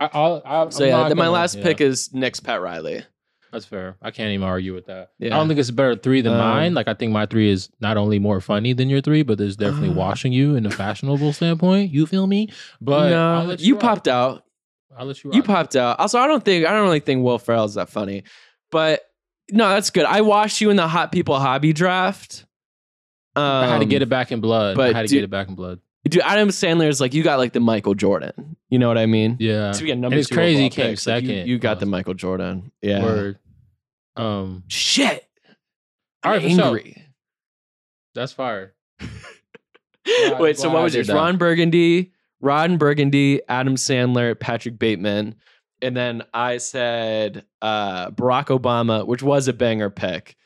I, 0.00 0.08
I'll, 0.12 0.42
I'll, 0.44 0.70
So 0.70 0.84
I'm 0.84 0.90
yeah, 0.90 1.08
then 1.08 1.16
my 1.18 1.28
last 1.28 1.56
yeah, 1.56 1.62
pick 1.62 1.80
is 1.80 2.12
Knicks 2.14 2.40
Pat 2.40 2.60
Riley. 2.62 3.04
That's 3.52 3.64
fair. 3.66 3.96
I 4.00 4.10
can't 4.12 4.30
even 4.30 4.46
argue 4.46 4.72
with 4.74 4.86
that. 4.86 5.10
Yeah. 5.18 5.34
I 5.34 5.38
don't 5.38 5.48
think 5.48 5.58
it's 5.58 5.68
a 5.68 5.72
better 5.72 5.96
three 5.96 6.20
than 6.20 6.32
Um, 6.34 6.38
mine. 6.38 6.72
Like 6.74 6.86
I 6.88 6.94
think 6.94 7.12
my 7.12 7.26
three 7.26 7.50
is 7.50 7.68
not 7.80 7.96
only 7.96 8.18
more 8.20 8.40
funny 8.40 8.72
than 8.72 8.88
your 8.88 9.00
three, 9.00 9.22
but 9.22 9.38
there's 9.38 9.56
definitely 9.56 9.88
Uh. 9.90 9.92
washing 10.04 10.32
you 10.32 10.54
in 10.54 10.64
a 10.66 10.70
fashionable 10.70 11.32
standpoint. 11.32 11.92
You 11.92 12.06
feel 12.06 12.26
me? 12.26 12.48
But 12.80 13.10
no, 13.10 13.44
let 13.48 13.60
you 13.60 13.76
popped 13.76 14.06
out. 14.08 14.44
I'll 14.96 15.06
let 15.06 15.22
you. 15.22 15.30
You 15.32 15.42
popped 15.42 15.76
out. 15.76 15.98
Also, 16.00 16.18
I 16.18 16.26
don't 16.26 16.44
think 16.44 16.66
I 16.66 16.72
don't 16.72 16.82
really 16.82 17.00
think 17.00 17.22
Will 17.24 17.38
Ferrell's 17.38 17.74
that 17.74 17.88
funny, 17.88 18.24
but 18.70 19.00
no, 19.50 19.68
that's 19.68 19.90
good. 19.90 20.04
I 20.04 20.20
watched 20.20 20.60
you 20.60 20.70
in 20.70 20.76
the 20.76 20.86
Hot 20.88 21.12
People 21.12 21.38
Hobby 21.38 21.72
Draft. 21.72 22.44
Um, 23.36 23.44
I 23.44 23.66
had 23.66 23.78
to 23.78 23.84
get 23.86 24.02
it 24.02 24.08
back 24.08 24.32
in 24.32 24.40
blood. 24.40 24.76
but 24.76 24.94
I 24.94 24.96
had 24.98 25.02
to 25.02 25.08
dude- 25.08 25.16
get 25.18 25.24
it 25.24 25.30
back 25.30 25.48
in 25.48 25.54
blood. 25.54 25.80
Dude, 26.08 26.22
Adam 26.24 26.48
Sandler 26.48 26.88
is 26.88 26.98
like 27.00 27.12
you 27.12 27.22
got 27.22 27.38
like 27.38 27.52
the 27.52 27.60
Michael 27.60 27.94
Jordan. 27.94 28.56
You 28.70 28.78
know 28.78 28.88
what 28.88 28.96
I 28.96 29.04
mean? 29.06 29.36
Yeah. 29.38 29.72
So 29.72 29.82
we 29.82 29.88
got 29.88 29.98
number 29.98 30.14
And 30.14 30.20
it's 30.20 30.30
crazy 30.30 30.62
he 30.62 30.70
came 30.70 30.86
picks. 30.90 31.06
Like, 31.06 31.22
you- 31.24 31.28
second. 31.28 31.48
you, 31.48 31.58
got 31.58 31.78
the. 31.78 31.86
Michael 31.86 32.14
Jordan. 32.14 32.72
Yeah. 32.80 33.02
Word. 33.02 33.38
Um, 34.16 34.64
Shit. 34.68 35.28
All 36.24 36.32
right, 36.32 36.42
I'm 36.42 36.48
for 36.50 36.54
sure. 36.56 36.64
angry. 36.66 37.04
that's 38.14 38.32
fire. 38.32 38.74
Wait, 40.38 40.58
so 40.58 40.70
what 40.70 40.82
was 40.82 40.94
yours? 40.94 41.08
Ron 41.10 41.36
Burgundy, 41.36 42.12
Ron 42.40 42.78
Burgundy, 42.78 43.40
Adam 43.48 43.76
Sandler, 43.76 44.38
Patrick 44.38 44.78
Bateman, 44.78 45.34
and 45.82 45.96
then 45.96 46.22
I 46.34 46.58
said 46.58 47.44
uh, 47.62 48.10
Barack 48.10 48.46
Obama, 48.46 49.06
which 49.06 49.22
was 49.22 49.48
a 49.48 49.52
banger 49.52 49.90
pick. 49.90 50.36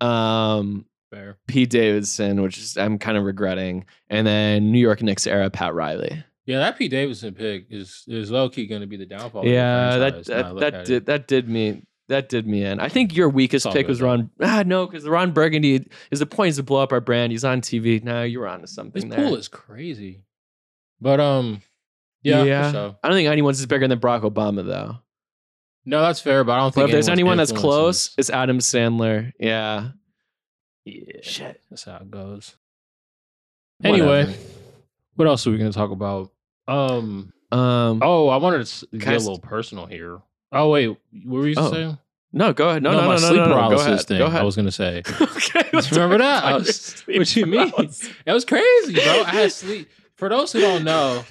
Um, 0.00 0.86
Fair. 1.10 1.38
Pete 1.46 1.70
Davidson, 1.70 2.42
which 2.42 2.58
is, 2.58 2.76
I'm 2.76 2.98
kind 2.98 3.16
of 3.16 3.24
regretting, 3.24 3.86
and 4.08 4.26
then 4.26 4.72
New 4.72 4.80
York 4.80 5.02
Knicks 5.02 5.26
era 5.26 5.50
Pat 5.50 5.74
Riley. 5.74 6.24
Yeah, 6.46 6.58
that 6.58 6.76
Pete 6.76 6.90
Davidson 6.90 7.34
pick 7.34 7.66
is 7.70 8.04
is 8.06 8.30
low 8.30 8.50
key 8.50 8.66
going 8.66 8.82
to 8.82 8.86
be 8.86 8.96
the 8.96 9.06
downfall. 9.06 9.42
of 9.42 9.46
the 9.46 9.52
yeah, 9.52 9.96
that 9.96 10.28
now 10.28 10.54
that, 10.54 10.72
that 10.72 10.84
did 10.84 10.96
it. 10.96 11.06
that 11.06 11.26
did 11.26 11.48
me 11.48 11.82
that 12.08 12.28
did 12.28 12.46
me 12.46 12.64
in. 12.64 12.80
I 12.80 12.88
think 12.88 13.16
your 13.16 13.30
weakest 13.30 13.66
pick 13.70 13.88
was. 13.88 14.02
Ron. 14.02 14.30
Ah, 14.40 14.62
no, 14.66 14.86
because 14.86 15.08
Ron 15.08 15.32
Burgundy 15.32 15.88
is 16.10 16.18
the 16.18 16.26
point 16.26 16.50
is 16.50 16.56
to 16.56 16.62
blow 16.62 16.82
up 16.82 16.92
our 16.92 17.00
brand. 17.00 17.32
He's 17.32 17.44
on 17.44 17.62
TV. 17.62 18.02
No, 18.02 18.22
you're 18.22 18.46
on 18.46 18.60
to 18.60 18.66
something. 18.66 19.08
This 19.08 19.16
there. 19.16 19.26
pool 19.26 19.36
is 19.36 19.48
crazy. 19.48 20.22
But 21.04 21.20
um, 21.20 21.60
yeah, 22.22 22.42
Yeah. 22.44 22.66
for 22.68 22.72
sure. 22.72 22.96
I 23.04 23.08
don't 23.08 23.16
think 23.16 23.28
anyone's 23.28 23.60
is 23.60 23.66
bigger 23.66 23.86
than 23.86 24.00
Barack 24.00 24.22
Obama 24.22 24.64
though. 24.66 24.96
No, 25.84 26.00
that's 26.00 26.18
fair. 26.18 26.44
But 26.44 26.52
I 26.52 26.56
don't 26.60 26.74
But 26.74 26.80
think 26.80 26.88
if 26.88 26.92
there's 26.92 27.08
anyone 27.10 27.36
that's 27.36 27.52
close, 27.52 28.14
it's 28.16 28.30
Adam 28.30 28.58
Sandler. 28.58 29.32
Yeah. 29.38 29.90
Yeah, 30.86 31.20
Shit. 31.22 31.60
that's 31.70 31.84
how 31.84 31.96
it 31.96 32.10
goes. 32.10 32.56
Anyway, 33.82 34.06
Whatever. 34.24 34.32
what 35.16 35.28
else 35.28 35.46
are 35.46 35.50
we 35.50 35.58
going 35.58 35.70
to 35.70 35.76
talk 35.76 35.90
about? 35.90 36.30
Um, 36.66 37.32
Um. 37.52 38.00
oh, 38.02 38.28
I 38.28 38.36
wanted 38.38 38.64
to 38.66 38.86
get 38.96 39.08
a 39.14 39.18
little 39.18 39.38
personal 39.38 39.84
here. 39.84 40.20
Oh 40.52 40.70
wait, 40.70 40.88
what 40.88 40.98
were 41.40 41.48
you 41.48 41.54
Oh. 41.58 41.70
saying? 41.70 41.98
No, 42.32 42.52
go 42.54 42.70
ahead. 42.70 42.82
No, 42.82 42.92
no, 42.92 43.00
no, 43.02 43.06
my 43.06 43.12
no, 43.12 43.18
sleep 43.18 43.36
no, 43.36 43.44
no, 43.46 43.68
Go 43.70 43.76
ahead. 43.80 44.00
thing. 44.00 44.18
Go 44.18 44.26
ahead. 44.26 44.40
I 44.40 44.44
was 44.44 44.56
going 44.56 44.66
to 44.66 44.72
say. 44.72 45.02
okay. 45.20 45.68
Just 45.70 45.90
remember 45.92 46.18
that? 46.18 46.44
I 46.44 46.54
was- 46.54 47.02
what 47.06 47.36
you 47.36 47.46
mean? 47.46 47.72
It 48.26 48.32
was 48.32 48.44
crazy, 48.44 48.94
bro. 48.94 49.22
I 49.22 49.30
had 49.30 49.52
sleep. 49.52 49.88
For 50.16 50.28
those 50.28 50.52
who 50.52 50.60
don't 50.60 50.84
know, 50.84 51.24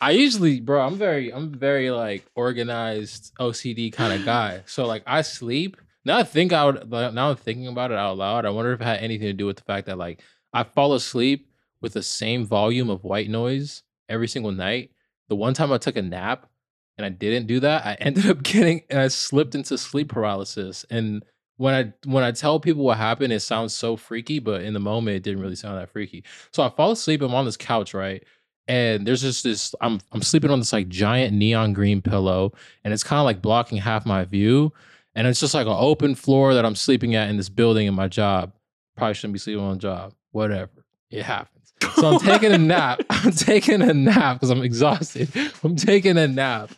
I 0.00 0.12
usually, 0.12 0.60
bro, 0.60 0.86
I'm 0.86 0.96
very, 0.96 1.32
I'm 1.32 1.52
very 1.52 1.90
like 1.90 2.24
organized 2.34 3.32
OCD 3.40 3.92
kind 3.92 4.18
of 4.18 4.24
guy. 4.24 4.62
So 4.66 4.86
like 4.86 5.02
I 5.06 5.22
sleep. 5.22 5.76
Now 6.04 6.18
I 6.18 6.22
think 6.22 6.52
I 6.52 6.64
would. 6.64 6.90
Now 6.90 7.30
I'm 7.30 7.36
thinking 7.36 7.66
about 7.66 7.90
it 7.90 7.98
out 7.98 8.16
loud. 8.16 8.46
I 8.46 8.50
wonder 8.50 8.72
if 8.72 8.80
it 8.80 8.84
had 8.84 9.00
anything 9.00 9.26
to 9.26 9.32
do 9.32 9.46
with 9.46 9.56
the 9.56 9.64
fact 9.64 9.86
that 9.86 9.98
like 9.98 10.22
I 10.52 10.62
fall 10.62 10.94
asleep 10.94 11.50
with 11.80 11.92
the 11.92 12.02
same 12.02 12.46
volume 12.46 12.90
of 12.90 13.04
white 13.04 13.28
noise 13.28 13.82
every 14.08 14.28
single 14.28 14.52
night. 14.52 14.90
The 15.28 15.36
one 15.36 15.54
time 15.54 15.72
I 15.72 15.78
took 15.78 15.96
a 15.96 16.02
nap 16.02 16.48
and 16.96 17.04
I 17.04 17.10
didn't 17.10 17.46
do 17.46 17.60
that, 17.60 17.84
I 17.84 17.94
ended 18.00 18.26
up 18.26 18.42
getting 18.42 18.82
and 18.88 19.00
I 19.00 19.08
slipped 19.08 19.54
into 19.54 19.76
sleep 19.76 20.08
paralysis. 20.08 20.86
And 20.90 21.24
when 21.58 21.74
I 21.74 22.08
when 22.08 22.24
I 22.24 22.32
tell 22.32 22.58
people 22.58 22.84
what 22.84 22.96
happened, 22.96 23.32
it 23.32 23.40
sounds 23.40 23.74
so 23.74 23.96
freaky, 23.96 24.38
but 24.38 24.62
in 24.62 24.72
the 24.72 24.80
moment 24.80 25.16
it 25.18 25.22
didn't 25.22 25.42
really 25.42 25.56
sound 25.56 25.78
that 25.78 25.90
freaky. 25.90 26.24
So 26.50 26.62
I 26.62 26.70
fall 26.70 26.90
asleep. 26.90 27.20
I'm 27.20 27.34
on 27.34 27.44
this 27.44 27.56
couch, 27.56 27.92
right? 27.94 28.24
and 28.68 29.06
there's 29.06 29.22
just 29.22 29.42
this. 29.42 29.74
I'm 29.80 30.00
I'm 30.12 30.22
sleeping 30.22 30.50
on 30.50 30.60
this 30.60 30.72
like 30.72 30.88
giant 30.88 31.34
neon 31.34 31.72
green 31.72 32.02
pillow, 32.02 32.52
and 32.84 32.92
it's 32.92 33.02
kind 33.02 33.18
of 33.18 33.24
like 33.24 33.42
blocking 33.42 33.78
half 33.78 34.06
my 34.06 34.24
view, 34.24 34.72
and 35.14 35.26
it's 35.26 35.40
just 35.40 35.54
like 35.54 35.66
an 35.66 35.76
open 35.76 36.14
floor 36.14 36.54
that 36.54 36.64
I'm 36.64 36.76
sleeping 36.76 37.14
at 37.14 37.30
in 37.30 37.38
this 37.38 37.48
building 37.48 37.86
in 37.86 37.94
my 37.94 38.08
job. 38.08 38.52
Probably 38.96 39.14
shouldn't 39.14 39.32
be 39.32 39.38
sleeping 39.38 39.64
on 39.64 39.74
the 39.74 39.80
job. 39.80 40.14
Whatever, 40.32 40.84
it 41.10 41.22
happens. 41.22 41.72
So 41.94 42.12
I'm 42.12 42.18
taking 42.18 42.52
a 42.52 42.58
nap. 42.58 43.00
I'm 43.10 43.32
taking 43.32 43.80
a 43.80 43.94
nap 43.94 44.36
because 44.36 44.50
I'm 44.50 44.62
exhausted. 44.62 45.30
I'm 45.64 45.76
taking 45.76 46.18
a 46.18 46.28
nap, 46.28 46.70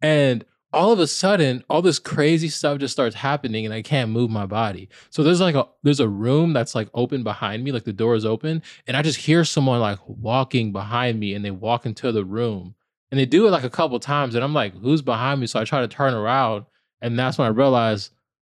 and 0.00 0.44
all 0.74 0.92
of 0.92 0.98
a 0.98 1.06
sudden, 1.06 1.64
all 1.70 1.80
this 1.80 1.98
crazy 1.98 2.48
stuff 2.48 2.78
just 2.78 2.92
starts 2.92 3.14
happening, 3.14 3.64
and 3.64 3.72
I 3.72 3.82
can't 3.82 4.10
move 4.10 4.30
my 4.30 4.46
body. 4.46 4.88
So 5.10 5.22
there's 5.22 5.40
like 5.40 5.54
a 5.54 5.66
there's 5.82 6.00
a 6.00 6.08
room 6.08 6.52
that's 6.52 6.74
like 6.74 6.88
open 6.94 7.22
behind 7.22 7.64
me, 7.64 7.72
like 7.72 7.84
the 7.84 7.92
door 7.92 8.14
is 8.14 8.26
open, 8.26 8.62
and 8.86 8.96
I 8.96 9.02
just 9.02 9.18
hear 9.18 9.44
someone 9.44 9.80
like 9.80 9.98
walking 10.06 10.72
behind 10.72 11.18
me, 11.18 11.34
and 11.34 11.44
they 11.44 11.50
walk 11.50 11.86
into 11.86 12.12
the 12.12 12.24
room, 12.24 12.74
and 13.10 13.18
they 13.18 13.26
do 13.26 13.46
it 13.46 13.50
like 13.50 13.64
a 13.64 13.70
couple 13.70 13.98
times, 14.00 14.34
and 14.34 14.44
I'm 14.44 14.54
like, 14.54 14.74
who's 14.74 15.02
behind 15.02 15.40
me? 15.40 15.46
So 15.46 15.60
I 15.60 15.64
try 15.64 15.80
to 15.80 15.88
turn 15.88 16.14
around, 16.14 16.66
and 17.00 17.18
that's 17.18 17.38
when 17.38 17.46
I 17.46 17.50
realize 17.50 18.10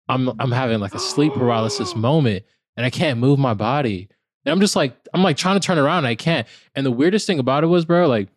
I'm 0.09 0.28
I'm 0.40 0.52
having 0.52 0.81
like 0.81 0.94
a 0.94 0.98
sleep 0.98 1.33
paralysis 1.35 1.94
moment, 1.94 2.44
and 2.76 2.85
I 2.85 2.90
can't 2.90 3.18
move 3.18 3.38
my 3.38 3.54
body, 3.54 4.09
and 4.44 4.52
I'm 4.52 4.61
just 4.61 4.76
like 4.76 4.96
I'm 5.14 5.22
like 5.22 5.37
trying 5.37 5.59
to 5.61 5.66
turn 5.66 5.78
around, 5.78 5.98
and 5.98 6.07
I 6.09 6.14
can't. 6.14 6.46
And 6.74 6.85
the 6.85 6.90
weirdest 6.90 7.26
thing 7.26 7.38
about 7.38 7.64
it 7.64 7.68
was, 7.68 7.85
bro, 7.85 8.09
like 8.09 8.28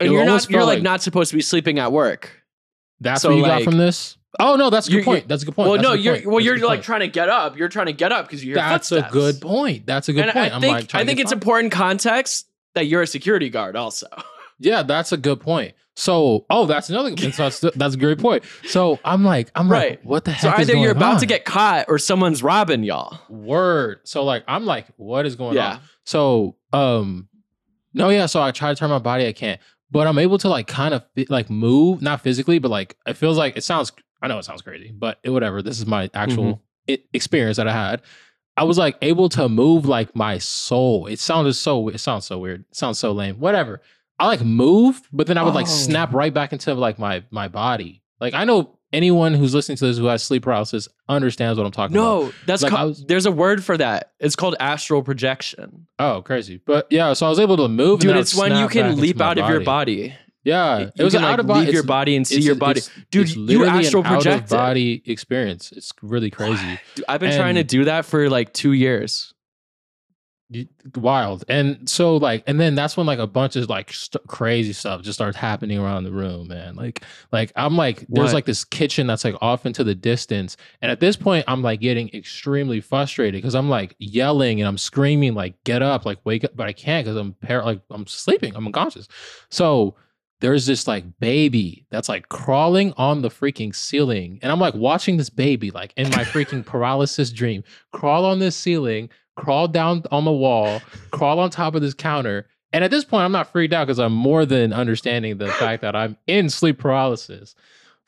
And 0.00 0.12
you're 0.12 0.24
not 0.24 0.48
you're 0.48 0.60
felt 0.60 0.68
like, 0.68 0.82
not 0.82 1.02
supposed 1.02 1.30
to 1.30 1.36
be 1.36 1.42
sleeping 1.42 1.78
at 1.78 1.92
work. 1.92 2.43
That's 3.04 3.22
So, 3.22 3.28
what 3.30 3.36
you 3.36 3.44
got 3.44 3.62
from 3.62 3.76
this. 3.78 4.16
Oh 4.40 4.56
no, 4.56 4.68
that's 4.68 4.88
a 4.88 4.90
good 4.90 4.96
You're- 4.96 5.04
you're- 5.06 5.20
point. 5.20 5.28
That's 5.28 5.42
a 5.44 5.46
good 5.46 5.54
point. 5.54 5.68
well, 5.68 5.76
That's 5.78 5.88
no, 5.88 5.92
you're 5.94 6.14
point. 6.14 6.26
well, 6.26 6.34
That's 6.36 6.44
you're 6.46 6.58
like 6.58 6.78
point. 6.78 6.82
trying 6.84 7.00
to 7.00 7.08
get 7.08 7.28
up. 7.28 7.56
You're 7.56 7.68
trying 7.68 7.86
to 7.86 7.92
get 7.92 8.10
up 8.10 8.26
because 8.26 8.42
you 8.42 8.48
hear 8.48 8.56
That's 8.56 8.90
a 8.90 9.08
good 9.12 9.40
point. 9.40 9.86
That's 9.86 10.08
a 10.08 10.12
good 10.12 10.24
and 10.24 10.32
point. 10.32 10.52
I 10.52 10.58
think 10.60 10.72
like, 10.72 10.94
I 10.94 11.04
think 11.04 11.20
it's 11.20 11.30
important 11.30 11.72
context 11.72 12.46
that 12.74 12.86
you're 12.86 13.02
a 13.02 13.06
security 13.06 13.48
guard 13.48 13.76
also. 13.76 14.08
Yeah, 14.58 14.82
that's 14.82 15.12
a 15.12 15.16
good 15.16 15.40
point. 15.40 15.74
So, 15.96 16.46
oh, 16.50 16.66
that's 16.66 16.90
another. 16.90 17.16
so 17.16 17.28
that's, 17.30 17.60
that's 17.60 17.94
a 17.94 17.98
great 17.98 18.18
point. 18.18 18.42
So 18.66 18.98
I'm 19.04 19.24
like, 19.24 19.50
I'm 19.54 19.70
Right. 19.70 19.90
like, 19.90 20.02
what 20.02 20.24
the 20.24 20.32
heck? 20.32 20.40
So 20.56 20.60
either 20.60 20.74
you're 20.76 20.90
about 20.92 21.20
to 21.20 21.26
get 21.26 21.44
caught 21.44 21.86
or 21.88 21.98
someone's 21.98 22.42
robbing 22.42 22.82
y'all. 22.82 23.18
word. 23.28 24.00
So 24.04 24.24
like, 24.24 24.42
I'm 24.48 24.64
like, 24.64 24.86
what 24.96 25.26
is 25.26 25.36
going 25.36 25.54
Yeah. 25.54 25.74
on? 25.74 25.80
So, 26.04 26.56
um, 26.72 27.28
no, 27.92 28.08
yeah. 28.08 28.26
So 28.26 28.42
I 28.42 28.50
try 28.50 28.70
to 28.70 28.76
turn 28.76 28.90
my 28.90 28.98
body, 28.98 29.26
I 29.28 29.32
can't, 29.32 29.60
but 29.94 30.06
I'm 30.06 30.18
able 30.18 30.36
to 30.38 30.48
like 30.48 30.66
kind 30.66 30.92
of 30.92 31.02
like 31.30 31.48
move, 31.48 32.02
not 32.02 32.20
physically, 32.20 32.58
but 32.58 32.70
like 32.70 32.96
it 33.06 33.16
feels 33.16 33.38
like 33.38 33.56
it 33.56 33.64
sounds. 33.64 33.92
I 34.20 34.28
know 34.28 34.38
it 34.38 34.44
sounds 34.44 34.62
crazy, 34.62 34.90
but 34.92 35.18
it, 35.22 35.30
whatever. 35.30 35.62
This 35.62 35.78
is 35.78 35.86
my 35.86 36.10
actual 36.14 36.44
Mm-hmm. 36.44 36.92
i- 36.94 37.04
experience 37.12 37.56
that 37.56 37.68
I 37.68 37.72
had. 37.72 38.02
I 38.56 38.64
was 38.64 38.78
like 38.78 38.96
able 39.02 39.28
to 39.30 39.48
move 39.48 39.86
like 39.86 40.14
my 40.14 40.38
soul. 40.38 41.06
It 41.06 41.18
sounded 41.18 41.54
so. 41.54 41.88
It 41.88 41.98
sounds 41.98 42.24
so 42.26 42.38
weird. 42.38 42.60
It 42.70 42.76
sounds 42.76 42.98
so 42.98 43.12
lame. 43.12 43.36
Whatever. 43.36 43.80
I 44.18 44.26
like 44.28 44.44
moved, 44.44 45.06
but 45.12 45.26
then 45.26 45.38
I 45.38 45.42
would 45.42 45.54
like 45.54 45.66
Oh. 45.66 45.70
snap 45.70 46.12
right 46.14 46.32
back 46.34 46.52
into 46.52 46.72
like 46.74 46.98
my 46.98 47.24
my 47.30 47.48
body. 47.48 48.02
Like 48.20 48.34
I 48.34 48.44
know 48.44 48.78
anyone 48.94 49.34
who's 49.34 49.54
listening 49.54 49.76
to 49.76 49.86
this 49.86 49.98
who 49.98 50.06
has 50.06 50.22
sleep 50.22 50.44
paralysis 50.44 50.88
understands 51.08 51.58
what 51.58 51.66
I'm 51.66 51.72
talking 51.72 51.96
about. 51.96 52.02
No, 52.26 52.32
that's 52.46 52.62
Like, 52.62 52.70
called, 52.72 52.88
was- 52.90 53.04
there's 53.06 53.26
a 53.26 53.32
word 53.32 53.62
for 53.64 53.76
that. 53.76 54.12
It's 54.20 54.36
called 54.36 54.54
astral 54.60 55.02
projection. 55.02 55.86
Oh, 55.98 56.22
crazy. 56.22 56.60
But 56.64 56.86
yeah, 56.90 57.12
so 57.12 57.26
I 57.26 57.28
was 57.28 57.38
able 57.40 57.56
to 57.58 57.68
move. 57.68 57.94
and 58.00 58.00
Dude, 58.02 58.16
it's 58.16 58.34
when 58.34 58.56
you 58.56 58.68
can 58.68 58.96
leap 58.98 59.20
out 59.20 59.36
of 59.38 59.48
your 59.50 59.60
body. 59.60 60.14
Yeah, 60.44 60.78
You 60.78 60.90
it 60.98 61.02
was 61.02 61.14
can, 61.14 61.22
an 61.22 61.24
like, 61.24 61.32
out 61.34 61.40
of 61.40 61.46
body. 61.46 61.64
leave 61.66 61.74
your 61.74 61.82
body 61.84 62.16
and 62.16 62.26
see 62.26 62.40
your 62.40 62.54
body. 62.54 62.78
it's- 62.80 62.90
Dude, 63.10 63.28
it's 63.28 63.36
you 63.36 63.64
astral 63.64 64.02
an 64.02 64.06
out 64.06 64.12
of 64.18 64.22
projected. 64.22 64.50
body 64.50 65.02
experience. 65.06 65.72
It's 65.72 65.90
really 66.02 66.30
crazy. 66.30 66.78
Dude, 66.94 67.04
I've 67.08 67.20
been 67.20 67.34
trying 67.34 67.54
to 67.56 67.64
do 67.64 67.84
that 67.84 68.04
for 68.04 68.28
like 68.30 68.52
two 68.52 68.72
years. 68.72 69.33
Wild. 70.96 71.44
And 71.48 71.88
so 71.88 72.16
like 72.16 72.44
and 72.46 72.60
then 72.60 72.74
that's 72.74 72.96
when 72.96 73.06
like 73.06 73.18
a 73.18 73.26
bunch 73.26 73.56
of 73.56 73.68
like 73.70 73.92
st- 73.92 74.24
crazy 74.26 74.72
stuff 74.74 75.02
just 75.02 75.16
starts 75.16 75.36
happening 75.36 75.78
around 75.78 76.04
the 76.04 76.12
room 76.12 76.48
man. 76.48 76.76
Like 76.76 77.02
like 77.32 77.50
i'm 77.56 77.76
like 77.76 78.00
there's 78.08 78.26
What? 78.28 78.34
like 78.34 78.44
this 78.44 78.62
kitchen 78.62 79.06
that's 79.06 79.24
like 79.24 79.34
off 79.40 79.64
into 79.64 79.82
the 79.82 79.94
distance. 79.94 80.56
And 80.82 80.92
at 80.92 81.00
this 81.00 81.16
point 81.16 81.44
i'm 81.48 81.62
like 81.62 81.80
getting 81.80 82.10
extremely 82.10 82.80
frustrated 82.80 83.38
because 83.40 83.54
i'm 83.54 83.70
like 83.70 83.96
yelling 83.98 84.60
and 84.60 84.68
i'm 84.68 84.78
screaming 84.78 85.34
like 85.34 85.62
get 85.64 85.80
up 85.82 86.04
like 86.04 86.18
wake 86.24 86.44
up 86.44 86.54
but 86.54 86.66
i 86.66 86.72
can't 86.72 87.04
because 87.06 87.16
i'm 87.16 87.32
par- 87.32 87.64
like 87.64 87.80
i'm 87.90 88.06
sleeping 88.06 88.54
i'm 88.54 88.66
unconscious. 88.66 89.08
So 89.50 89.96
there's 90.40 90.66
this 90.66 90.86
like 90.86 91.04
baby 91.20 91.86
that's 91.90 92.08
like 92.10 92.28
crawling 92.28 92.92
on 92.98 93.22
the 93.22 93.30
freaking 93.30 93.74
ceiling. 93.74 94.38
And 94.42 94.52
i'm 94.52 94.60
like 94.60 94.74
watching 94.74 95.16
this 95.16 95.30
baby 95.30 95.70
like 95.70 95.94
in 95.96 96.10
my 96.10 96.22
freaking 96.22 96.64
paralysis 96.64 97.30
dream 97.30 97.64
crawl 97.92 98.26
on 98.26 98.38
this 98.40 98.54
ceiling 98.54 99.08
crawl 99.36 99.68
down 99.68 100.02
on 100.10 100.24
the 100.24 100.32
wall, 100.32 100.80
crawl 101.10 101.40
on 101.40 101.50
top 101.50 101.74
of 101.74 101.82
this 101.82 101.94
counter. 101.94 102.46
And 102.72 102.82
at 102.82 102.90
this 102.90 103.04
point, 103.04 103.24
I'm 103.24 103.32
not 103.32 103.52
freaked 103.52 103.72
out 103.72 103.86
because 103.86 104.00
I'm 104.00 104.12
more 104.12 104.44
than 104.44 104.72
understanding 104.72 105.38
the 105.38 105.48
fact 105.48 105.82
that 105.82 105.94
I'm 105.94 106.16
in 106.26 106.50
sleep 106.50 106.78
paralysis. 106.78 107.54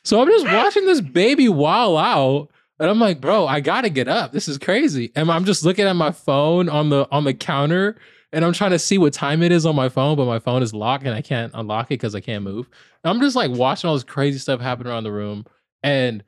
So 0.02 0.20
I'm 0.20 0.28
just 0.28 0.46
watching 0.46 0.86
this 0.86 1.00
baby 1.00 1.48
while 1.48 1.96
out. 1.96 2.50
And 2.78 2.90
I'm 2.90 2.98
like, 2.98 3.20
bro, 3.20 3.46
I 3.46 3.60
gotta 3.60 3.88
get 3.88 4.06
up. 4.06 4.32
This 4.32 4.48
is 4.48 4.58
crazy. 4.58 5.12
And 5.14 5.30
I'm 5.30 5.44
just 5.44 5.64
looking 5.64 5.86
at 5.86 5.96
my 5.96 6.10
phone 6.10 6.68
on 6.68 6.90
the 6.90 7.08
on 7.10 7.24
the 7.24 7.32
counter 7.32 7.96
and 8.32 8.44
I'm 8.44 8.52
trying 8.52 8.72
to 8.72 8.78
see 8.78 8.98
what 8.98 9.12
time 9.12 9.42
it 9.42 9.50
is 9.52 9.64
on 9.64 9.74
my 9.76 9.88
phone, 9.88 10.16
but 10.16 10.26
my 10.26 10.38
phone 10.38 10.62
is 10.62 10.74
locked 10.74 11.06
and 11.06 11.14
I 11.14 11.22
can't 11.22 11.52
unlock 11.54 11.86
it 11.86 12.00
because 12.00 12.14
I 12.14 12.20
can't 12.20 12.44
move. 12.44 12.68
And 13.02 13.10
I'm 13.10 13.20
just 13.20 13.36
like 13.36 13.50
watching 13.50 13.88
all 13.88 13.94
this 13.94 14.04
crazy 14.04 14.38
stuff 14.38 14.60
happen 14.60 14.86
around 14.86 15.04
the 15.04 15.12
room. 15.12 15.46
And 15.82 16.22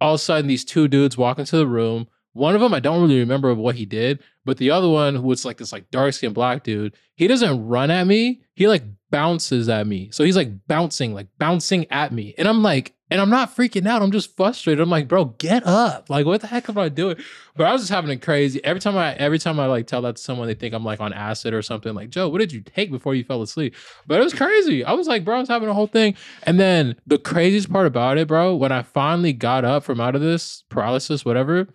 all 0.00 0.14
of 0.14 0.20
a 0.20 0.22
sudden, 0.22 0.48
these 0.48 0.64
two 0.64 0.88
dudes 0.88 1.16
walk 1.16 1.38
into 1.38 1.56
the 1.56 1.66
room. 1.66 2.08
One 2.36 2.54
of 2.54 2.60
them, 2.60 2.74
I 2.74 2.80
don't 2.80 3.00
really 3.02 3.18
remember 3.18 3.54
what 3.54 3.74
he 3.74 3.86
did, 3.86 4.22
but 4.44 4.58
the 4.58 4.70
other 4.70 4.88
one, 4.88 5.22
was 5.22 5.44
like 5.44 5.56
this 5.56 5.72
like 5.72 5.90
dark 5.90 6.12
skinned 6.14 6.34
black 6.34 6.62
dude, 6.62 6.94
he 7.14 7.26
doesn't 7.26 7.66
run 7.66 7.90
at 7.90 8.06
me. 8.06 8.42
He 8.54 8.68
like 8.68 8.82
bounces 9.10 9.68
at 9.68 9.86
me. 9.86 10.10
So 10.12 10.24
he's 10.24 10.36
like 10.36 10.66
bouncing, 10.68 11.14
like 11.14 11.28
bouncing 11.38 11.86
at 11.90 12.12
me. 12.12 12.34
And 12.36 12.46
I'm 12.46 12.62
like, 12.62 12.92
and 13.10 13.20
I'm 13.20 13.30
not 13.30 13.54
freaking 13.54 13.86
out. 13.86 14.02
I'm 14.02 14.10
just 14.10 14.36
frustrated. 14.36 14.82
I'm 14.82 14.90
like, 14.90 15.06
bro, 15.06 15.26
get 15.26 15.64
up. 15.64 16.10
Like, 16.10 16.26
what 16.26 16.40
the 16.40 16.48
heck 16.48 16.68
am 16.68 16.76
I 16.76 16.88
doing? 16.88 17.16
But 17.56 17.66
I 17.66 17.72
was 17.72 17.82
just 17.82 17.92
having 17.92 18.10
a 18.10 18.16
crazy. 18.16 18.62
Every 18.64 18.80
time 18.80 18.96
I 18.96 19.14
every 19.14 19.38
time 19.38 19.60
I 19.60 19.66
like 19.66 19.86
tell 19.86 20.02
that 20.02 20.16
to 20.16 20.22
someone, 20.22 20.48
they 20.48 20.54
think 20.54 20.74
I'm 20.74 20.84
like 20.84 21.00
on 21.00 21.12
acid 21.12 21.54
or 21.54 21.62
something. 21.62 21.94
Like, 21.94 22.10
Joe, 22.10 22.28
what 22.28 22.38
did 22.38 22.52
you 22.52 22.60
take 22.62 22.90
before 22.90 23.14
you 23.14 23.22
fell 23.22 23.42
asleep? 23.42 23.76
But 24.06 24.20
it 24.20 24.24
was 24.24 24.34
crazy. 24.34 24.84
I 24.84 24.92
was 24.92 25.06
like, 25.06 25.24
bro, 25.24 25.36
I 25.36 25.40
was 25.40 25.48
having 25.48 25.68
a 25.68 25.74
whole 25.74 25.86
thing. 25.86 26.16
And 26.42 26.58
then 26.58 26.96
the 27.06 27.18
craziest 27.18 27.72
part 27.72 27.86
about 27.86 28.18
it, 28.18 28.26
bro, 28.26 28.56
when 28.56 28.72
I 28.72 28.82
finally 28.82 29.32
got 29.32 29.64
up 29.64 29.84
from 29.84 30.00
out 30.00 30.16
of 30.16 30.20
this 30.20 30.64
paralysis, 30.68 31.24
whatever, 31.24 31.68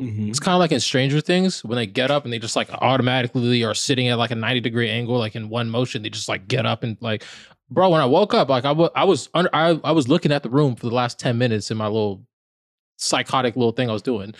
Mm-hmm. 0.00 0.28
it's 0.28 0.40
kind 0.40 0.54
of 0.54 0.58
like 0.58 0.72
in 0.72 0.80
Stranger 0.80 1.20
Things 1.20 1.64
when 1.64 1.76
they 1.76 1.86
get 1.86 2.10
up 2.10 2.24
and 2.24 2.32
they 2.32 2.40
just 2.40 2.56
like 2.56 2.68
automatically 2.72 3.62
are 3.62 3.74
sitting 3.74 4.08
at 4.08 4.18
like 4.18 4.32
a 4.32 4.34
90 4.34 4.60
degree 4.60 4.90
angle, 4.90 5.18
like 5.18 5.36
in 5.36 5.48
one 5.48 5.70
motion. 5.70 6.02
They 6.02 6.10
just 6.10 6.28
like 6.28 6.48
get 6.48 6.66
up 6.66 6.82
and 6.82 6.96
like, 7.00 7.22
bro, 7.70 7.90
when 7.90 8.00
I 8.00 8.06
woke 8.06 8.34
up, 8.34 8.48
like 8.48 8.64
I 8.64 8.72
I 8.72 9.04
was 9.04 9.28
under, 9.34 9.50
I, 9.54 9.78
I 9.84 9.92
was 9.92 10.08
looking 10.08 10.32
at 10.32 10.42
the 10.42 10.50
room 10.50 10.74
for 10.74 10.88
the 10.88 10.94
last 10.94 11.20
10 11.20 11.38
minutes 11.38 11.70
in 11.70 11.76
my 11.76 11.86
little 11.86 12.26
psychotic 12.96 13.54
little 13.54 13.72
thing 13.72 13.88
I 13.88 13.92
was 13.92 14.02
doing. 14.02 14.34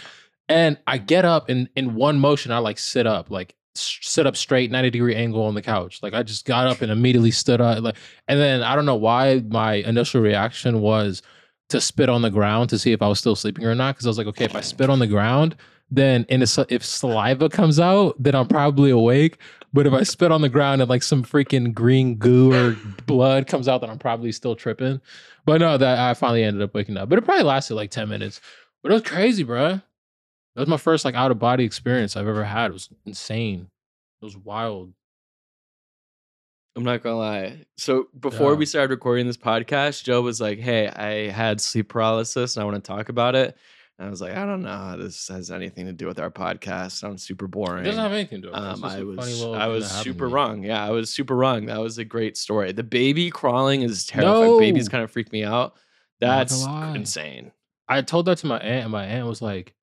And 0.48 0.76
I 0.88 0.98
get 0.98 1.24
up 1.24 1.48
and 1.48 1.68
in 1.76 1.94
one 1.94 2.18
motion, 2.18 2.50
I 2.50 2.58
like 2.58 2.78
sit 2.78 3.06
up, 3.06 3.30
like 3.30 3.54
sit 3.76 4.26
up 4.26 4.36
straight, 4.36 4.72
90 4.72 4.90
degree 4.90 5.14
angle 5.14 5.44
on 5.44 5.54
the 5.54 5.62
couch. 5.62 6.00
Like 6.02 6.14
I 6.14 6.24
just 6.24 6.46
got 6.46 6.66
up 6.66 6.82
and 6.82 6.90
immediately 6.90 7.30
stood 7.30 7.60
up. 7.60 7.80
Like, 7.80 7.96
and 8.26 8.40
then 8.40 8.62
I 8.64 8.74
don't 8.74 8.86
know 8.86 8.96
why 8.96 9.42
my 9.48 9.74
initial 9.74 10.20
reaction 10.20 10.80
was 10.80 11.22
to 11.74 11.80
spit 11.80 12.08
on 12.08 12.22
the 12.22 12.30
ground 12.30 12.70
to 12.70 12.78
see 12.78 12.92
if 12.92 13.02
I 13.02 13.08
was 13.08 13.18
still 13.18 13.34
sleeping 13.34 13.64
or 13.64 13.74
not. 13.74 13.96
Cause 13.96 14.06
I 14.06 14.08
was 14.08 14.18
like, 14.18 14.28
okay, 14.28 14.44
if 14.44 14.54
I 14.54 14.60
spit 14.60 14.88
on 14.90 15.00
the 15.00 15.06
ground, 15.08 15.56
then 15.90 16.24
and 16.28 16.42
if 16.42 16.84
saliva 16.84 17.48
comes 17.48 17.78
out, 17.78 18.14
then 18.22 18.34
I'm 18.34 18.46
probably 18.46 18.90
awake. 18.90 19.38
But 19.72 19.86
if 19.86 19.92
I 19.92 20.04
spit 20.04 20.30
on 20.30 20.40
the 20.40 20.48
ground 20.48 20.80
and 20.80 20.88
like 20.88 21.02
some 21.02 21.24
freaking 21.24 21.74
green 21.74 22.14
goo 22.14 22.52
or 22.52 22.76
blood 23.06 23.48
comes 23.48 23.66
out, 23.66 23.80
then 23.80 23.90
I'm 23.90 23.98
probably 23.98 24.30
still 24.30 24.54
tripping. 24.54 25.00
But 25.44 25.60
no, 25.60 25.76
that 25.76 25.98
I 25.98 26.14
finally 26.14 26.44
ended 26.44 26.62
up 26.62 26.74
waking 26.74 26.96
up. 26.96 27.08
But 27.08 27.18
it 27.18 27.24
probably 27.24 27.42
lasted 27.42 27.74
like 27.74 27.90
10 27.90 28.08
minutes. 28.08 28.40
But 28.82 28.92
it 28.92 28.94
was 28.94 29.02
crazy, 29.02 29.42
bro. 29.42 29.80
That 30.54 30.60
was 30.60 30.68
my 30.68 30.76
first 30.76 31.04
like 31.04 31.16
out 31.16 31.32
of 31.32 31.40
body 31.40 31.64
experience 31.64 32.16
I've 32.16 32.28
ever 32.28 32.44
had. 32.44 32.70
It 32.70 32.74
was 32.74 32.88
insane. 33.04 33.68
It 34.22 34.24
was 34.24 34.36
wild. 34.36 34.92
I'm 36.76 36.82
not 36.84 37.02
gonna 37.02 37.16
lie. 37.16 37.64
So 37.76 38.08
before 38.18 38.52
Yeah. 38.52 38.56
we 38.58 38.66
started 38.66 38.90
recording 38.90 39.26
this 39.26 39.36
podcast, 39.36 40.02
Joe 40.02 40.22
was 40.22 40.40
like, 40.40 40.58
"Hey, 40.58 40.88
I 40.88 41.30
had 41.30 41.60
sleep 41.60 41.88
paralysis 41.88 42.56
and 42.56 42.62
I 42.62 42.64
want 42.64 42.82
to 42.82 42.86
talk 42.86 43.08
about 43.08 43.34
it." 43.36 43.56
And 43.98 44.08
I 44.08 44.10
was 44.10 44.20
like, 44.20 44.32
"I 44.32 44.44
don't 44.44 44.62
know 44.62 44.70
how 44.70 44.96
this 44.96 45.28
has 45.28 45.52
anything 45.52 45.86
to 45.86 45.92
do 45.92 46.06
with 46.08 46.18
our 46.18 46.30
podcast. 46.32 46.92
Sounds 46.92 47.22
super 47.22 47.44
It 47.44 47.52
boring." 47.52 47.84
doesn't 47.84 48.00
have 48.02 48.10
anything 48.12 48.42
to 48.42 48.48
do 48.48 48.52
with 48.52 48.60
it. 48.60 48.66
Um, 48.66 48.84
I 48.84 49.02
was 49.04 49.18
I 49.18 49.22
was 49.22 49.40
that 49.40 49.58
happened 49.60 49.82
to 49.84 49.88
super 50.02 50.28
wrong. 50.28 50.64
Yeah, 50.64 50.84
I 50.84 50.90
was 50.90 51.10
super 51.10 51.36
wrong. 51.36 51.66
That 51.66 51.78
was 51.80 51.98
a 51.98 52.04
great 52.04 52.36
story. 52.36 52.72
The 52.72 52.82
baby 52.82 53.30
crawling 53.30 53.82
is 53.82 54.04
terrifying. 54.04 54.58
Babies 54.58 54.88
kind 54.88 55.04
of 55.04 55.12
freak 55.12 55.30
me 55.30 55.44
out. 55.44 55.74
That's 56.18 56.64
insane. 56.94 57.52
I 57.88 58.02
told 58.02 58.26
that 58.26 58.38
to 58.38 58.46
my 58.48 58.58
aunt, 58.58 58.84
and 58.84 58.90
my 58.92 59.04
aunt 59.04 59.28
was 59.28 59.40
like, 59.40 59.74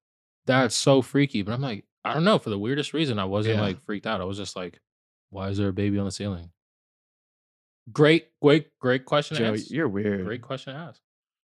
"That's 0.46 0.76
so 0.76 1.02
freaky." 1.02 1.42
But 1.42 1.54
I'm 1.54 1.62
like, 1.62 1.86
I 2.04 2.14
don't 2.14 2.26
know. 2.26 2.38
For 2.38 2.50
the 2.50 2.60
weirdest 2.60 2.94
reason, 2.94 3.18
I 3.18 3.26
wasn't 3.26 3.56
Yeah. 3.58 3.62
like 3.62 3.80
freaked 3.80 4.08
out. 4.08 4.20
I 4.20 4.26
was 4.26 4.38
just 4.38 4.58
like, 4.58 4.82
"Why 5.30 5.48
is 5.50 5.58
there 5.58 5.70
a 5.70 5.74
baby 5.74 5.98
on 5.98 6.06
the 6.06 6.12
ceiling?" 6.12 6.50
Great, 7.92 8.28
great, 8.42 8.78
great 8.80 9.06
question. 9.06 9.38
Joe, 9.38 9.54
ask. 9.54 9.70
you're 9.72 9.88
weird. 9.88 10.26
Great 10.26 10.42
question 10.42 10.74
to 10.74 10.80
ask. 10.80 11.02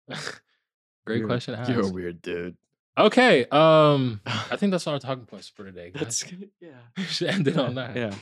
great 1.07 1.19
You're- 1.19 1.29
question 1.29 1.55
to 1.55 1.61
ask. 1.61 1.71
You're 1.71 1.87
a 1.87 1.91
weird 1.93 2.23
dude. 2.23 2.57
Okay, 2.97 3.45
um, 3.51 4.21
I 4.25 4.57
think 4.57 4.71
that's 4.71 4.87
all 4.87 4.95
our 4.95 5.01
talking 5.01 5.27
points 5.27 5.49
for 5.49 5.65
today. 5.65 5.91
Guys. 5.91 6.03
That's 6.03 6.33
yeah. 6.61 6.69
We 6.97 7.03
should 7.05 7.29
end 7.29 7.49
it 7.49 7.59
on 7.59 7.75
that. 7.75 7.97
Yeah. 7.97 8.15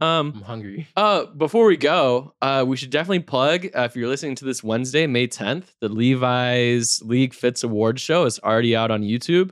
Um, 0.00 0.32
I'm 0.36 0.42
hungry. 0.42 0.88
Uh, 0.96 1.26
before 1.26 1.66
we 1.66 1.76
go, 1.76 2.32
uh, 2.40 2.64
we 2.66 2.76
should 2.76 2.90
definitely 2.90 3.20
plug 3.20 3.66
uh, 3.76 3.80
if 3.82 3.96
you're 3.96 4.08
listening 4.08 4.34
to 4.36 4.46
this 4.46 4.64
Wednesday, 4.64 5.06
May 5.06 5.26
10th, 5.28 5.64
the 5.80 5.90
Levi's 5.90 7.02
League 7.02 7.34
Fits 7.34 7.64
Awards 7.64 8.00
show 8.00 8.24
is 8.24 8.38
already 8.38 8.74
out 8.74 8.90
on 8.90 9.02
YouTube. 9.02 9.50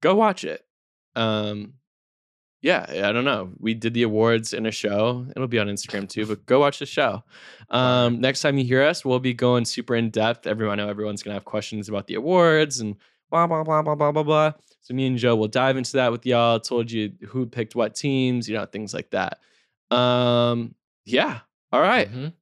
Go 0.00 0.14
watch 0.14 0.44
it. 0.44 0.64
Um, 1.14 1.74
yeah, 2.62 2.86
I 3.08 3.12
don't 3.12 3.24
know. 3.24 3.52
We 3.58 3.74
did 3.74 3.94
the 3.94 4.02
awards 4.02 4.52
in 4.52 4.66
a 4.66 4.70
show. 4.70 5.26
It'll 5.34 5.48
be 5.48 5.58
on 5.58 5.68
Instagram 5.68 6.08
too, 6.08 6.26
but 6.26 6.44
go 6.46 6.60
watch 6.60 6.78
the 6.80 6.86
show. 6.86 7.22
Um, 7.70 8.20
next 8.20 8.40
time 8.42 8.58
you 8.58 8.64
hear 8.64 8.82
us, 8.82 9.04
we'll 9.04 9.18
be 9.20 9.34
going 9.34 9.64
super 9.64 9.94
in 9.94 10.10
depth. 10.10 10.46
Everyone, 10.46 10.80
I 10.80 10.84
know 10.84 10.90
everyone's 10.90 11.22
gonna 11.22 11.34
have 11.34 11.44
questions 11.44 11.88
about 11.88 12.06
the 12.06 12.14
awards 12.14 12.80
and 12.80 12.96
blah 13.30 13.46
blah 13.46 13.62
blah 13.62 13.82
blah 13.82 13.94
blah 13.94 14.12
blah 14.12 14.22
blah. 14.22 14.52
So 14.80 14.94
me 14.94 15.06
and 15.06 15.18
Joe 15.18 15.34
will 15.36 15.48
dive 15.48 15.76
into 15.76 15.92
that 15.94 16.12
with 16.12 16.24
y'all. 16.26 16.60
Told 16.60 16.90
you 16.90 17.12
who 17.28 17.46
picked 17.46 17.74
what 17.74 17.94
teams, 17.94 18.48
you 18.48 18.56
know, 18.56 18.66
things 18.66 18.94
like 18.94 19.10
that. 19.10 19.38
Um, 19.94 20.74
yeah. 21.04 21.40
All 21.72 21.80
right. 21.80 22.10
Mhm. 22.10 22.32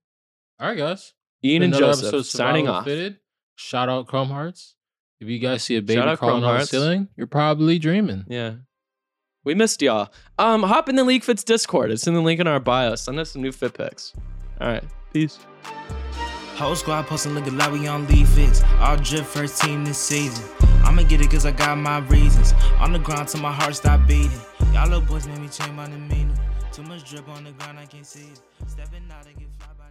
All 0.60 0.68
right, 0.68 0.76
guys. 0.78 1.12
Ian 1.42 1.62
and 1.62 1.72
Joseph 1.74 2.26
signing 2.26 2.68
off. 2.68 2.84
Fitted. 2.84 3.18
Shout 3.56 3.88
out 3.88 4.06
Chrome 4.06 4.28
Hearts. 4.28 4.74
If 5.20 5.28
you 5.28 5.38
guys 5.38 5.62
see 5.62 5.76
a 5.76 5.82
baby 5.82 6.00
crawling 6.16 6.44
on 6.44 6.52
the 6.60 6.66
ceiling, 6.66 7.08
you're 7.16 7.26
probably 7.26 7.78
dreaming. 7.78 8.24
Yeah. 8.28 8.54
We 9.44 9.54
missed 9.54 9.82
y'all. 9.82 10.10
Um, 10.38 10.62
hop 10.62 10.88
in 10.88 10.96
the 10.96 11.04
League 11.04 11.22
Fits 11.22 11.44
Discord. 11.44 11.90
It's 11.90 12.06
in 12.06 12.14
the 12.14 12.22
link 12.22 12.40
in 12.40 12.46
our 12.46 12.60
bio. 12.60 12.94
Send 12.94 13.20
us 13.20 13.30
some 13.30 13.42
new 13.42 13.52
fit 13.52 13.74
pics. 13.74 14.14
All 14.60 14.68
right. 14.68 14.84
Peace. 15.12 15.38
Whole 16.56 16.74
squad 16.74 17.06
posting 17.06 17.34
look 17.34 17.50
like 17.52 17.72
we 17.72 17.86
on 17.86 18.06
League 18.06 18.26
Fits. 18.26 18.62
All 18.78 18.96
drip 18.96 19.24
first 19.24 19.60
team 19.60 19.84
this 19.84 19.98
season. 19.98 20.44
I'ma 20.84 21.02
get 21.02 21.20
it 21.20 21.30
cause 21.30 21.44
I 21.44 21.50
got 21.50 21.76
my 21.76 21.98
reasons. 21.98 22.54
On 22.78 22.92
the 22.92 22.98
ground 22.98 23.28
till 23.28 23.40
my 23.40 23.52
heart 23.52 23.74
stop 23.76 24.06
beating. 24.08 24.30
Y'all 24.72 24.88
little 24.88 25.00
boys 25.02 25.26
made 25.26 25.38
me 25.38 25.48
change 25.48 25.72
my 25.72 25.86
demeanor. 25.86 26.34
Too 26.72 26.82
much 26.82 27.08
drip 27.08 27.28
on 27.28 27.44
the 27.44 27.52
ground, 27.52 27.78
I 27.78 27.86
can't 27.86 28.06
see 28.06 28.20
it. 28.20 28.40
Stepping 28.66 29.02
out 29.10 29.26
and 29.26 29.36
get 29.38 29.48
fly 29.58 29.68
by. 29.78 29.83